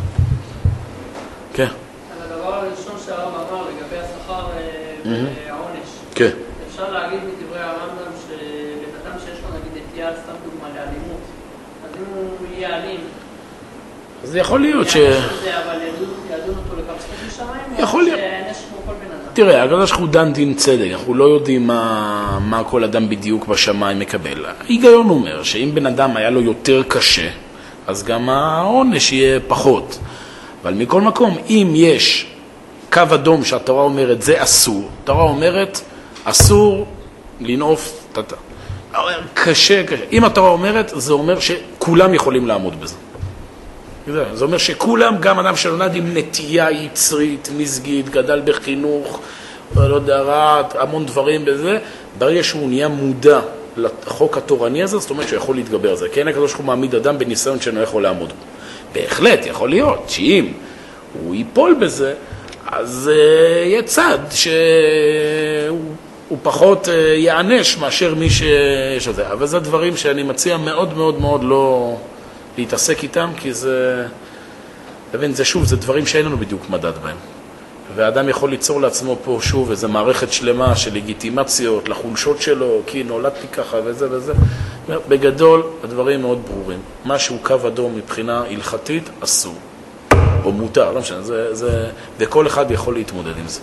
כן, 1.53 1.63
על 1.63 2.31
הדבר 2.31 2.53
הראשון 2.53 2.95
שהרב 3.05 3.33
אמר 3.33 3.63
לגבי 3.69 3.97
השכר 3.97 4.45
אה, 4.57 4.93
והעונש. 5.05 5.89
כן. 6.15 6.29
אפשר 6.71 6.91
להגיד 6.91 7.19
מדברי 7.23 7.59
הרמב"ם 7.59 8.11
שבן 8.27 9.09
אדם 9.09 9.19
שיש 9.19 9.39
לו 9.43 9.59
נגיד 9.59 9.83
נטייה, 9.83 10.11
סתם 10.23 10.33
דוגמה, 10.43 10.69
לאלימות, 10.75 11.21
אז 11.83 12.01
אם 12.01 12.05
הוא 12.15 12.47
יהיה 12.53 12.77
אלים, 12.77 12.99
אז 14.23 14.35
יכול 14.35 14.59
להיות 14.59 14.89
ש... 14.89 14.95
יענש 14.95 15.15
על 15.15 15.37
זה, 15.43 15.57
אבל 15.63 15.81
ידון 15.81 16.09
ידון 16.29 16.55
אותו 16.57 16.81
לכף 16.81 17.01
זכות 17.01 17.15
משמיים, 17.27 17.73
או 17.77 17.81
יכול 17.83 18.03
להיות. 18.03 18.19
תראה, 19.41 19.63
הקדוש 19.63 19.89
ברוך 19.91 20.01
הוא 20.01 20.09
דן 20.09 20.33
דין 20.33 20.53
צדק, 20.53 20.87
אנחנו 20.91 21.13
לא 21.13 21.23
יודעים 21.23 21.67
מה, 21.67 22.39
מה 22.41 22.63
כל 22.63 22.83
אדם 22.83 23.09
בדיוק 23.09 23.47
בשמיים 23.47 23.99
מקבל. 23.99 24.45
ההיגיון 24.45 25.09
אומר 25.09 25.43
שאם 25.43 25.71
בן 25.73 25.85
אדם 25.85 26.17
היה 26.17 26.29
לו 26.29 26.41
יותר 26.41 26.83
קשה, 26.87 27.29
אז 27.87 28.03
גם 28.03 28.29
העונש 28.29 29.11
יהיה 29.11 29.39
פחות. 29.47 29.99
אבל 30.61 30.73
מכל 30.73 31.01
מקום, 31.01 31.37
אם 31.49 31.71
יש 31.75 32.25
קו 32.93 33.01
אדום 33.13 33.43
שהתורה 33.45 33.83
אומרת 33.83 34.21
זה 34.21 34.43
אסור, 34.43 34.89
התורה 35.03 35.23
אומרת 35.23 35.81
אסור 36.23 36.85
לנעוף. 37.41 38.07
קשה, 39.33 39.83
קשה. 39.83 40.05
אם 40.11 40.23
התורה 40.23 40.49
אומרת, 40.49 40.91
זה 40.95 41.13
אומר 41.13 41.39
שכולם 41.39 42.13
יכולים 42.13 42.47
לעמוד 42.47 42.81
בזה. 42.81 42.95
זה, 44.11 44.23
זה 44.33 44.45
אומר 44.45 44.57
שכולם, 44.57 45.17
גם 45.19 45.39
אדם 45.39 45.55
שנולד 45.55 45.95
עם 45.95 46.17
נטייה 46.17 46.71
יצרית, 46.71 47.49
מזגית, 47.57 48.09
גדל 48.09 48.41
בחינוך, 48.45 49.19
לא 49.75 49.95
יודע, 49.95 50.21
רעת, 50.21 50.75
המון 50.79 51.05
דברים 51.05 51.45
בזה, 51.45 51.77
ברגע 52.17 52.43
שהוא 52.43 52.69
נהיה 52.69 52.87
מודע 52.87 53.39
לחוק 53.77 54.37
התורני 54.37 54.83
הזה, 54.83 54.97
זאת 54.97 55.09
אומרת 55.09 55.27
שהוא 55.27 55.37
יכול 55.37 55.55
להתגבר 55.55 55.89
על 55.89 55.95
זה. 55.95 56.09
כן, 56.09 56.27
הקדוש 56.27 56.51
ברוך 56.51 56.57
הוא 56.57 56.65
מעמיד 56.65 56.95
אדם 56.95 57.17
בניסיון 57.17 57.61
שאינו 57.61 57.81
יכול 57.81 58.03
לעמוד 58.03 58.29
בו. 58.29 58.45
בהחלט, 58.93 59.45
יכול 59.45 59.69
להיות 59.69 60.03
שאם 60.07 60.51
הוא 61.23 61.35
ייפול 61.35 61.75
בזה, 61.79 62.13
אז 62.67 63.11
uh, 63.13 63.67
יהיה 63.67 63.83
צד 63.83 64.19
שהוא 64.31 65.79
הוא 66.27 66.37
פחות 66.43 66.87
uh, 66.87 66.91
ייענש 66.91 67.77
מאשר 67.77 68.15
מי 68.15 68.29
שיש 68.29 69.07
לזה. 69.07 69.31
אבל 69.31 69.45
זה 69.45 69.59
דברים 69.59 69.97
שאני 69.97 70.23
מציע 70.23 70.57
מאוד 70.57 70.97
מאוד 70.97 71.19
מאוד 71.19 71.43
לא 71.43 71.95
להתעסק 72.57 73.03
איתם, 73.03 73.29
כי 73.37 73.53
זה, 73.53 74.05
אתה 75.09 75.17
מבין, 75.17 75.33
זה 75.33 75.45
שוב, 75.45 75.65
זה 75.65 75.75
דברים 75.75 76.05
שאין 76.05 76.25
לנו 76.25 76.37
בדיוק 76.37 76.69
מדד 76.69 76.97
בהם. 77.03 77.17
והאדם 77.95 78.29
יכול 78.29 78.49
ליצור 78.49 78.81
לעצמו 78.81 79.17
פה 79.23 79.39
שוב 79.41 79.69
איזו 79.71 79.87
מערכת 79.87 80.33
שלמה 80.33 80.75
של 80.75 80.93
לגיטימציות 80.93 81.89
לחולשות 81.89 82.41
שלו, 82.41 82.81
כי 82.87 83.03
נולדתי 83.03 83.47
ככה 83.47 83.77
וזה 83.85 84.07
וזה. 84.11 84.33
בגדול, 85.09 85.63
הדברים 85.83 86.21
מאוד 86.21 86.41
ברורים. 86.47 86.79
משהו 87.05 87.37
קו 87.43 87.55
אדום 87.67 87.95
מבחינה 87.95 88.43
הלכתית, 88.49 89.09
אסור. 89.23 89.55
או 90.43 90.51
מותר, 90.51 90.91
לא 90.91 90.99
משנה, 90.99 91.21
זה, 91.21 91.55
זה, 91.55 91.89
וכל 92.17 92.47
אחד 92.47 92.71
יכול 92.71 92.93
להתמודד 92.93 93.37
עם 93.37 93.47
זה. 93.47 93.59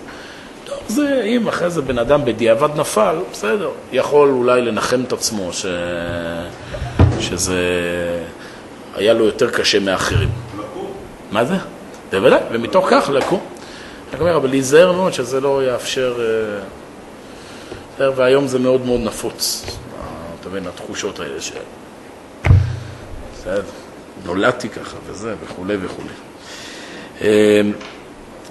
טוב, 0.64 0.78
זה, 0.89 1.22
אם 1.24 1.49
אחרי 1.49 1.70
זה 1.70 1.82
בן 1.82 1.99
אדם 1.99 2.24
בדיעבד 2.24 2.80
נפל, 2.80 3.16
בסדר, 3.32 3.70
יכול 3.93 4.28
אולי 4.28 4.62
לנחם 4.62 5.03
את 5.07 5.12
עצמו 5.12 5.53
ש... 5.53 5.66
שזה 7.20 7.61
היה 8.97 9.13
לו 9.13 9.25
יותר 9.25 9.51
קשה 9.51 9.81
מאחרים. 9.81 10.29
מה 11.33 11.45
זה? 11.45 11.55
בוודאי, 12.11 12.41
ומתוך 12.53 12.87
כך 12.91 13.11
לקום. 13.13 13.41
אני 14.13 14.21
אומר, 14.21 14.37
אבל 14.37 14.51
להיזהר 14.51 14.93
מאוד 14.93 15.13
שזה 15.13 15.41
לא 15.41 15.65
יאפשר... 15.67 16.15
אה, 18.01 18.11
והיום 18.17 18.47
זה 18.47 18.59
מאוד 18.59 18.87
מאוד 18.87 19.01
נפוץ, 19.01 19.67
אתה 20.41 20.49
מבין, 20.49 20.67
התחושות 20.67 21.21
האלה 21.21 21.41
ש... 21.41 21.53
בסדר, 23.35 23.63
נולדתי 24.25 24.69
ככה 24.69 24.97
וזה 25.07 25.35
וכולי 25.45 25.77
וכולי. 25.83 26.09
אה, 27.23 27.61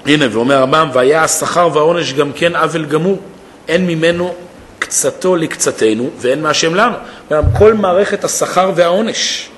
הנה, 0.06 0.26
ואומר 0.32 0.56
הרמב"ם, 0.56 0.90
והיה 0.94 1.24
השכר 1.24 1.70
והעונש 1.74 2.14
גם 2.14 2.32
כן 2.34 2.56
עוול 2.56 2.86
גמור, 2.86 3.20
אין 3.68 3.88
ממנו 3.88 4.34
קצתו 4.80 5.36
לקצתנו 5.36 6.10
ואין 6.18 6.42
מהשם 6.42 6.76
לנו. 6.76 6.96
כל 7.58 7.74
מערכת 7.74 8.24
השכר 8.24 8.72
והעונש, 8.76 9.50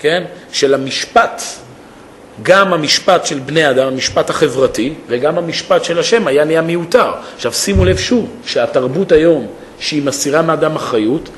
כן, 0.00 0.24
של 0.52 0.74
המשפט, 0.74 1.42
גם 2.42 2.72
המשפט 2.72 3.26
של 3.26 3.38
בני 3.38 3.70
אדם, 3.70 3.86
המשפט 3.86 4.30
החברתי, 4.30 4.94
וגם 5.08 5.38
המשפט 5.38 5.84
של 5.84 5.98
השם 5.98 6.26
היה 6.26 6.44
נהיה 6.44 6.62
מיותר. 6.62 7.12
עכשיו 7.36 7.52
שימו 7.52 7.84
לב 7.84 7.98
שוב, 7.98 8.28
שהתרבות 8.46 9.12
היום, 9.12 9.46
שהיא 9.78 10.02
מסירה 10.02 10.42
מאדם 10.42 10.76
אחריות, 10.76 11.28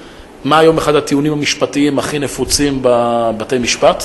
מה 0.45 0.59
היום 0.59 0.79
אחד 0.79 0.95
הטיעונים 0.95 1.33
המשפטיים 1.33 1.99
הכי 1.99 2.19
נפוצים 2.19 2.79
בבתי 2.83 3.59
משפט? 3.59 4.05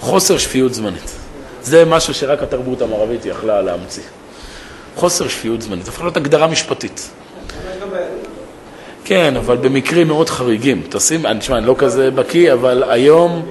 חוסר 0.00 0.38
שפיות 0.38 0.74
זמנית. 0.74 1.10
זה 1.62 1.84
משהו 1.84 2.14
שרק 2.14 2.42
התרבות 2.42 2.82
המערבית 2.82 3.26
יכלה 3.26 3.62
להמציא. 3.62 4.02
חוסר 4.96 5.28
שפיות 5.28 5.62
זמנית, 5.62 5.88
יכול 5.88 6.06
להיות 6.06 6.16
הגדרה 6.16 6.46
משפטית. 6.46 7.10
כן, 9.04 9.36
אבל 9.36 9.56
במקרים 9.56 10.06
מאוד 10.06 10.30
חריגים. 10.30 10.82
תשים, 10.88 11.26
אני 11.26 11.38
תשמע, 11.38 11.58
אני 11.58 11.66
לא 11.66 11.74
כזה 11.78 12.10
בקיא, 12.10 12.52
אבל 12.52 12.82
היום, 12.88 13.42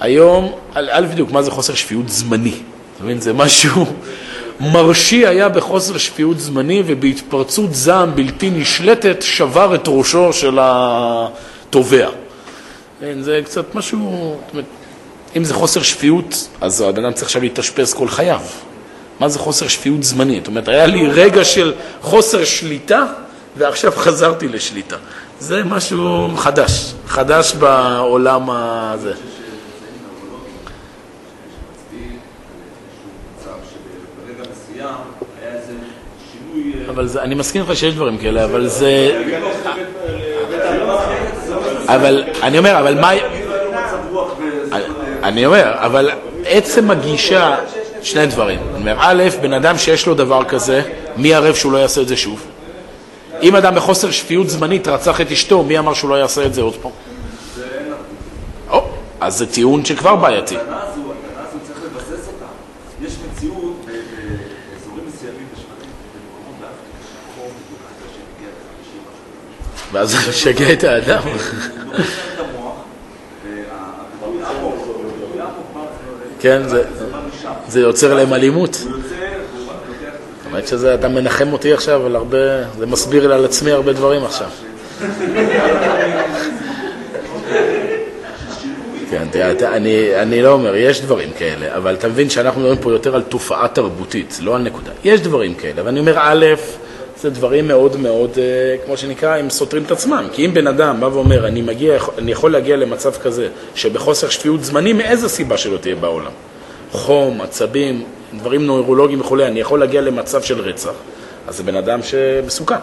היום, 0.00 0.52
א' 0.74 0.86
א', 0.90 1.06
בדיוק, 1.12 1.32
מה 1.32 1.42
זה 1.42 1.50
חוסר 1.50 1.74
שפיות 1.74 2.08
זמני? 2.08 2.54
אתה 2.96 3.04
מבין? 3.04 3.20
זה 3.20 3.32
משהו 3.32 3.86
מרשי 4.60 5.26
היה 5.26 5.48
בחוסר 5.48 5.98
שפיות 5.98 6.40
זמני 6.40 6.82
ובהתפרצות 6.86 7.74
זעם 7.74 8.14
בלתי 8.14 8.50
נשלטת 8.50 9.22
שבר 9.22 9.74
את 9.74 9.84
ראשו 9.86 10.32
של 10.32 10.58
התובע. 10.60 12.08
כן, 13.00 13.22
זה 13.22 13.40
קצת 13.44 13.74
משהו, 13.74 14.36
זאת 14.44 14.52
אומרת, 14.52 14.64
אם 15.36 15.44
זה 15.44 15.54
חוסר 15.54 15.82
שפיות, 15.82 16.48
אז 16.60 16.80
הבן 16.80 17.04
אדם 17.04 17.12
צריך 17.12 17.26
עכשיו 17.26 17.42
להתאשפז 17.42 17.94
כל 17.94 18.08
חייו. 18.08 18.40
מה 19.20 19.28
זה 19.28 19.38
חוסר 19.38 19.68
שפיות 19.68 20.02
זמני? 20.02 20.38
זאת 20.38 20.46
אומרת, 20.46 20.68
היה 20.68 20.86
לי 20.86 21.06
רגע 21.06 21.44
של 21.44 21.72
חוסר 22.02 22.44
שליטה, 22.44 23.06
ועכשיו 23.58 23.92
חזרתי 23.96 24.48
לשליטה. 24.48 24.96
זה 25.40 25.64
משהו 25.64 26.28
חדש, 26.36 26.94
חדש 27.06 27.54
בעולם 27.54 28.50
הזה. 28.50 29.12
שינוי... 36.32 36.72
אבל 36.88 37.06
זה, 37.06 37.22
אני 37.22 37.34
מסכים 37.34 37.62
איתך 37.62 37.76
שיש 37.76 37.94
דברים 37.94 38.18
כאלה, 38.18 38.44
אבל 38.44 38.66
זה... 38.66 39.22
אבל 41.86 42.24
אני 42.42 42.58
אומר, 42.58 42.78
אבל 42.80 43.00
מה... 43.00 43.10
אני 45.22 45.46
אומר, 45.46 45.72
אבל 45.76 46.10
עצם 46.44 46.90
הגישה 46.90 47.56
שני 48.02 48.26
דברים. 48.26 48.58
אני 48.74 48.80
אומר, 48.80 48.96
א', 48.98 49.22
בן 49.42 49.52
אדם 49.52 49.78
שיש 49.78 50.06
לו 50.06 50.14
דבר 50.14 50.44
כזה, 50.44 50.82
מי 51.16 51.34
ערב 51.34 51.54
שהוא 51.54 51.72
לא 51.72 51.78
יעשה 51.78 52.00
את 52.00 52.08
זה 52.08 52.16
שוב? 52.16 52.46
אם 53.42 53.56
אדם 53.56 53.74
בחוסר 53.74 54.10
שפיות 54.10 54.48
זמנית 54.48 54.88
רצח 54.88 55.20
את 55.20 55.30
אשתו, 55.30 55.62
מי 55.62 55.78
אמר 55.78 55.94
שהוא 55.94 56.10
לא 56.10 56.14
יעשה 56.14 56.46
את 56.46 56.54
זה 56.54 56.60
עוד 56.60 56.74
פעם? 56.74 56.92
אז 59.20 59.38
זה 59.38 59.46
טיעון 59.46 59.84
שכבר 59.84 60.16
בעייתי. 60.16 60.56
הטענה 60.56 60.82
הזו, 60.82 61.00
הטענה 61.00 61.48
הזו 61.48 61.58
צריך 61.66 61.78
לבסס 61.84 62.28
אותה. 62.28 62.44
יש 63.02 63.12
מציאות 63.32 63.84
באזורים 63.86 65.04
מסוימים 65.08 65.46
בשבטים, 65.54 65.90
במקומות 66.14 66.54
באפריקה, 66.60 67.06
חום 67.36 67.46
מדוקה 67.46 67.88
שמגיע 68.14 68.48
ל-50 68.48 69.94
ואז 69.94 70.10
זה 70.10 70.16
משגע 70.30 70.72
את 70.72 70.84
האדם. 70.84 71.22
כן. 76.40 76.62
זה 77.68 77.80
יוצר 77.80 78.14
להם 78.14 78.32
אלימות. 78.34 78.76
הוא 78.82 78.96
יוצא, 78.96 79.14
והוא 79.54 79.70
רק 79.70 79.76
לוקח 79.88 80.14
את 80.14 80.44
זה. 80.44 80.45
האמת 80.56 80.68
שזה, 80.68 80.94
אתה 80.94 81.08
מנחם 81.08 81.52
אותי 81.52 81.72
עכשיו 81.72 82.06
על 82.06 82.16
הרבה, 82.16 82.38
זה 82.78 82.86
מסביר 82.86 83.28
לי 83.28 83.34
על 83.34 83.44
עצמי 83.44 83.70
הרבה 83.70 83.92
דברים 83.92 84.24
עכשיו. 84.24 84.48
כן, 89.10 89.26
תראה, 89.30 89.52
אתה- 89.52 89.76
אני, 89.76 90.22
אני 90.22 90.42
לא 90.42 90.52
אומר, 90.52 90.76
יש 90.76 91.00
דברים 91.00 91.28
כאלה, 91.38 91.76
אבל 91.76 91.94
אתה 91.94 92.08
מבין 92.08 92.30
שאנחנו 92.30 92.60
מדברים 92.60 92.78
פה 92.78 92.92
יותר 92.92 93.14
על 93.14 93.22
תופעה 93.22 93.68
תרבותית, 93.68 94.38
לא 94.42 94.56
על 94.56 94.62
נקודה. 94.62 94.90
יש 95.04 95.20
דברים 95.20 95.54
כאלה, 95.54 95.82
ואני 95.84 96.00
אומר, 96.00 96.14
א', 96.18 96.44
זה 97.20 97.30
דברים 97.30 97.68
מאוד 97.68 97.96
מאוד, 97.96 98.30
אה, 98.38 98.44
כמו 98.86 98.96
שנקרא, 98.96 99.36
הם 99.36 99.50
סותרים 99.50 99.82
את 99.82 99.90
עצמם. 99.90 100.26
כי 100.32 100.46
אם 100.46 100.54
בן 100.54 100.66
אדם 100.66 101.00
בא 101.00 101.06
ואומר, 101.06 101.46
אני, 101.46 101.62
מגיע, 101.62 101.94
אני 102.18 102.32
יכול 102.32 102.52
להגיע 102.52 102.76
למצב 102.76 103.12
כזה, 103.22 103.48
שבחוסר 103.74 104.28
שפיות 104.28 104.64
זמני, 104.64 104.92
מאיזה 104.92 105.28
סיבה 105.28 105.56
שלא 105.56 105.76
תהיה 105.76 105.94
בעולם, 105.94 106.32
חום, 106.92 107.40
עצבים, 107.40 108.04
דברים 108.34 108.66
נוירולוגיים 108.66 109.20
וכולי, 109.20 109.46
אני 109.46 109.60
יכול 109.60 109.80
להגיע 109.80 110.00
למצב 110.00 110.42
של 110.42 110.60
רצח, 110.60 110.92
אז 111.48 111.56
זה 111.56 111.62
בן 111.62 111.76
אדם 111.76 112.02
שמסוכן. 112.02 112.76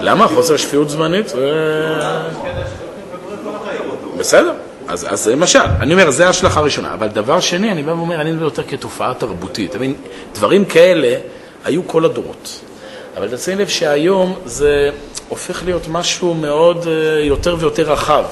למה? 0.00 0.28
חוסר 0.28 0.56
שפיות 0.56 0.90
זמנית? 0.90 1.28
זה... 1.28 1.52
בסדר, 4.18 4.52
אז, 4.88 5.06
זה 5.12 5.32
למשל, 5.32 5.58
אני 5.80 5.92
אומר, 5.92 6.10
זה 6.10 6.28
השלכה 6.28 6.60
ראשונה, 6.60 6.94
אבל 6.94 7.08
דבר 7.08 7.40
שני, 7.40 7.72
אני 7.72 7.82
בא 7.82 7.90
ואומר, 7.90 8.20
אני 8.20 8.32
מדבר 8.32 8.44
יותר 8.44 8.62
כתופעה 8.62 9.14
תרבותית. 9.14 9.74
דברים 10.34 10.64
כאלה 10.64 11.16
היו 11.64 11.88
כל 11.88 12.04
הדורות, 12.04 12.60
אבל 13.16 13.36
תשים 13.36 13.58
לב 13.58 13.68
שהיום 13.68 14.34
זה 14.44 14.90
הופך 15.28 15.64
להיות 15.64 15.88
משהו 15.88 16.34
מאוד 16.34 16.86
אה, 16.86 17.24
יותר 17.24 17.56
ויותר 17.58 17.82
רחב, 17.82 18.24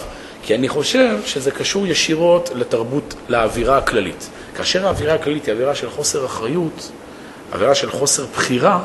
כי 0.46 0.54
אני 0.54 0.68
חושב 0.68 1.16
שזה 1.26 1.50
קשור 1.50 1.86
ישירות 1.86 2.50
לתרבות, 2.54 3.14
לאווירה 3.28 3.78
הכללית. 3.78 4.28
כאשר 4.56 4.86
האווירה 4.86 5.14
הכללית 5.14 5.46
היא 5.46 5.52
אווירה 5.54 5.74
של 5.74 5.90
חוסר 5.90 6.26
אחריות, 6.26 6.90
אווירה 7.52 7.74
של 7.74 7.90
חוסר 7.90 8.24
בחירה, 8.34 8.80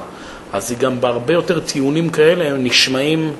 אז 0.53 0.71
היא 0.71 0.77
גם 0.77 1.01
בהרבה 1.01 1.33
יותר 1.33 1.59
טיעונים 1.59 2.09
כאלה 2.09 2.45
הם 2.45 2.63
נשמעים? 2.63 3.33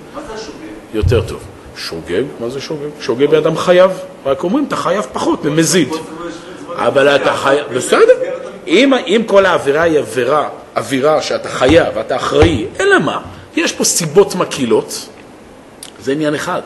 יותר 0.93 1.21
טוב. 1.21 1.39
שוגג? 1.75 2.23
מה 2.39 2.49
זה 2.49 2.61
שוגג? 2.61 2.89
שוגג 3.01 3.29
באדם 3.29 3.57
חייב, 3.57 3.91
רק 4.25 4.43
אומרים, 4.43 4.65
אתה 4.67 4.75
חייב 4.75 5.05
פחות, 5.13 5.45
במזיד. 5.45 5.89
אבל 6.75 7.07
אתה 7.07 7.33
חייב, 7.33 7.65
בסדר. 7.73 8.13
אם, 8.67 8.93
אם 8.93 9.21
כל 9.25 9.45
האווירה 9.45 9.81
היא 9.81 9.99
אווירה, 9.99 10.49
אווירה 10.77 11.21
שאתה 11.21 11.49
חייב, 11.49 11.97
אתה 11.97 12.15
אחראי, 12.15 12.65
אלא 12.79 12.99
מה? 12.99 13.21
יש 13.55 13.71
פה 13.71 13.83
סיבות 13.83 14.35
מקהילות, 14.35 15.09
זה 15.99 16.11
עניין 16.11 16.35
אחד. 16.35 16.61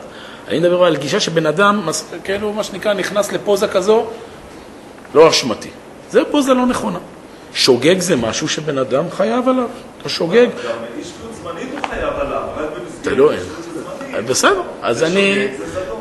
אני 0.48 0.58
מדבר 0.58 0.84
על 0.84 0.96
גישה 0.96 1.20
שבן 1.20 1.46
אדם, 1.46 1.88
כאילו, 2.24 2.52
מה 2.52 2.64
שנקרא, 2.64 2.92
נכנס 2.92 3.32
לפוזה 3.32 3.68
כזו, 3.68 4.06
לא 5.14 5.30
אשמתי. 5.30 5.68
זה 6.10 6.20
פוזה 6.30 6.54
לא 6.54 6.66
נכונה. 6.66 6.98
שוגג 7.54 7.98
זה 7.98 8.16
משהו 8.16 8.48
שבן 8.48 8.78
אדם 8.78 9.04
חייב 9.10 9.48
עליו. 9.48 9.68
אתה 10.00 10.08
שוגג, 10.08 10.46
גם 10.64 10.70
איש 10.98 11.06
שפיות 11.06 11.34
זמנית 11.42 11.68
הוא 11.72 11.88
חייב 11.90 12.12
עליו, 12.18 12.42
רק 12.56 12.66
במסגרת 12.70 13.14
תלוי. 13.14 13.36
שפיות 13.36 13.64
זמנית. 14.10 14.26
בסדר, 14.30 14.62
אז 14.82 15.02
אני. 15.02 15.48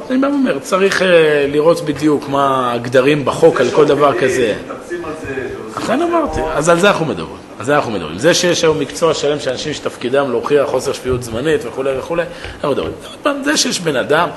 אני 0.10 0.18
בא 0.18 0.28
ואומר, 0.28 0.60
צריך 0.60 1.02
אה, 1.02 1.08
לראות 1.48 1.82
בדיוק 1.82 2.30
מה 2.30 2.74
הגדרים 2.74 3.26
בחוק 3.26 3.62
על 3.62 3.72
כל 3.72 3.86
דבר 3.86 4.20
כזה. 4.20 4.56
על 4.70 5.86
זה 5.86 5.94
אמרתי. 5.94 6.41
אז 6.56 6.70
על 6.70 6.80
זה 6.80 6.88
אנחנו 6.88 7.06
מדברים. 7.06 7.43
על 7.60 7.66
זה 7.66 7.76
אנחנו 7.76 7.91
מדברים. 7.91 8.18
זה 8.20 8.34
שיש 8.34 8.64
היום 8.64 8.80
מקצוע 8.80 9.14
שלם 9.14 9.39
של 9.39 9.49
אנשים 9.51 9.74
שתפקידם 9.74 10.32
להוכיח 10.32 10.70
חוסר 10.70 10.93
שפיות 10.93 11.24
זמנית 11.24 11.62
וכולי 11.66 11.97
וכולי, 11.99 12.24
אנחנו 12.56 12.72
מדברים. 12.72 12.91
עוד 13.10 13.20
פעם, 13.24 13.43
זה 13.43 13.58
שיש 13.58 13.80
בן 13.80 13.95
אדם, 13.95 14.30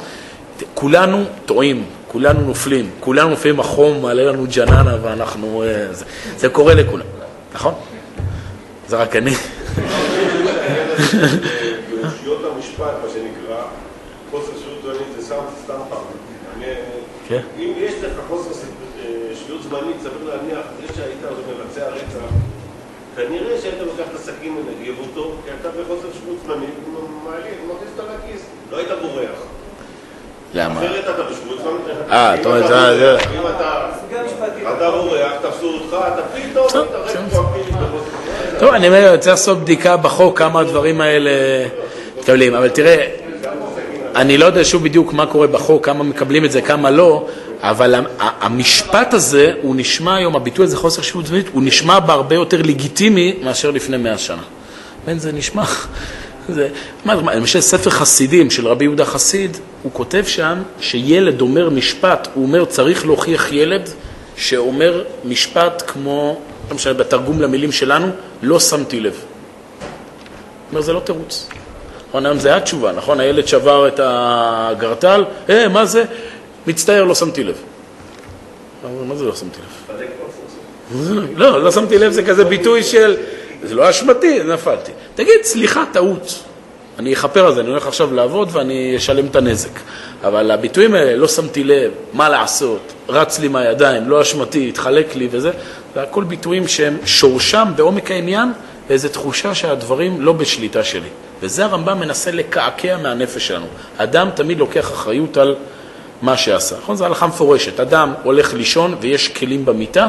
כולנו 0.75 1.25
טועים, 1.47 1.85
כולנו 2.09 2.41
נופלים, 2.41 2.91
כולנו 3.01 3.31
לפעמים 3.33 3.61
החום 3.61 4.03
מעלה 4.03 4.25
לנו 4.25 4.47
ג'ננה 4.55 4.97
ואנחנו... 5.03 5.63
אה, 5.63 5.93
זה, 5.93 6.05
זה 6.37 6.49
קורה 6.49 6.75
לכולם, 6.75 7.07
נכון? 7.55 7.75
זה 8.89 8.97
רק 8.97 9.17
אני. 9.17 9.35
באושיות 11.91 12.43
המשפט, 12.55 12.81
מה 13.03 13.09
שנקרא, 13.13 13.63
חוסר 14.31 14.53
שפיות 14.61 14.83
זמנית 14.83 15.09
זה 15.17 15.23
סתם 15.27 15.35
סתם 15.65 15.75
פעם. 15.89 15.99
אני- 16.57 16.67
כן. 17.29 17.41
אם 17.59 17.73
יש 17.79 17.95
לך 18.03 18.13
חוסר 18.29 18.51
ש- 18.53 18.65
אה, 19.05 19.07
שפיות 19.37 19.63
זמנית, 19.63 19.97
סביר 20.01 20.29
להניח, 20.35 20.67
זה 20.81 20.95
שהיית 20.95 21.19
מבצע 21.49 21.89
רצח, 21.89 22.29
כנראה 23.17 23.61
שהיית 23.63 23.75
לוקח 23.81 24.11
את 24.11 24.21
הסכין 24.21 24.53
ומנגב 24.57 24.95
אותו, 24.99 25.33
כי 25.45 25.51
אתה 25.61 25.69
בחוסר 25.69 26.09
שפיות 26.19 26.37
זמנית, 26.47 26.71
מעליב, 27.25 27.45
מכניס 27.67 27.91
אותו 27.99 28.09
לכיס. 28.09 28.43
לא 28.73 28.77
היית 28.77 28.89
בורח. 29.03 29.41
למה? 30.55 30.81
אחרת 30.81 31.05
אתה 31.15 31.23
בשפיות 31.23 31.59
זמנית. 31.63 32.11
אה, 32.11 32.35
אתה 32.35 32.49
אומר, 32.49 32.59
אתה 32.67 32.97
זה- 32.99 33.17
אם 33.19 33.41
אתה... 33.57 33.87
אתה 34.77 34.91
בורח, 34.91 35.33
תפסו 35.43 35.73
אותך, 35.75 36.07
אתה 36.15 36.23
פתאום 36.23 36.67
הפיל 37.47 37.63
בחוסר 37.73 38.11
טוב, 38.59 38.75
אני 38.75 38.87
אומר, 38.89 39.17
צריך 39.17 39.31
לעשות 39.33 39.59
בדיקה 39.61 39.97
בחוק 39.97 40.39
כמה 40.39 40.61
הדברים 40.61 41.01
האלה 41.01 41.31
מתקבלים, 42.19 42.55
אבל 42.55 42.69
תראה, 42.69 43.07
אני 44.17 44.39
לא 44.39 44.47
יודע 44.47 44.65
שוב 44.65 44.85
בדיוק 44.85 45.13
מה 45.13 45.27
קורה 45.27 45.47
בחוק, 45.47 45.85
כמה 45.87 46.05
מקבלים 46.05 46.45
את 46.45 46.53
זה, 46.53 46.63
כמה 46.63 46.91
לא, 46.91 47.27
אבל 47.61 47.95
המשפט 48.19 49.15
הזה, 49.15 49.53
הוא 49.63 49.77
נשמע 49.77 50.17
היום, 50.17 50.37
הביטוי 50.37 50.65
הזה, 50.65 50.77
חוסר 50.77 51.03
שפיות 51.03 51.27
זמנית, 51.27 51.47
הוא 51.53 51.63
נשמע 51.63 52.01
בהרבה 52.01 52.35
יותר 52.35 52.63
לגיטימי 52.63 53.35
מאשר 53.43 53.71
לפני 53.71 53.97
מאה 53.97 54.19
שנה. 54.19 54.43
בין 55.07 55.19
זה 55.19 55.33
נשמע, 55.33 55.65
זה, 56.49 56.69
מה, 57.05 57.15
למשל 57.15 57.61
ספר 57.61 57.91
חסידים 57.91 58.51
של 58.51 58.69
רבי 58.69 58.85
יהודה 58.85 59.05
חסיד, 59.05 59.57
הוא 59.83 59.93
כותב 59.95 60.25
שם 60.27 60.63
שילד 60.81 61.41
אומר 61.41 61.71
משפט, 61.71 62.29
הוא 62.35 62.45
אומר 62.45 62.65
צריך 62.65 63.07
להוכיח 63.07 63.53
ילד 63.53 63.89
שאומר 64.37 65.05
משפט 65.25 65.83
כמו, 65.87 66.41
לא 66.71 66.77
משנה, 66.77 66.93
בתרגום 66.93 67.41
למילים 67.41 67.73
שלנו, 67.73 68.07
לא 68.43 68.61
שמתי 68.61 69.01
לב. 69.01 69.13
הוא 69.13 69.21
אומר, 70.71 70.81
זה 70.81 70.93
לא 70.93 71.01
תירוץ. 71.01 71.49
נכון, 72.09 72.27
היום 72.27 72.39
זה 72.39 72.49
היה 72.49 72.61
תשובה, 72.61 72.93
נכון? 72.93 73.21
הילד 73.21 73.49
שבר 73.49 73.89
את 73.89 74.01
הגרטל, 74.03 75.25
אה, 75.51 75.69
מה 75.69 75.85
זה? 75.85 76.05
מצטער, 76.67 77.05
לא 77.05 77.15
שמתי 77.15 77.45
לב. 77.45 77.57
מה 79.09 79.17
זה 79.17 79.25
לא 79.25 79.35
שמתי 79.35 79.59
לב? 79.61 80.01
לא, 81.37 81.63
לא 81.63 81.71
שמתי 81.71 81.99
לב 81.99 82.13
זה 82.13 82.23
כזה 82.23 82.45
ביטוי 82.45 82.83
של, 82.83 83.17
זה 83.63 83.75
לא 83.75 83.91
אשמתי, 83.91 84.43
נפלתי. 84.43 84.93
תגיד, 85.15 85.43
סליחה, 85.43 85.85
טעות. 85.93 86.43
אני 86.99 87.13
אכפר 87.13 87.47
על 87.47 87.55
זה, 87.55 87.61
אני 87.61 87.69
הולך 87.69 87.87
עכשיו 87.87 88.15
לעבוד 88.15 88.49
ואני 88.53 88.97
אשלם 88.97 89.27
את 89.27 89.37
הנזק. 89.37 89.71
אבל 90.25 90.51
הביטויים 90.51 90.95
האלה, 90.95 91.17
לא 91.17 91.29
שמתי 91.29 91.65
לב, 91.65 91.91
מה 92.13 92.29
לעשות, 92.29 92.93
רץ 93.09 93.39
לי 93.39 93.49
מהידיים, 93.49 94.11
לא 94.11 94.23
אשמתי, 94.23 94.69
התחלק 94.69 95.17
לי 95.17 95.29
וזה, 95.31 95.51
זה 95.95 96.03
הכל 96.03 96.25
ביטויים 96.25 96.69
שהם 96.69 96.97
שורשם 97.05 97.69
בעומק 97.77 98.11
העניין 98.11 98.49
איזו 98.91 99.09
תחושה 99.09 99.55
שהדברים 99.55 100.21
לא 100.21 100.33
בשליטה 100.33 100.85
שלי. 100.85 101.09
וזה 101.41 101.65
הרמב"ם 101.65 102.01
מנסה 102.01 102.31
לקעקע 102.31 102.97
מהנפש 102.97 103.49
שלנו. 103.49 103.67
אדם 103.97 104.29
תמיד 104.35 104.59
לוקח 104.59 104.91
אחריות 104.93 105.37
על 105.37 105.57
מה 106.23 106.37
שעשה. 106.37 106.77
נכון? 106.79 106.97
זו 106.97 107.05
הלכה 107.05 107.27
מפורשת. 107.27 107.81
אדם 107.81 108.13
הולך 108.23 108.55
לישון 108.55 108.95
ויש 109.01 109.29
כלים 109.29 109.65
במיטה, 109.65 110.09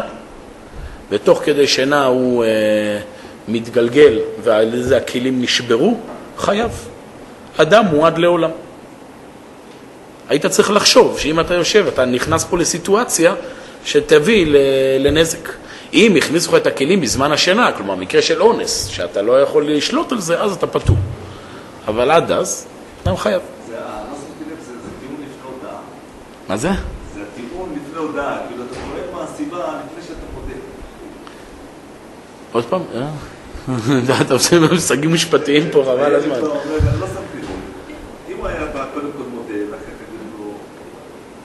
ותוך 1.10 1.41
כדי 1.45 1.68
שינה 1.68 2.05
הוא 2.05 2.43
אה, 2.43 2.49
מתגלגל 3.47 4.20
ועל 4.43 4.82
זה 4.82 4.97
הכלים 4.97 5.41
נשברו, 5.41 5.97
חייב. 6.38 6.72
אדם 7.58 7.86
מועד 7.86 8.18
לעולם. 8.18 8.49
היית 10.30 10.45
צריך 10.45 10.72
לחשוב 10.72 11.20
שאם 11.20 11.39
אתה 11.39 11.53
יושב, 11.53 11.86
אתה 11.93 12.05
נכנס 12.05 12.43
פה 12.43 12.58
לסיטואציה 12.58 13.34
שתביא 13.86 14.45
לנזק. 14.99 15.49
אם 15.93 16.16
הכניסו 16.18 16.51
לך 16.51 16.62
את 16.62 16.68
הכלים 16.68 17.01
בזמן 17.01 17.32
השינה, 17.32 17.72
כלומר 17.72 17.95
מקרה 17.95 18.22
של 18.22 18.41
אונס, 18.41 18.88
שאתה 18.88 19.22
לא 19.22 19.41
יכול 19.41 19.72
לשלוט 19.72 20.12
על 20.12 20.20
זה, 20.20 20.41
אז 20.41 20.51
אתה 20.51 20.68
פטור. 20.68 20.95
אבל 21.88 22.12
עד 22.12 22.32
אז, 22.32 22.68
אדם 23.03 23.18
חייב. 23.18 23.41
זה 23.70 23.76
ה- 23.76 23.80
לא 24.12 24.18
שמתי 24.18 24.51
לב, 24.51 24.58
זה 24.60 24.66
זה 24.66 24.89
טיעון 25.01 25.16
לפני 25.16 25.51
הודעה. 25.58 25.74
מה 25.74 25.80
זה? 26.56 26.70
זה 27.14 27.22
הטיעון 27.34 27.70
לפני 27.76 28.00
הודעה, 28.00 28.38
כאילו 28.48 28.64
אתה 28.64 28.76
קורא 28.76 29.18
מה 29.18 29.30
הסיבה 29.30 29.58
לפני 29.58 30.04
שאתה 30.04 30.26
בודק. 30.36 30.56
עוד 32.52 32.66
פעם? 32.66 32.82
אה? 32.95 33.10
אתה 34.22 34.34
עושה 34.34 34.60
מושגים 34.60 35.14
משפטיים 35.14 35.70
פה, 35.72 35.84
חבל 35.86 36.16
הזמן. 36.16 36.39
לא 36.39 36.58
שמתי 37.08 37.38
לב. 37.41 37.45
אם 38.30 38.38
הוא 38.38 38.48
היה 38.48 38.66
בא 38.74 38.86
קודם 38.93 39.08
כל 39.18 39.24
מודה, 39.34 39.54
לו, 39.54 40.52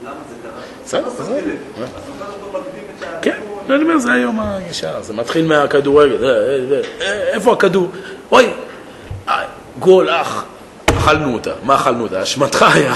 למה 0.03 0.13
זה 0.29 0.35
קרה? 0.43 0.61
בסדר, 0.85 1.01
לא 1.01 1.09
בסדר. 1.09 1.35
לב. 1.35 1.57
אז 1.77 1.89
הוא 2.07 2.15
קודם 2.19 2.51
כל 2.51 2.59
מקדים 2.59 2.83
את 2.97 3.03
ה... 3.03 3.19
כן, 3.21 3.39
אני 3.69 3.83
אומר, 3.83 3.97
זה 3.97 4.11
היום 4.13 4.39
הישר, 4.39 5.01
זה 5.01 5.13
מתחיל 5.13 5.47
מהכדורגל, 5.47 6.17
זה- 6.17 6.81
איפה 7.33 7.53
הכדור? 7.53 7.87
אוי, 8.31 8.49
אה, 9.29 9.43
גול, 9.79 10.09
אח, 10.09 10.45
אכלנו 11.03 11.33
אותה. 11.33 11.51
מה 11.63 11.75
אכלנו 11.75 12.03
אותה? 12.03 12.23
אשמתך 12.23 12.65
היה, 12.73 12.93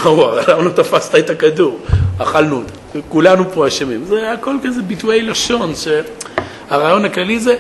למה 0.48 0.64
לא 0.64 0.70
תפסת 0.70 1.16
את 1.16 1.30
הכדור? 1.30 1.80
אכלנו 2.18 2.56
אותה. 2.56 3.00
כולנו 3.10 3.52
פה 3.54 3.68
אשמים. 3.68 4.06
זה 4.06 4.32
הכל 4.32 4.56
כזה 4.64 4.82
ביטויי 4.82 5.22
לשון, 5.22 5.74
שהרעיון 5.76 7.06
הכללי 7.06 7.40
זה, 7.40 7.56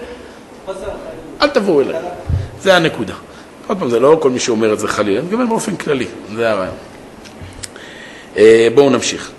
אל 1.42 1.48
תבואו 1.48 1.82
אליי. 1.82 1.96
זה 2.62 2.76
הנקודה. 2.76 3.14
עוד 3.68 3.80
פעם, 3.80 3.90
זה 3.90 4.00
לא 4.00 4.18
כל 4.22 4.30
מי 4.30 4.40
שאומר 4.40 4.74
את 4.74 4.80
זה 4.80 4.88
חלילה, 4.88 5.20
אני 5.20 5.28
מדבר 5.28 5.46
באופן 5.46 5.76
כללי, 5.76 6.06
זה 6.36 6.52
הרעיון. 6.52 6.76
אה, 8.38 8.68
בואו 8.76 8.90
נמשיך. 8.90 9.32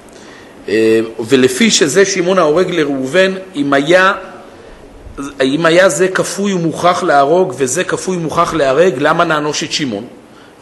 אה, 0.68 1.00
ולפי 1.28 1.70
שזה 1.70 2.04
שמעון 2.04 2.38
ההורג 2.38 2.70
לראובן, 2.70 3.32
אם 3.56 3.72
היה, 3.72 4.12
אם 5.42 5.66
היה 5.66 5.88
זה 5.88 6.08
כפוי 6.08 6.52
ומוכרח 6.52 7.02
להרוג 7.02 7.54
וזה 7.58 7.84
כפוי 7.84 8.16
ומוכרח 8.16 8.54
להרג, 8.54 8.94
למה 8.98 9.24
נענוש 9.24 9.64
את 9.64 9.72
שמעון? 9.72 10.04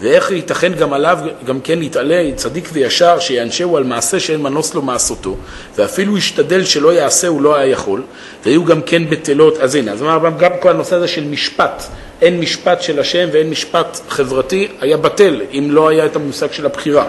ואיך 0.01 0.31
ייתכן 0.31 0.73
גם 0.73 0.93
עליו 0.93 1.19
גם 1.45 1.61
כן 1.61 1.83
יתעלה 1.83 2.31
צדיק 2.37 2.69
וישר 2.73 3.19
שיענשהו 3.21 3.77
על 3.77 3.85
מעשה 3.85 4.21
שאין 4.21 4.43
מנוס 4.43 4.75
לו 4.75 4.83
מעשותו 4.83 5.37
ואפילו 5.77 6.19
ישתדל 6.19 6.65
שלא 6.65 6.93
יעשה 6.93 7.29
הוא 7.29 7.43
לא 7.43 7.57
היה 7.57 7.71
יכול 7.71 8.03
והיו 8.45 8.65
גם 8.65 8.83
כן 8.83 9.11
בטלות, 9.11 9.59
אז 9.59 9.75
הנה, 9.75 9.93
אז 9.93 10.03
הרמב"ם, 10.03 10.39
גם 10.39 10.51
כל 10.61 10.71
הנושא 10.71 10.97
הזה 10.97 11.09
של 11.09 11.25
משפט, 11.25 11.83
אין 12.23 12.41
משפט 12.41 12.83
של 12.83 13.01
השם 13.01 13.29
ואין 13.33 13.51
משפט 13.51 14.01
חברתי, 14.09 14.69
היה 14.81 14.97
בטל 14.97 15.43
אם 15.53 15.69
לא 15.71 15.89
היה 15.89 16.07
את 16.07 16.17
המושג 16.17 16.53
של 16.53 16.67
הבחירה. 16.67 17.07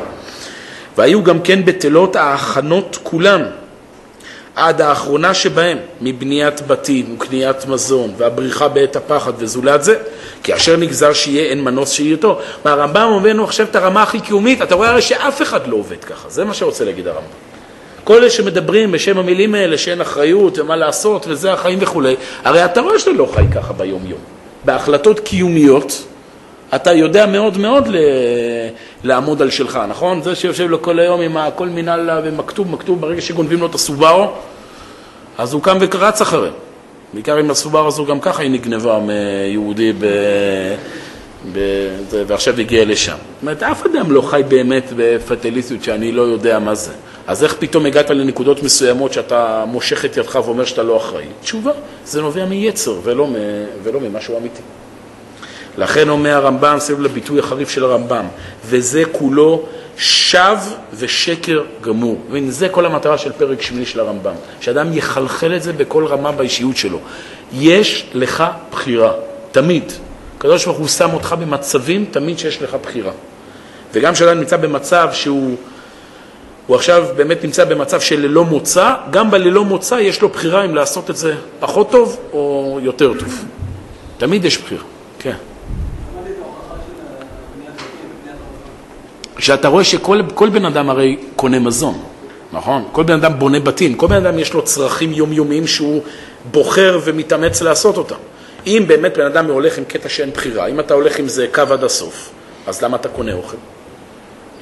והיו 0.97 1.23
גם 1.23 1.41
כן 1.41 1.65
בטלות 1.65 2.15
ההכנות 2.15 2.97
כולן, 3.03 3.45
עד 4.57 4.81
האחרונה 4.81 5.33
שבהם, 5.33 5.77
מבניית 6.01 6.67
בתים 6.67 7.15
וקניית 7.15 7.65
מזון 7.67 8.13
והבריחה 8.17 8.67
בעת 8.67 8.95
הפחד 8.95 9.33
וזולת 9.37 9.83
זה, 9.83 9.95
כי 10.43 10.55
אשר 10.55 10.77
נגזר 10.77 11.13
שיהיה 11.13 11.49
אין 11.49 11.63
מנוס 11.63 11.91
שיהיה 11.91 12.15
אותו. 12.15 12.39
והרמב"ם 12.65 13.09
אומר 13.11 13.29
לנו 13.29 13.43
עכשיו 13.43 13.65
את 13.65 13.75
הרמה 13.75 14.03
הכי 14.03 14.19
קיומית, 14.19 14.61
אתה 14.61 14.75
רואה 14.75 14.89
הרי 14.89 15.01
שאף 15.01 15.41
אחד 15.41 15.67
לא 15.67 15.75
עובד 15.75 16.03
ככה, 16.03 16.29
זה 16.29 16.45
מה 16.45 16.53
שרוצה 16.53 16.85
להגיד 16.85 17.07
הרמב"ם. 17.07 17.27
כל 18.03 18.17
אלה 18.17 18.29
שמדברים 18.29 18.91
בשם 18.91 19.17
המילים 19.17 19.55
האלה 19.55 19.77
שאין 19.77 20.01
אחריות 20.01 20.59
ומה 20.59 20.75
לעשות 20.75 21.25
וזה 21.29 21.53
החיים 21.53 21.77
וכולי, 21.81 22.15
הרי 22.43 22.65
אתה 22.65 22.81
רואה 22.81 22.99
שאתה 22.99 23.11
לא 23.11 23.29
חי 23.35 23.45
ככה 23.55 23.73
ביום 23.73 24.01
יום. 24.07 24.19
בהחלטות 24.65 25.19
קיומיות, 25.19 26.03
אתה 26.75 26.93
יודע 26.93 27.25
מאוד 27.25 27.57
מאוד 27.57 27.87
ל... 27.87 27.95
לעמוד 29.03 29.41
על 29.41 29.49
שלך, 29.49 29.79
נכון? 29.89 30.21
זה 30.21 30.35
שיושב 30.35 30.69
לו 30.69 30.81
כל 30.81 30.99
היום 30.99 31.21
עם 31.21 31.37
כל 31.55 31.69
מינהל 31.69 32.09
ומכתוב, 32.23 32.71
מכתוב, 32.71 33.01
ברגע 33.01 33.21
שגונבים 33.21 33.59
לו 33.59 33.65
את 33.65 33.75
הסובארו, 33.75 34.31
אז 35.37 35.53
הוא 35.53 35.61
קם 35.61 35.77
ורץ 35.79 36.21
אחריהם. 36.21 36.53
בעיקר 37.13 37.39
אם 37.39 37.51
הסובארו 37.51 37.87
הזו 37.87 38.05
גם 38.05 38.19
ככה 38.19 38.43
היא 38.43 38.51
נגנבה 38.51 38.99
מיהודי 38.99 39.93
ב... 39.93 40.05
ב... 41.53 41.59
ועכשיו 42.27 42.59
הגיע 42.59 42.85
לשם. 42.85 43.11
זאת 43.11 43.41
אומרת, 43.41 43.63
אף 43.63 43.85
אדם 43.85 44.11
לא 44.11 44.21
חי 44.21 44.41
באמת 44.47 44.93
בפטליסטיות 44.95 45.83
שאני 45.83 46.11
לא 46.11 46.21
יודע 46.21 46.59
מה 46.59 46.75
זה. 46.75 46.91
אז 47.27 47.43
איך 47.43 47.55
פתאום 47.59 47.85
הגעת 47.85 48.09
לנקודות 48.09 48.63
מסוימות 48.63 49.13
שאתה 49.13 49.63
מושך 49.67 50.05
את 50.05 50.17
ידך 50.17 50.39
ואומר 50.45 50.65
שאתה 50.65 50.83
לא 50.83 50.97
אחראי? 50.97 51.25
תשובה, 51.41 51.71
זה 52.05 52.21
נובע 52.21 52.45
מיצר 52.45 52.95
ולא, 53.03 53.27
מ... 53.27 53.33
ולא 53.83 53.99
ממשהו 53.99 54.37
אמיתי. 54.37 54.61
לכן 55.77 56.09
אומר 56.09 56.35
הרמב"ם, 56.35 56.77
לב 56.89 56.99
לביטוי 57.01 57.39
החריף 57.39 57.69
של 57.69 57.83
הרמב"ם, 57.83 58.25
וזה 58.65 59.03
כולו 59.11 59.63
שווא 59.97 60.57
ושקר 60.93 61.61
גמור. 61.81 62.21
והנה, 62.31 62.51
זה 62.51 62.69
כל 62.69 62.85
המטרה 62.85 63.17
של 63.17 63.31
פרק 63.31 63.61
שמיני 63.61 63.85
של 63.85 63.99
הרמב"ם, 63.99 64.35
שאדם 64.59 64.97
יחלחל 64.97 65.55
את 65.55 65.63
זה 65.63 65.73
בכל 65.73 66.05
רמה 66.05 66.31
באישיות 66.31 66.77
שלו. 66.77 66.99
יש 67.53 68.09
לך 68.13 68.43
בחירה, 68.71 69.11
תמיד. 69.51 69.91
הקדוש 70.37 70.65
ברוך 70.65 70.77
הוא 70.77 70.87
שם 70.87 71.09
אותך 71.13 71.35
במצבים 71.39 72.05
תמיד 72.11 72.39
שיש 72.39 72.61
לך 72.61 72.77
בחירה. 72.83 73.11
וגם 73.93 74.13
כשאדם 74.13 74.39
נמצא 74.39 74.57
במצב 74.57 75.09
שהוא 75.13 75.57
הוא 76.67 76.75
עכשיו 76.75 77.05
באמת 77.15 77.43
נמצא 77.43 77.65
במצב 77.65 78.01
של 78.01 78.19
ללא 78.19 78.45
מוצא, 78.45 78.93
גם 79.11 79.31
בללא 79.31 79.63
מוצא 79.63 79.95
יש 79.95 80.21
לו 80.21 80.29
בחירה 80.29 80.65
אם 80.65 80.75
לעשות 80.75 81.09
את 81.09 81.17
זה 81.17 81.35
פחות 81.59 81.91
טוב 81.91 82.19
או 82.33 82.79
יותר 82.81 83.13
טוב. 83.19 83.45
תמיד 84.17 84.45
יש 84.45 84.57
בחירה, 84.57 84.83
כשאתה 89.37 89.67
רואה 89.67 89.83
שכל 89.83 90.21
כל 90.33 90.49
בן 90.49 90.65
אדם 90.65 90.89
הרי 90.89 91.17
קונה 91.35 91.59
מזון, 91.59 92.03
נכון? 92.53 92.85
כל 92.91 93.03
בן 93.03 93.13
אדם 93.13 93.39
בונה 93.39 93.59
בתים, 93.59 93.93
כל 93.95 94.07
בן 94.07 94.25
אדם 94.25 94.39
יש 94.39 94.53
לו 94.53 94.61
צרכים 94.61 95.13
יומיומיים 95.13 95.67
שהוא 95.67 96.01
בוחר 96.51 96.99
ומתאמץ 97.03 97.61
לעשות 97.61 97.97
אותם. 97.97 98.15
אם 98.67 98.83
באמת 98.87 99.17
בן 99.17 99.25
אדם 99.25 99.45
הולך 99.45 99.77
עם 99.77 99.83
קטע 99.83 100.09
שאין 100.09 100.31
בחירה, 100.31 100.67
אם 100.67 100.79
אתה 100.79 100.93
הולך 100.93 101.19
עם 101.19 101.27
זה 101.27 101.47
קו 101.53 101.61
עד 101.61 101.83
הסוף, 101.83 102.29
אז 102.67 102.81
למה 102.81 102.97
אתה 102.97 103.09
קונה 103.09 103.33
אוכל? 103.33 103.57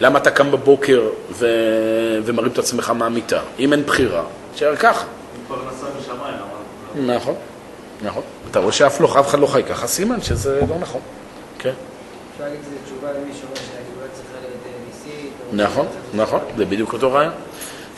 למה 0.02 0.20
אתה 0.20 0.32
קם 0.32 0.52
בבוקר 0.52 1.02
ו... 1.32 1.48
ומרים 2.24 2.52
את 2.52 2.58
עצמך 2.60 2.90
מהמיטה? 2.90 3.40
אם 3.60 3.74
אין 3.74 3.84
בחירה, 3.84 4.24
תשאר 4.54 4.76
ככה. 4.76 5.06
פרנסה 5.48 5.86
משמיים, 6.00 6.36
אמרנו. 6.96 7.16
נכון, 7.16 7.36
נכון. 8.02 8.24
אתה 8.52 8.60
רואה 8.60 8.72
שאף 8.72 9.02
לא, 9.02 9.20
אף 9.20 9.28
אחד 9.28 9.40
לא 9.40 9.48
חי 9.48 9.64
ככה, 9.64 9.88
סימן 9.88 10.22
שזה 10.22 10.62
לא 10.70 10.76
נכון. 10.80 11.02
כן. 11.60 11.74
אפשר 12.34 12.44
להגיד 12.44 12.60
שזה 12.66 12.76
תשובה 12.86 13.12
למי 13.12 13.32
שאומר 13.34 13.56
שהגאולה 13.56 14.08
צריכה 14.14 14.38
להיות 14.42 14.64
אה, 14.66 14.72
ניסית. 14.88 15.32
או 15.35 15.35
נכון, 15.54 15.88
נכון, 16.14 16.40
זה 16.58 16.66
בדיוק 16.66 16.94
אותו 16.94 17.12
רעיון. 17.12 17.34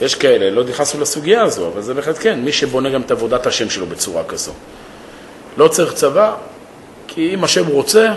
יש 0.01 0.15
כאלה, 0.15 0.49
לא 0.49 0.63
נכנסנו 0.63 1.01
לסוגיה 1.01 1.43
הזו, 1.43 1.67
אבל 1.67 1.81
זה 1.81 1.93
בהחלט 1.93 2.17
כן, 2.19 2.39
מי 2.39 2.51
שבונה 2.51 2.89
גם 2.89 3.01
את 3.01 3.11
עבודת 3.11 3.47
השם 3.47 3.69
שלו 3.69 3.85
בצורה 3.85 4.23
כזו. 4.23 4.51
לא 5.57 5.67
צריך 5.67 5.93
צבא, 5.93 6.35
כי 7.07 7.33
אם 7.33 7.43
השם 7.43 7.67
רוצה, 7.67 8.13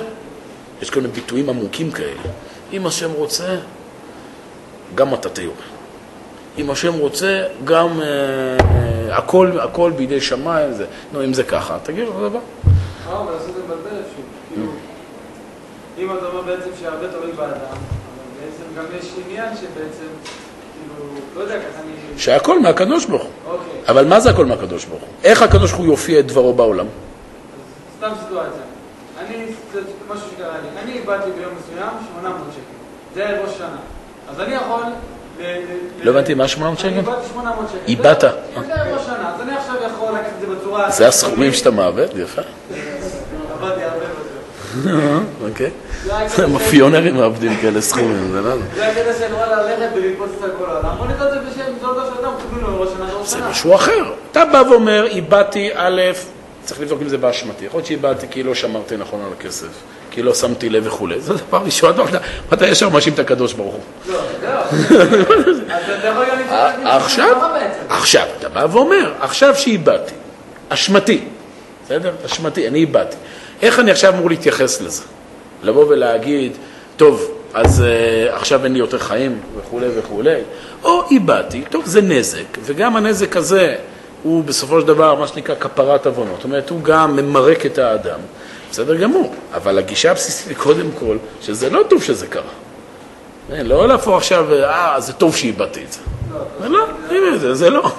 יש 0.82 0.90
כל 0.90 1.00
מיני 1.00 1.12
ביטויים 1.12 1.48
עמוקים 1.48 1.90
כאלה. 1.90 2.20
אם 2.72 2.86
השם 2.86 3.10
רוצה, 3.12 3.56
גם 4.94 5.14
אתה 5.14 5.28
תיורה. 5.28 5.56
אם 6.58 6.70
השם 6.70 6.94
רוצה, 6.94 7.46
גם 7.64 8.00
אה, 8.00 8.06
אה, 8.06 9.16
הכל, 9.16 9.60
הכל 9.60 9.92
בידי 9.96 10.20
שמיים. 10.20 10.72
זה. 10.72 10.86
נו, 11.12 11.24
אם 11.24 11.34
זה 11.34 11.44
ככה, 11.44 11.78
תגיד 11.82 12.08
אותו 12.08 12.28
דבר. 12.28 12.38
אה, 13.08 13.20
אבל 13.20 13.38
זה 13.38 13.52
מבלבל. 13.64 14.02
כאילו, 14.48 14.72
אם 15.98 16.18
אתה 16.18 16.26
אומר 16.26 16.42
בעצם 16.42 16.70
שהרבה 16.80 17.08
תלוי 17.08 17.32
באדם, 17.32 17.76
בעצם 18.40 18.78
גם 18.78 18.98
יש 18.98 19.06
עניין 19.26 19.56
שבעצם, 19.56 20.06
כאילו, 20.72 21.04
לא 21.36 21.40
יודע, 21.40 21.54
ככה 21.58 21.82
אני... 21.82 22.18
שהכל 22.18 22.60
מהקדוש 22.60 23.04
ברוך 23.06 23.22
הוא. 23.22 23.30
אוקיי, 23.52 23.72
אבל 23.88 24.06
מה 24.06 24.20
זה 24.20 24.30
הכל 24.30 24.46
מהקדוש 24.46 24.84
ברוך 24.84 25.00
הוא? 25.00 25.08
איך 25.24 25.42
הקדוש 25.42 25.70
ברוך 25.70 25.80
הוא 25.82 25.92
יופיע 25.92 26.20
את 26.20 26.26
דברו 26.26 26.52
בעולם? 26.54 26.86
סתם 27.98 28.10
סיטואציה. 28.24 28.60
אני, 29.18 29.44
זה 29.72 29.80
משהו 30.14 30.26
שקרה 30.36 30.48
לי. 30.62 30.80
אני 30.82 30.92
איבדתי 30.92 31.30
ביום 31.30 31.52
מסוים 31.58 31.88
800 32.20 32.36
שקל. 32.52 32.60
זה 33.14 33.26
היה 33.28 33.40
ראש 33.42 33.58
שנה. 33.58 33.76
אז 34.30 34.40
אני 34.40 34.54
יכול... 34.54 34.82
לא 36.02 36.10
הבנתי, 36.10 36.34
מה 36.34 36.48
800 36.48 36.78
שקל? 36.78 36.88
אני 36.88 36.98
איבדתי 36.98 37.26
800 37.32 37.68
שקל. 37.68 37.78
איבדת? 37.88 38.20
זה- 38.20 38.28
היה 38.74 38.94
ראש 38.96 39.06
שנה. 39.06 39.32
אז 39.34 39.40
אני 39.40 39.56
עכשיו 39.56 39.74
יכול 39.86 40.12
לקחת 40.14 40.26
את 40.36 40.48
זה 40.48 40.54
בצורה... 40.54 40.90
זה 40.90 41.08
הסכומים 41.08 41.52
שאתה 41.52 41.70
מאבד? 41.70 42.06
יפה. 42.16 42.42
עבדתי 43.52 43.84
הרבה 43.84 43.96
בזה. 43.98 44.06
אוקיי. 44.08 44.69
זה 44.82 44.90
כזה- 46.34 46.46
מאפיונרים 46.46 47.16
מאבדים 47.16 47.56
כאלה 47.62 47.80
סכומים, 47.80 48.30
זה 48.32 48.40
לא... 48.40 48.50
זה 48.74 48.88
הקטע 48.88 49.12
של 49.18 49.34
וואלה 49.34 49.62
ללכת 49.62 49.88
ולתפוס 49.96 50.30
את 50.44 50.50
כל 50.58 50.64
העולם. 50.70 50.96
בוא 50.98 51.06
נקרא 51.06 51.26
את 51.26 51.32
זה 51.32 51.38
בשם, 51.40 51.62
זה 51.80 51.86
אותו 51.86 52.00
של 52.06 52.24
אדם, 52.24 52.32
לו 52.62 52.80
ראש 52.80 52.88
שנה, 52.96 53.06
ראש 53.20 53.28
זה. 53.28 53.38
משהו 53.50 53.74
אחר. 53.74 54.04
אתה 54.32 54.44
בא 54.44 54.62
ואומר, 54.70 55.06
איבדתי 55.06 55.70
א', 55.74 56.00
צריך 56.64 56.80
לבדוק 56.80 57.02
אם 57.02 57.08
זה 57.08 57.18
באשמתי. 57.18 57.64
יכול 57.64 57.78
להיות 57.78 57.86
שאיבדתי 57.86 58.26
כי 58.30 58.42
לא 58.42 58.54
שמרתי 58.54 58.96
נכון 58.96 59.20
על 59.26 59.32
הכסף, 59.38 59.66
כי 60.10 60.22
לא 60.22 60.34
שמתי 60.34 60.68
לב 60.68 60.86
וכולי. 60.86 61.20
זה 61.20 61.34
דבר 61.48 61.58
ראשון, 61.64 61.94
אתה- 62.52 62.66
ישר 62.66 62.88
מאשים 62.88 63.12
את 63.12 63.18
הקדוש 63.18 63.52
ברוך 63.52 63.74
הוא. 63.74 63.82
לא, 64.14 64.20
זהו. 66.02 66.22
עכשיו? 66.84 67.36
עכשיו, 67.88 68.26
אתה 68.38 68.48
בא 68.48 68.66
ואומר, 68.72 69.12
עכשיו 69.20 69.54
שאיבדתי, 69.56 70.12
אשמתי, 70.68 71.24
בסדר? 71.84 72.12
אשמתי, 72.26 72.68
אני 72.68 72.78
איבדתי. 72.78 73.16
איך 73.62 73.78
אני 73.78 73.90
עכשיו 73.90 74.14
אמור 74.14 74.30
להתייחס 74.30 74.80
לזה? 74.80 75.02
לבוא 75.62 75.84
ולהגיד, 75.88 76.52
טוב, 76.96 77.30
אז 77.54 77.80
uh, 77.80 78.34
עכשיו 78.36 78.64
אין 78.64 78.72
לי 78.72 78.78
יותר 78.78 78.98
חיים 78.98 79.40
וכולי 79.58 79.86
וכולי, 79.98 80.40
או 80.84 81.02
איבדתי, 81.10 81.62
טוב, 81.70 81.86
זה 81.86 82.02
נזק, 82.02 82.58
וגם 82.62 82.96
הנזק 82.96 83.36
הזה 83.36 83.76
הוא 84.22 84.44
בסופו 84.44 84.80
של 84.80 84.86
דבר 84.86 85.14
מה 85.14 85.26
שנקרא 85.26 85.54
כפרת 85.54 86.06
עוונות, 86.06 86.36
זאת 86.36 86.44
אומרת, 86.44 86.70
הוא 86.70 86.82
גם 86.82 87.16
ממרק 87.16 87.66
את 87.66 87.78
האדם, 87.78 88.20
בסדר 88.70 88.94
גמור, 88.94 89.34
אבל 89.54 89.78
הגישה 89.78 90.10
הבסיסית 90.10 90.48
היא 90.48 90.56
קודם 90.56 90.86
כל, 90.98 91.16
שזה 91.42 91.70
לא 91.70 91.82
טוב 91.88 92.02
שזה 92.02 92.26
קרה. 92.26 92.42
כן, 93.48 93.66
לא 93.66 93.88
להפוך 93.88 94.16
עכשיו, 94.16 94.54
אה, 94.54 95.00
זה 95.00 95.12
טוב 95.12 95.36
שאיבדתי 95.36 95.84
את 95.84 95.92
זה. 95.92 96.00
לא, 96.68 97.54
זה 97.54 97.70
לא. 97.70 97.92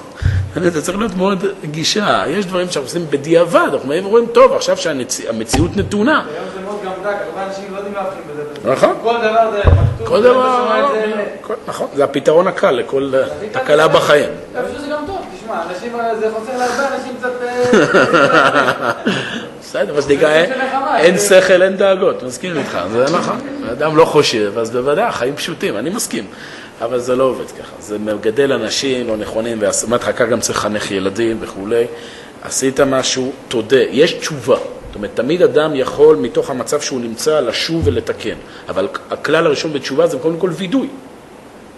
זה 0.55 0.81
צריך 0.81 0.97
להיות 0.97 1.15
מאוד 1.15 1.43
גישה. 1.71 2.23
יש 2.27 2.45
דברים 2.45 2.67
שאנחנו 2.69 2.87
עושים 2.87 3.05
בדיעבד, 3.09 3.69
אנחנו 3.73 3.89
באים 3.89 4.05
ורואים, 4.05 4.25
טוב, 4.25 4.53
עכשיו 4.53 4.77
שהמציאות 4.77 5.77
נתונה. 5.77 6.23
היום 6.33 6.45
זה 6.55 6.61
מאוד 6.65 6.79
גם 6.85 6.91
דק, 7.03 7.15
הרבה 7.29 7.47
אנשים 7.47 7.63
לא 7.71 7.77
יודעים 7.77 7.93
להבחין 7.95 8.21
בזה. 8.33 8.71
נכון. 8.71 8.95
כל 9.03 9.17
דבר 9.17 9.51
זה 9.51 9.61
כל 10.05 10.21
דבר, 10.23 10.89
זה- 10.93 11.25
כל- 11.41 11.53
נכון, 11.67 11.87
זה 11.95 12.03
הפתרון 12.03 12.47
הקל 12.47 12.71
לכל 12.71 13.11
תקלה 13.51 13.87
בחיים. 13.87 14.29
שזה 14.77 14.87
גם 14.91 15.03
טוב, 15.07 15.17
תשמע, 15.37 15.53
שמע, 15.63 15.71
אנשים, 15.71 15.91
זה 16.19 16.27
חוסר 16.33 16.57
להרבה 16.57 16.95
אנשים 16.95 17.15
קצת... 17.19 17.31
אה, 17.43 18.91
בסדר, 19.61 19.93
מה 19.95 20.01
שנקרא, 20.01 20.29
זה 20.29 20.53
אין- 20.97 21.17
זה- 21.17 21.41
שכל, 21.41 21.61
אין 21.61 21.77
דאגות, 21.77 22.23
מסכים 22.23 22.57
איתך, 22.57 22.77
זה 22.91 23.05
נכון. 23.17 23.39
אדם 23.71 23.97
לא 23.97 24.05
חושב, 24.05 24.57
אז 24.57 24.71
בוודאי, 24.71 25.05
החיים 25.05 25.35
פשוטים, 25.35 25.77
אני 25.77 25.89
מסכים. 25.89 26.25
אבל 26.81 26.99
זה 26.99 27.15
לא 27.15 27.23
עובד 27.23 27.51
ככה, 27.51 27.75
זה 27.79 27.99
מגדל 27.99 28.53
אנשים 28.53 29.07
לא 29.07 29.17
נכונים, 29.17 29.61
לך, 29.61 30.11
ככה 30.15 30.25
גם 30.25 30.39
צריך 30.39 30.57
לחנך 30.57 30.91
ילדים 30.91 31.37
וכולי. 31.39 31.85
עשית 32.43 32.79
משהו, 32.79 33.31
תודה, 33.47 33.81
יש 33.91 34.13
תשובה. 34.13 34.57
זאת 34.57 34.95
אומרת, 34.95 35.11
תמיד 35.13 35.41
אדם 35.41 35.75
יכול, 35.75 36.15
מתוך 36.15 36.49
המצב 36.49 36.81
שהוא 36.81 37.01
נמצא, 37.01 37.39
לשוב 37.39 37.81
ולתקן. 37.85 38.35
אבל 38.69 38.87
הכלל 39.11 39.45
הראשון 39.45 39.73
בתשובה 39.73 40.07
זה 40.07 40.17
קודם 40.17 40.37
כל 40.37 40.49
וידוי. 40.53 40.87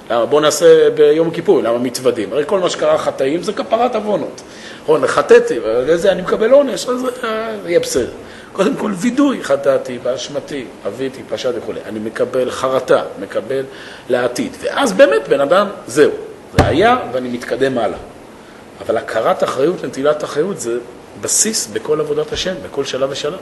למה? 0.10 0.26
בוא 0.26 0.42
נעשה 0.42 0.90
ביום 0.90 1.32
כיפור, 1.32 1.62
למה 1.64 1.78
מתוודים? 1.78 2.34
הרי 2.34 2.44
כל 2.46 2.60
מה 2.60 2.70
שקרה 2.70 2.98
חטאים 2.98 3.44
זה 3.44 3.54
כפרת 3.54 3.96
עוונות. 3.96 4.42
נכון, 4.84 5.08
חטאתי, 5.08 5.60
לזה 5.88 6.12
אני 6.12 6.22
מקבל 6.22 6.52
עונש, 6.52 6.86
אז 6.86 7.06
אה, 7.24 7.56
יהיה 7.66 7.80
בסדר. 7.80 8.12
קודם 8.54 8.76
כל 8.76 8.92
וידוי, 8.96 9.44
חטאתי, 9.44 9.98
באשמתי, 9.98 10.66
אביתי, 10.88 11.22
פשעתי 11.30 11.58
וכו'. 11.58 11.74
אני 11.86 12.00
מקבל 12.00 12.52
חרטה, 12.52 13.02
מקבל 13.20 13.64
לעתיד. 14.10 14.52
ואז 14.62 14.94
באמת 14.94 15.28
בן 15.28 15.42
אדם, 15.42 15.68
זהו, 15.88 16.12
זה 16.58 16.68
היה 16.68 16.98
ואני 17.14 17.30
מתקדם 17.30 17.78
הלאה. 17.78 17.98
אבל 18.82 18.98
הכרת 18.98 19.44
אחריות, 19.44 19.86
נטילת 19.86 20.24
אחריות, 20.24 20.60
זה 20.60 20.78
בסיס 21.22 21.68
בכל 21.68 22.00
עבודת 22.00 22.34
השם, 22.34 22.54
בכל 22.66 22.84
שלב 22.84 23.10
ושלב. 23.12 23.40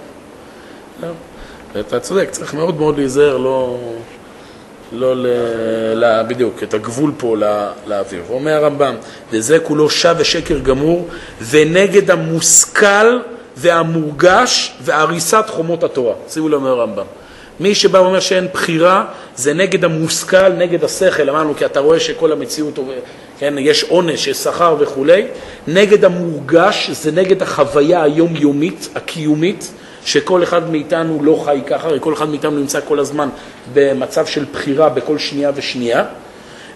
ואתה 1.74 2.00
צודק, 2.00 2.28
צריך 2.32 2.54
מאוד 2.54 2.78
מאוד 2.78 2.98
להיזהר, 2.98 3.38
לא... 3.38 3.80
לא 4.92 5.16
ל... 5.16 5.28
ל... 5.96 6.24
בדיוק, 6.28 6.64
את 6.64 6.74
הגבול 6.74 7.12
פה 7.18 7.38
לה... 7.38 7.72
להעביר. 7.88 8.24
ואומר 8.28 8.52
הרמב"ם, 8.52 8.96
וזה 9.32 9.60
כולו 9.60 9.90
שב 9.90 10.16
ושקר 10.18 10.60
גמור, 10.60 11.08
ונגד 11.50 12.12
המושכל 12.12 13.20
והמורגש 13.58 14.74
והריסת 14.82 15.46
חומות 15.48 15.84
התורה. 15.84 16.14
שימו 16.30 16.50
לב, 16.50 16.56
אומר 16.56 16.70
הרמב"ם. 16.70 17.06
מי 17.60 17.76
שבא 17.76 17.98
ואומר 17.98 18.20
שאין 18.20 18.48
בחירה, 18.54 19.06
זה 19.36 19.54
נגד 19.54 19.86
המושכל, 19.86 20.50
נגד 20.50 20.84
השכל, 20.84 21.30
אמרנו, 21.30 21.56
כי 21.56 21.66
אתה 21.66 21.80
רואה 21.80 22.00
שכל 22.00 22.32
המציאות, 22.32 22.80
כן, 23.40 23.54
יש 23.58 23.84
עונש, 23.84 24.28
יש 24.28 24.38
שכר 24.38 24.76
וכולי. 24.80 25.24
נגד 25.68 26.06
המורגש, 26.06 26.90
זה 26.90 27.12
נגד 27.12 27.42
החוויה 27.42 28.04
היומיומית, 28.04 28.90
הקיומית, 28.96 29.72
שכל 30.06 30.44
אחד 30.44 30.70
מאיתנו 30.72 31.24
לא 31.24 31.42
חי 31.46 31.62
ככה, 31.68 31.88
הרי 31.88 31.98
כל 32.02 32.14
אחד 32.14 32.30
מאיתנו 32.30 32.52
נמצא 32.52 32.80
כל 32.88 33.00
הזמן 33.00 33.30
במצב 33.74 34.26
של 34.26 34.46
בחירה 34.54 34.90
בכל 34.90 35.18
שנייה 35.18 35.52
ושנייה, 35.56 36.04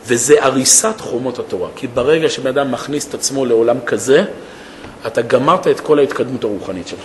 וזה 0.08 0.44
הריסת 0.44 1.00
חומות 1.00 1.40
התורה. 1.40 1.70
כי 1.76 1.88
ברגע 1.88 2.30
שבן 2.30 2.48
אדם 2.48 2.72
מכניס 2.72 3.10
את 3.10 3.14
עצמו 3.14 3.46
לעולם 3.46 3.78
כזה, 3.86 4.24
אתה 5.08 5.22
גמרת 5.22 5.68
את 5.68 5.80
כל 5.80 6.00
ההתקדמות 6.00 6.44
הרוחנית 6.44 6.88
שלך. 6.88 7.00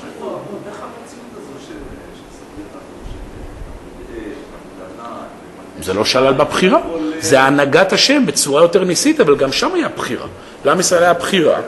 של 5.78 5.82
זה 5.82 5.94
לא 5.94 6.05
שלל 6.05 6.32
בבחירה, 6.32 6.78
זה 7.20 7.40
הנהגת 7.40 7.92
השם 7.92 8.26
בצורה 8.26 8.62
יותר 8.62 8.84
ניסית, 8.84 9.20
אבל 9.20 9.36
גם 9.36 9.53
שם 9.53 9.74
היה 9.74 9.88
בחירה. 9.88 10.26
לעם 10.64 10.80
ישראל 10.80 11.03
היה 11.03 11.12
בחירה. 11.12 11.61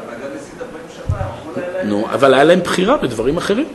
נו, 1.85 2.07
אבל 2.15 2.35
היה 2.35 2.45
להם 2.45 2.61
בחירה 2.61 2.97
בדברים 2.97 3.37
אחרים. 3.37 3.67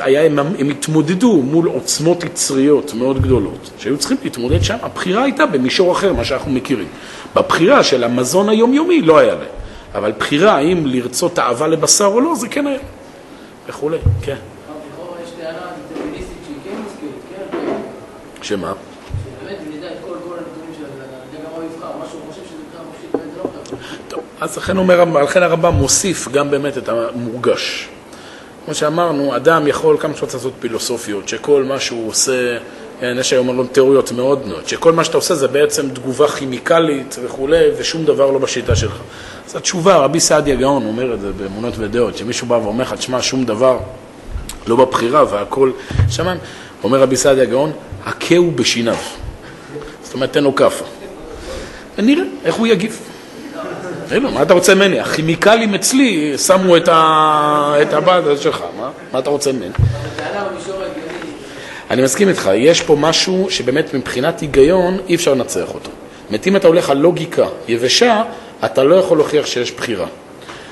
היה, 0.00 0.24
הם 0.58 0.70
התמודדו 0.70 1.42
מול 1.42 1.66
עוצמות 1.66 2.24
יצריות 2.24 2.94
מאוד 2.94 3.22
גדולות, 3.22 3.70
שהיו 3.78 3.98
צריכים 3.98 4.16
להתמודד 4.24 4.62
שם. 4.62 4.76
הבחירה 4.82 5.22
הייתה 5.22 5.46
במישור 5.46 5.92
אחר, 5.92 6.12
מה 6.12 6.24
שאנחנו 6.24 6.52
מכירים. 6.52 6.88
בבחירה 7.36 7.84
של 7.84 8.04
המזון 8.04 8.48
היומיומי 8.48 9.02
לא 9.02 9.18
היה 9.18 9.34
להם. 9.34 9.58
אבל 9.94 10.12
בחירה 10.12 10.52
האם 10.52 10.86
לרצות 10.86 11.38
אהבה 11.38 11.66
לבשר 11.66 12.04
או 12.06 12.20
לא, 12.20 12.34
זה 12.34 12.48
כן 12.48 12.66
היה. 12.66 12.78
וכולי, 13.68 13.98
כן. 14.22 14.36
שמה? 18.42 18.72
אז 24.40 24.56
לכן 24.56 24.76
אומר, 24.76 25.04
לכן 25.22 25.42
הרמב"ם 25.42 25.74
מוסיף 25.74 26.28
גם 26.28 26.50
באמת 26.50 26.78
את 26.78 26.88
המורגש. 26.88 27.88
כמו 28.64 28.74
שאמרנו, 28.74 29.36
אדם 29.36 29.66
יכול 29.66 29.96
כמה 30.00 30.16
שעות 30.16 30.34
לעשות 30.34 30.52
פילוסופיות, 30.60 31.28
שכל 31.28 31.64
מה 31.64 31.80
שהוא 31.80 32.08
עושה, 32.08 32.58
יש 33.02 33.32
היום 33.32 33.50
אלון 33.50 33.66
תיאוריות 33.66 34.12
מאוד 34.12 34.46
מאוד, 34.46 34.68
שכל 34.68 34.92
מה 34.92 35.04
שאתה 35.04 35.16
עושה 35.16 35.34
זה 35.34 35.48
בעצם 35.48 35.88
תגובה 35.90 36.28
כימיקלית 36.28 37.16
וכולי, 37.24 37.64
ושום 37.78 38.04
דבר 38.04 38.30
לא 38.30 38.38
בשיטה 38.38 38.76
שלך. 38.76 38.96
אז 39.48 39.56
התשובה, 39.56 39.96
רבי 39.96 40.20
סעדיה 40.20 40.54
גאון 40.54 40.86
אומר 40.86 41.14
את 41.14 41.20
זה 41.20 41.32
באמונות 41.32 41.74
ודעות, 41.78 42.16
שמישהו 42.16 42.46
בא 42.46 42.54
ואומר 42.54 42.84
לך, 42.84 42.92
תשמע, 42.92 43.22
שום 43.22 43.44
דבר 43.44 43.78
לא 44.66 44.76
בבחירה 44.76 45.24
והכל 45.30 45.70
שמיים, 46.10 46.38
אומר 46.84 47.00
רבי 47.00 47.16
סעדיה 47.16 47.44
גאון, 47.44 47.72
הכהו 48.04 48.50
בשיניו. 48.50 48.96
זאת 50.02 50.14
אומרת, 50.14 50.32
תן 50.32 50.44
לו 50.44 50.54
כאפה. 50.54 50.84
ונראה 51.98 52.24
איך 52.44 52.54
הוא 52.54 52.66
יגיב. 52.66 52.98
תגיד 54.08 54.22
לו, 54.22 54.30
מה 54.30 54.42
אתה 54.42 54.54
רוצה 54.54 54.74
ממני? 54.74 55.00
הכימיקלים 55.00 55.74
אצלי 55.74 56.38
שמו 56.38 56.76
את, 56.76 56.88
הבד 57.92 58.22
שלך? 58.40 58.62
מה 59.12 59.18
אתה 59.18 59.30
רוצה 59.30 59.52
ממני? 59.52 59.72
אני 61.90 62.02
מסכים 62.02 62.28
איתך, 62.28 62.50
יש 62.54 62.82
פה 62.82 62.96
משהו 63.00 63.46
שבאמת 63.50 63.94
מבחינת 63.94 64.40
היגיון 64.40 64.98
אי 65.08 65.14
אפשר 65.14 65.34
לנצח 65.34 65.68
אותו. 65.74 65.90
זאת 65.90 66.28
אומרת, 66.28 66.46
אם 66.46 66.56
אתה 66.56 66.68
הולך 66.68 66.90
על 66.90 66.98
לוגיקה 66.98 67.46
יבשה, 67.68 68.22
אתה 68.64 68.84
לא 68.84 68.94
יכול 68.94 69.18
להוכיח 69.18 69.46
שיש 69.46 69.72
בחירה. 69.72 70.06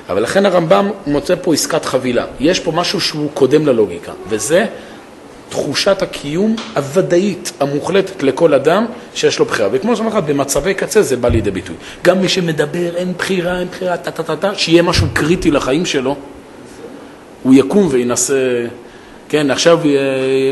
אבל 0.09 0.23
לכן 0.23 0.47
הרמב"ם 0.47 0.91
מוצא 1.07 1.35
פה 1.43 1.55
עסקת 1.55 1.85
חבילה. 1.85 2.25
יש 2.41 2.61
פה 2.61 2.73
משהו 2.73 3.01
שהוא 3.01 3.31
קודם 3.35 3.67
ללוגיקה, 3.67 4.13
וזה 4.29 4.65
תחושת 5.49 6.03
הקיום 6.03 6.57
הוודאית, 6.77 7.53
המוחלטת 7.61 8.23
לכל 8.23 8.55
אדם 8.55 8.87
שיש 9.15 9.39
לו 9.39 9.45
בחירה. 9.45 9.69
וכמו 9.73 9.97
שאמרתי 9.97 10.17
לך, 10.17 10.25
במצבי 10.25 10.75
קצה 10.75 11.03
זה 11.03 11.17
בא 11.17 11.29
לידי 11.29 11.51
ביטוי. 11.51 11.77
גם 12.05 12.21
מי 12.21 12.29
שמדבר, 12.29 12.97
אין 12.97 13.13
בחירה, 13.19 13.61
אין 13.61 13.69
בחירה, 13.69 13.97
טה-טה-טה, 13.97 14.55
שיהיה 14.55 14.83
משהו 14.83 15.07
קריטי 15.13 15.51
לחיים 15.51 15.87
שלו, 15.87 16.17
הוא 17.43 17.55
יקום 17.55 17.89
וינסה, 17.91 18.67
עכשיו 19.35 19.79
אה, 19.85 19.91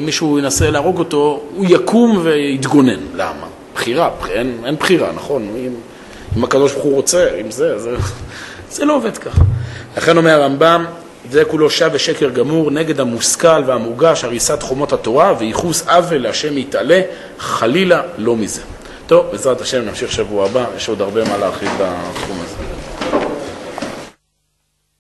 מישהו 0.03 0.39
ינסה 0.39 0.71
להרוג 0.71 0.99
אותו, 0.99 1.41
הוא 1.57 1.67
יקום 1.69 2.21
ויתגונן. 2.23 3.01
למה? 3.15 3.47
בחירה, 3.75 4.11
בח- 4.21 4.31
אין, 4.31 4.57
אין 4.65 4.77
בחירה, 4.77 5.13
נכון? 5.15 5.43
אם, 5.57 5.73
אם 6.37 6.45
הקדוש 6.45 6.73
ברוך 6.73 6.85
הוא 6.85 6.95
רוצה, 6.95 7.29
אם 7.41 7.51
זה, 7.51 7.79
זה, 7.79 7.97
זה 8.75 8.85
לא 8.85 8.97
עובד 8.97 9.19
ככה. 9.19 9.41
לכן 9.97 10.17
אומר 10.17 10.31
הרמב"ם, 10.43 10.85
זה 11.31 11.45
כולו 11.45 11.71
שב 11.71 11.91
ושקר 11.93 12.29
גמור 12.31 12.71
נגד 12.71 13.01
המושכל 13.01 13.63
והמורגש, 13.67 14.25
הריסת 14.25 14.63
חומות 14.63 14.93
התורה 14.93 15.35
וייחוס 15.39 15.89
עוול 15.89 16.19
להשם 16.19 16.59
יתעלה, 16.59 17.01
חלילה 17.39 18.03
לא 18.19 18.37
מזה. 18.37 18.61
טוב, 19.07 19.27
בעזרת 19.33 19.61
השם 19.61 19.83
נמשיך 19.83 20.13
שבוע 20.13 20.45
הבא, 20.47 20.65
יש 20.77 20.89
עוד 20.89 21.01
הרבה 21.01 21.25
מה 21.25 21.37
להרחיב 21.39 21.69
בתחום 21.79 22.37
הזה. 22.45 22.64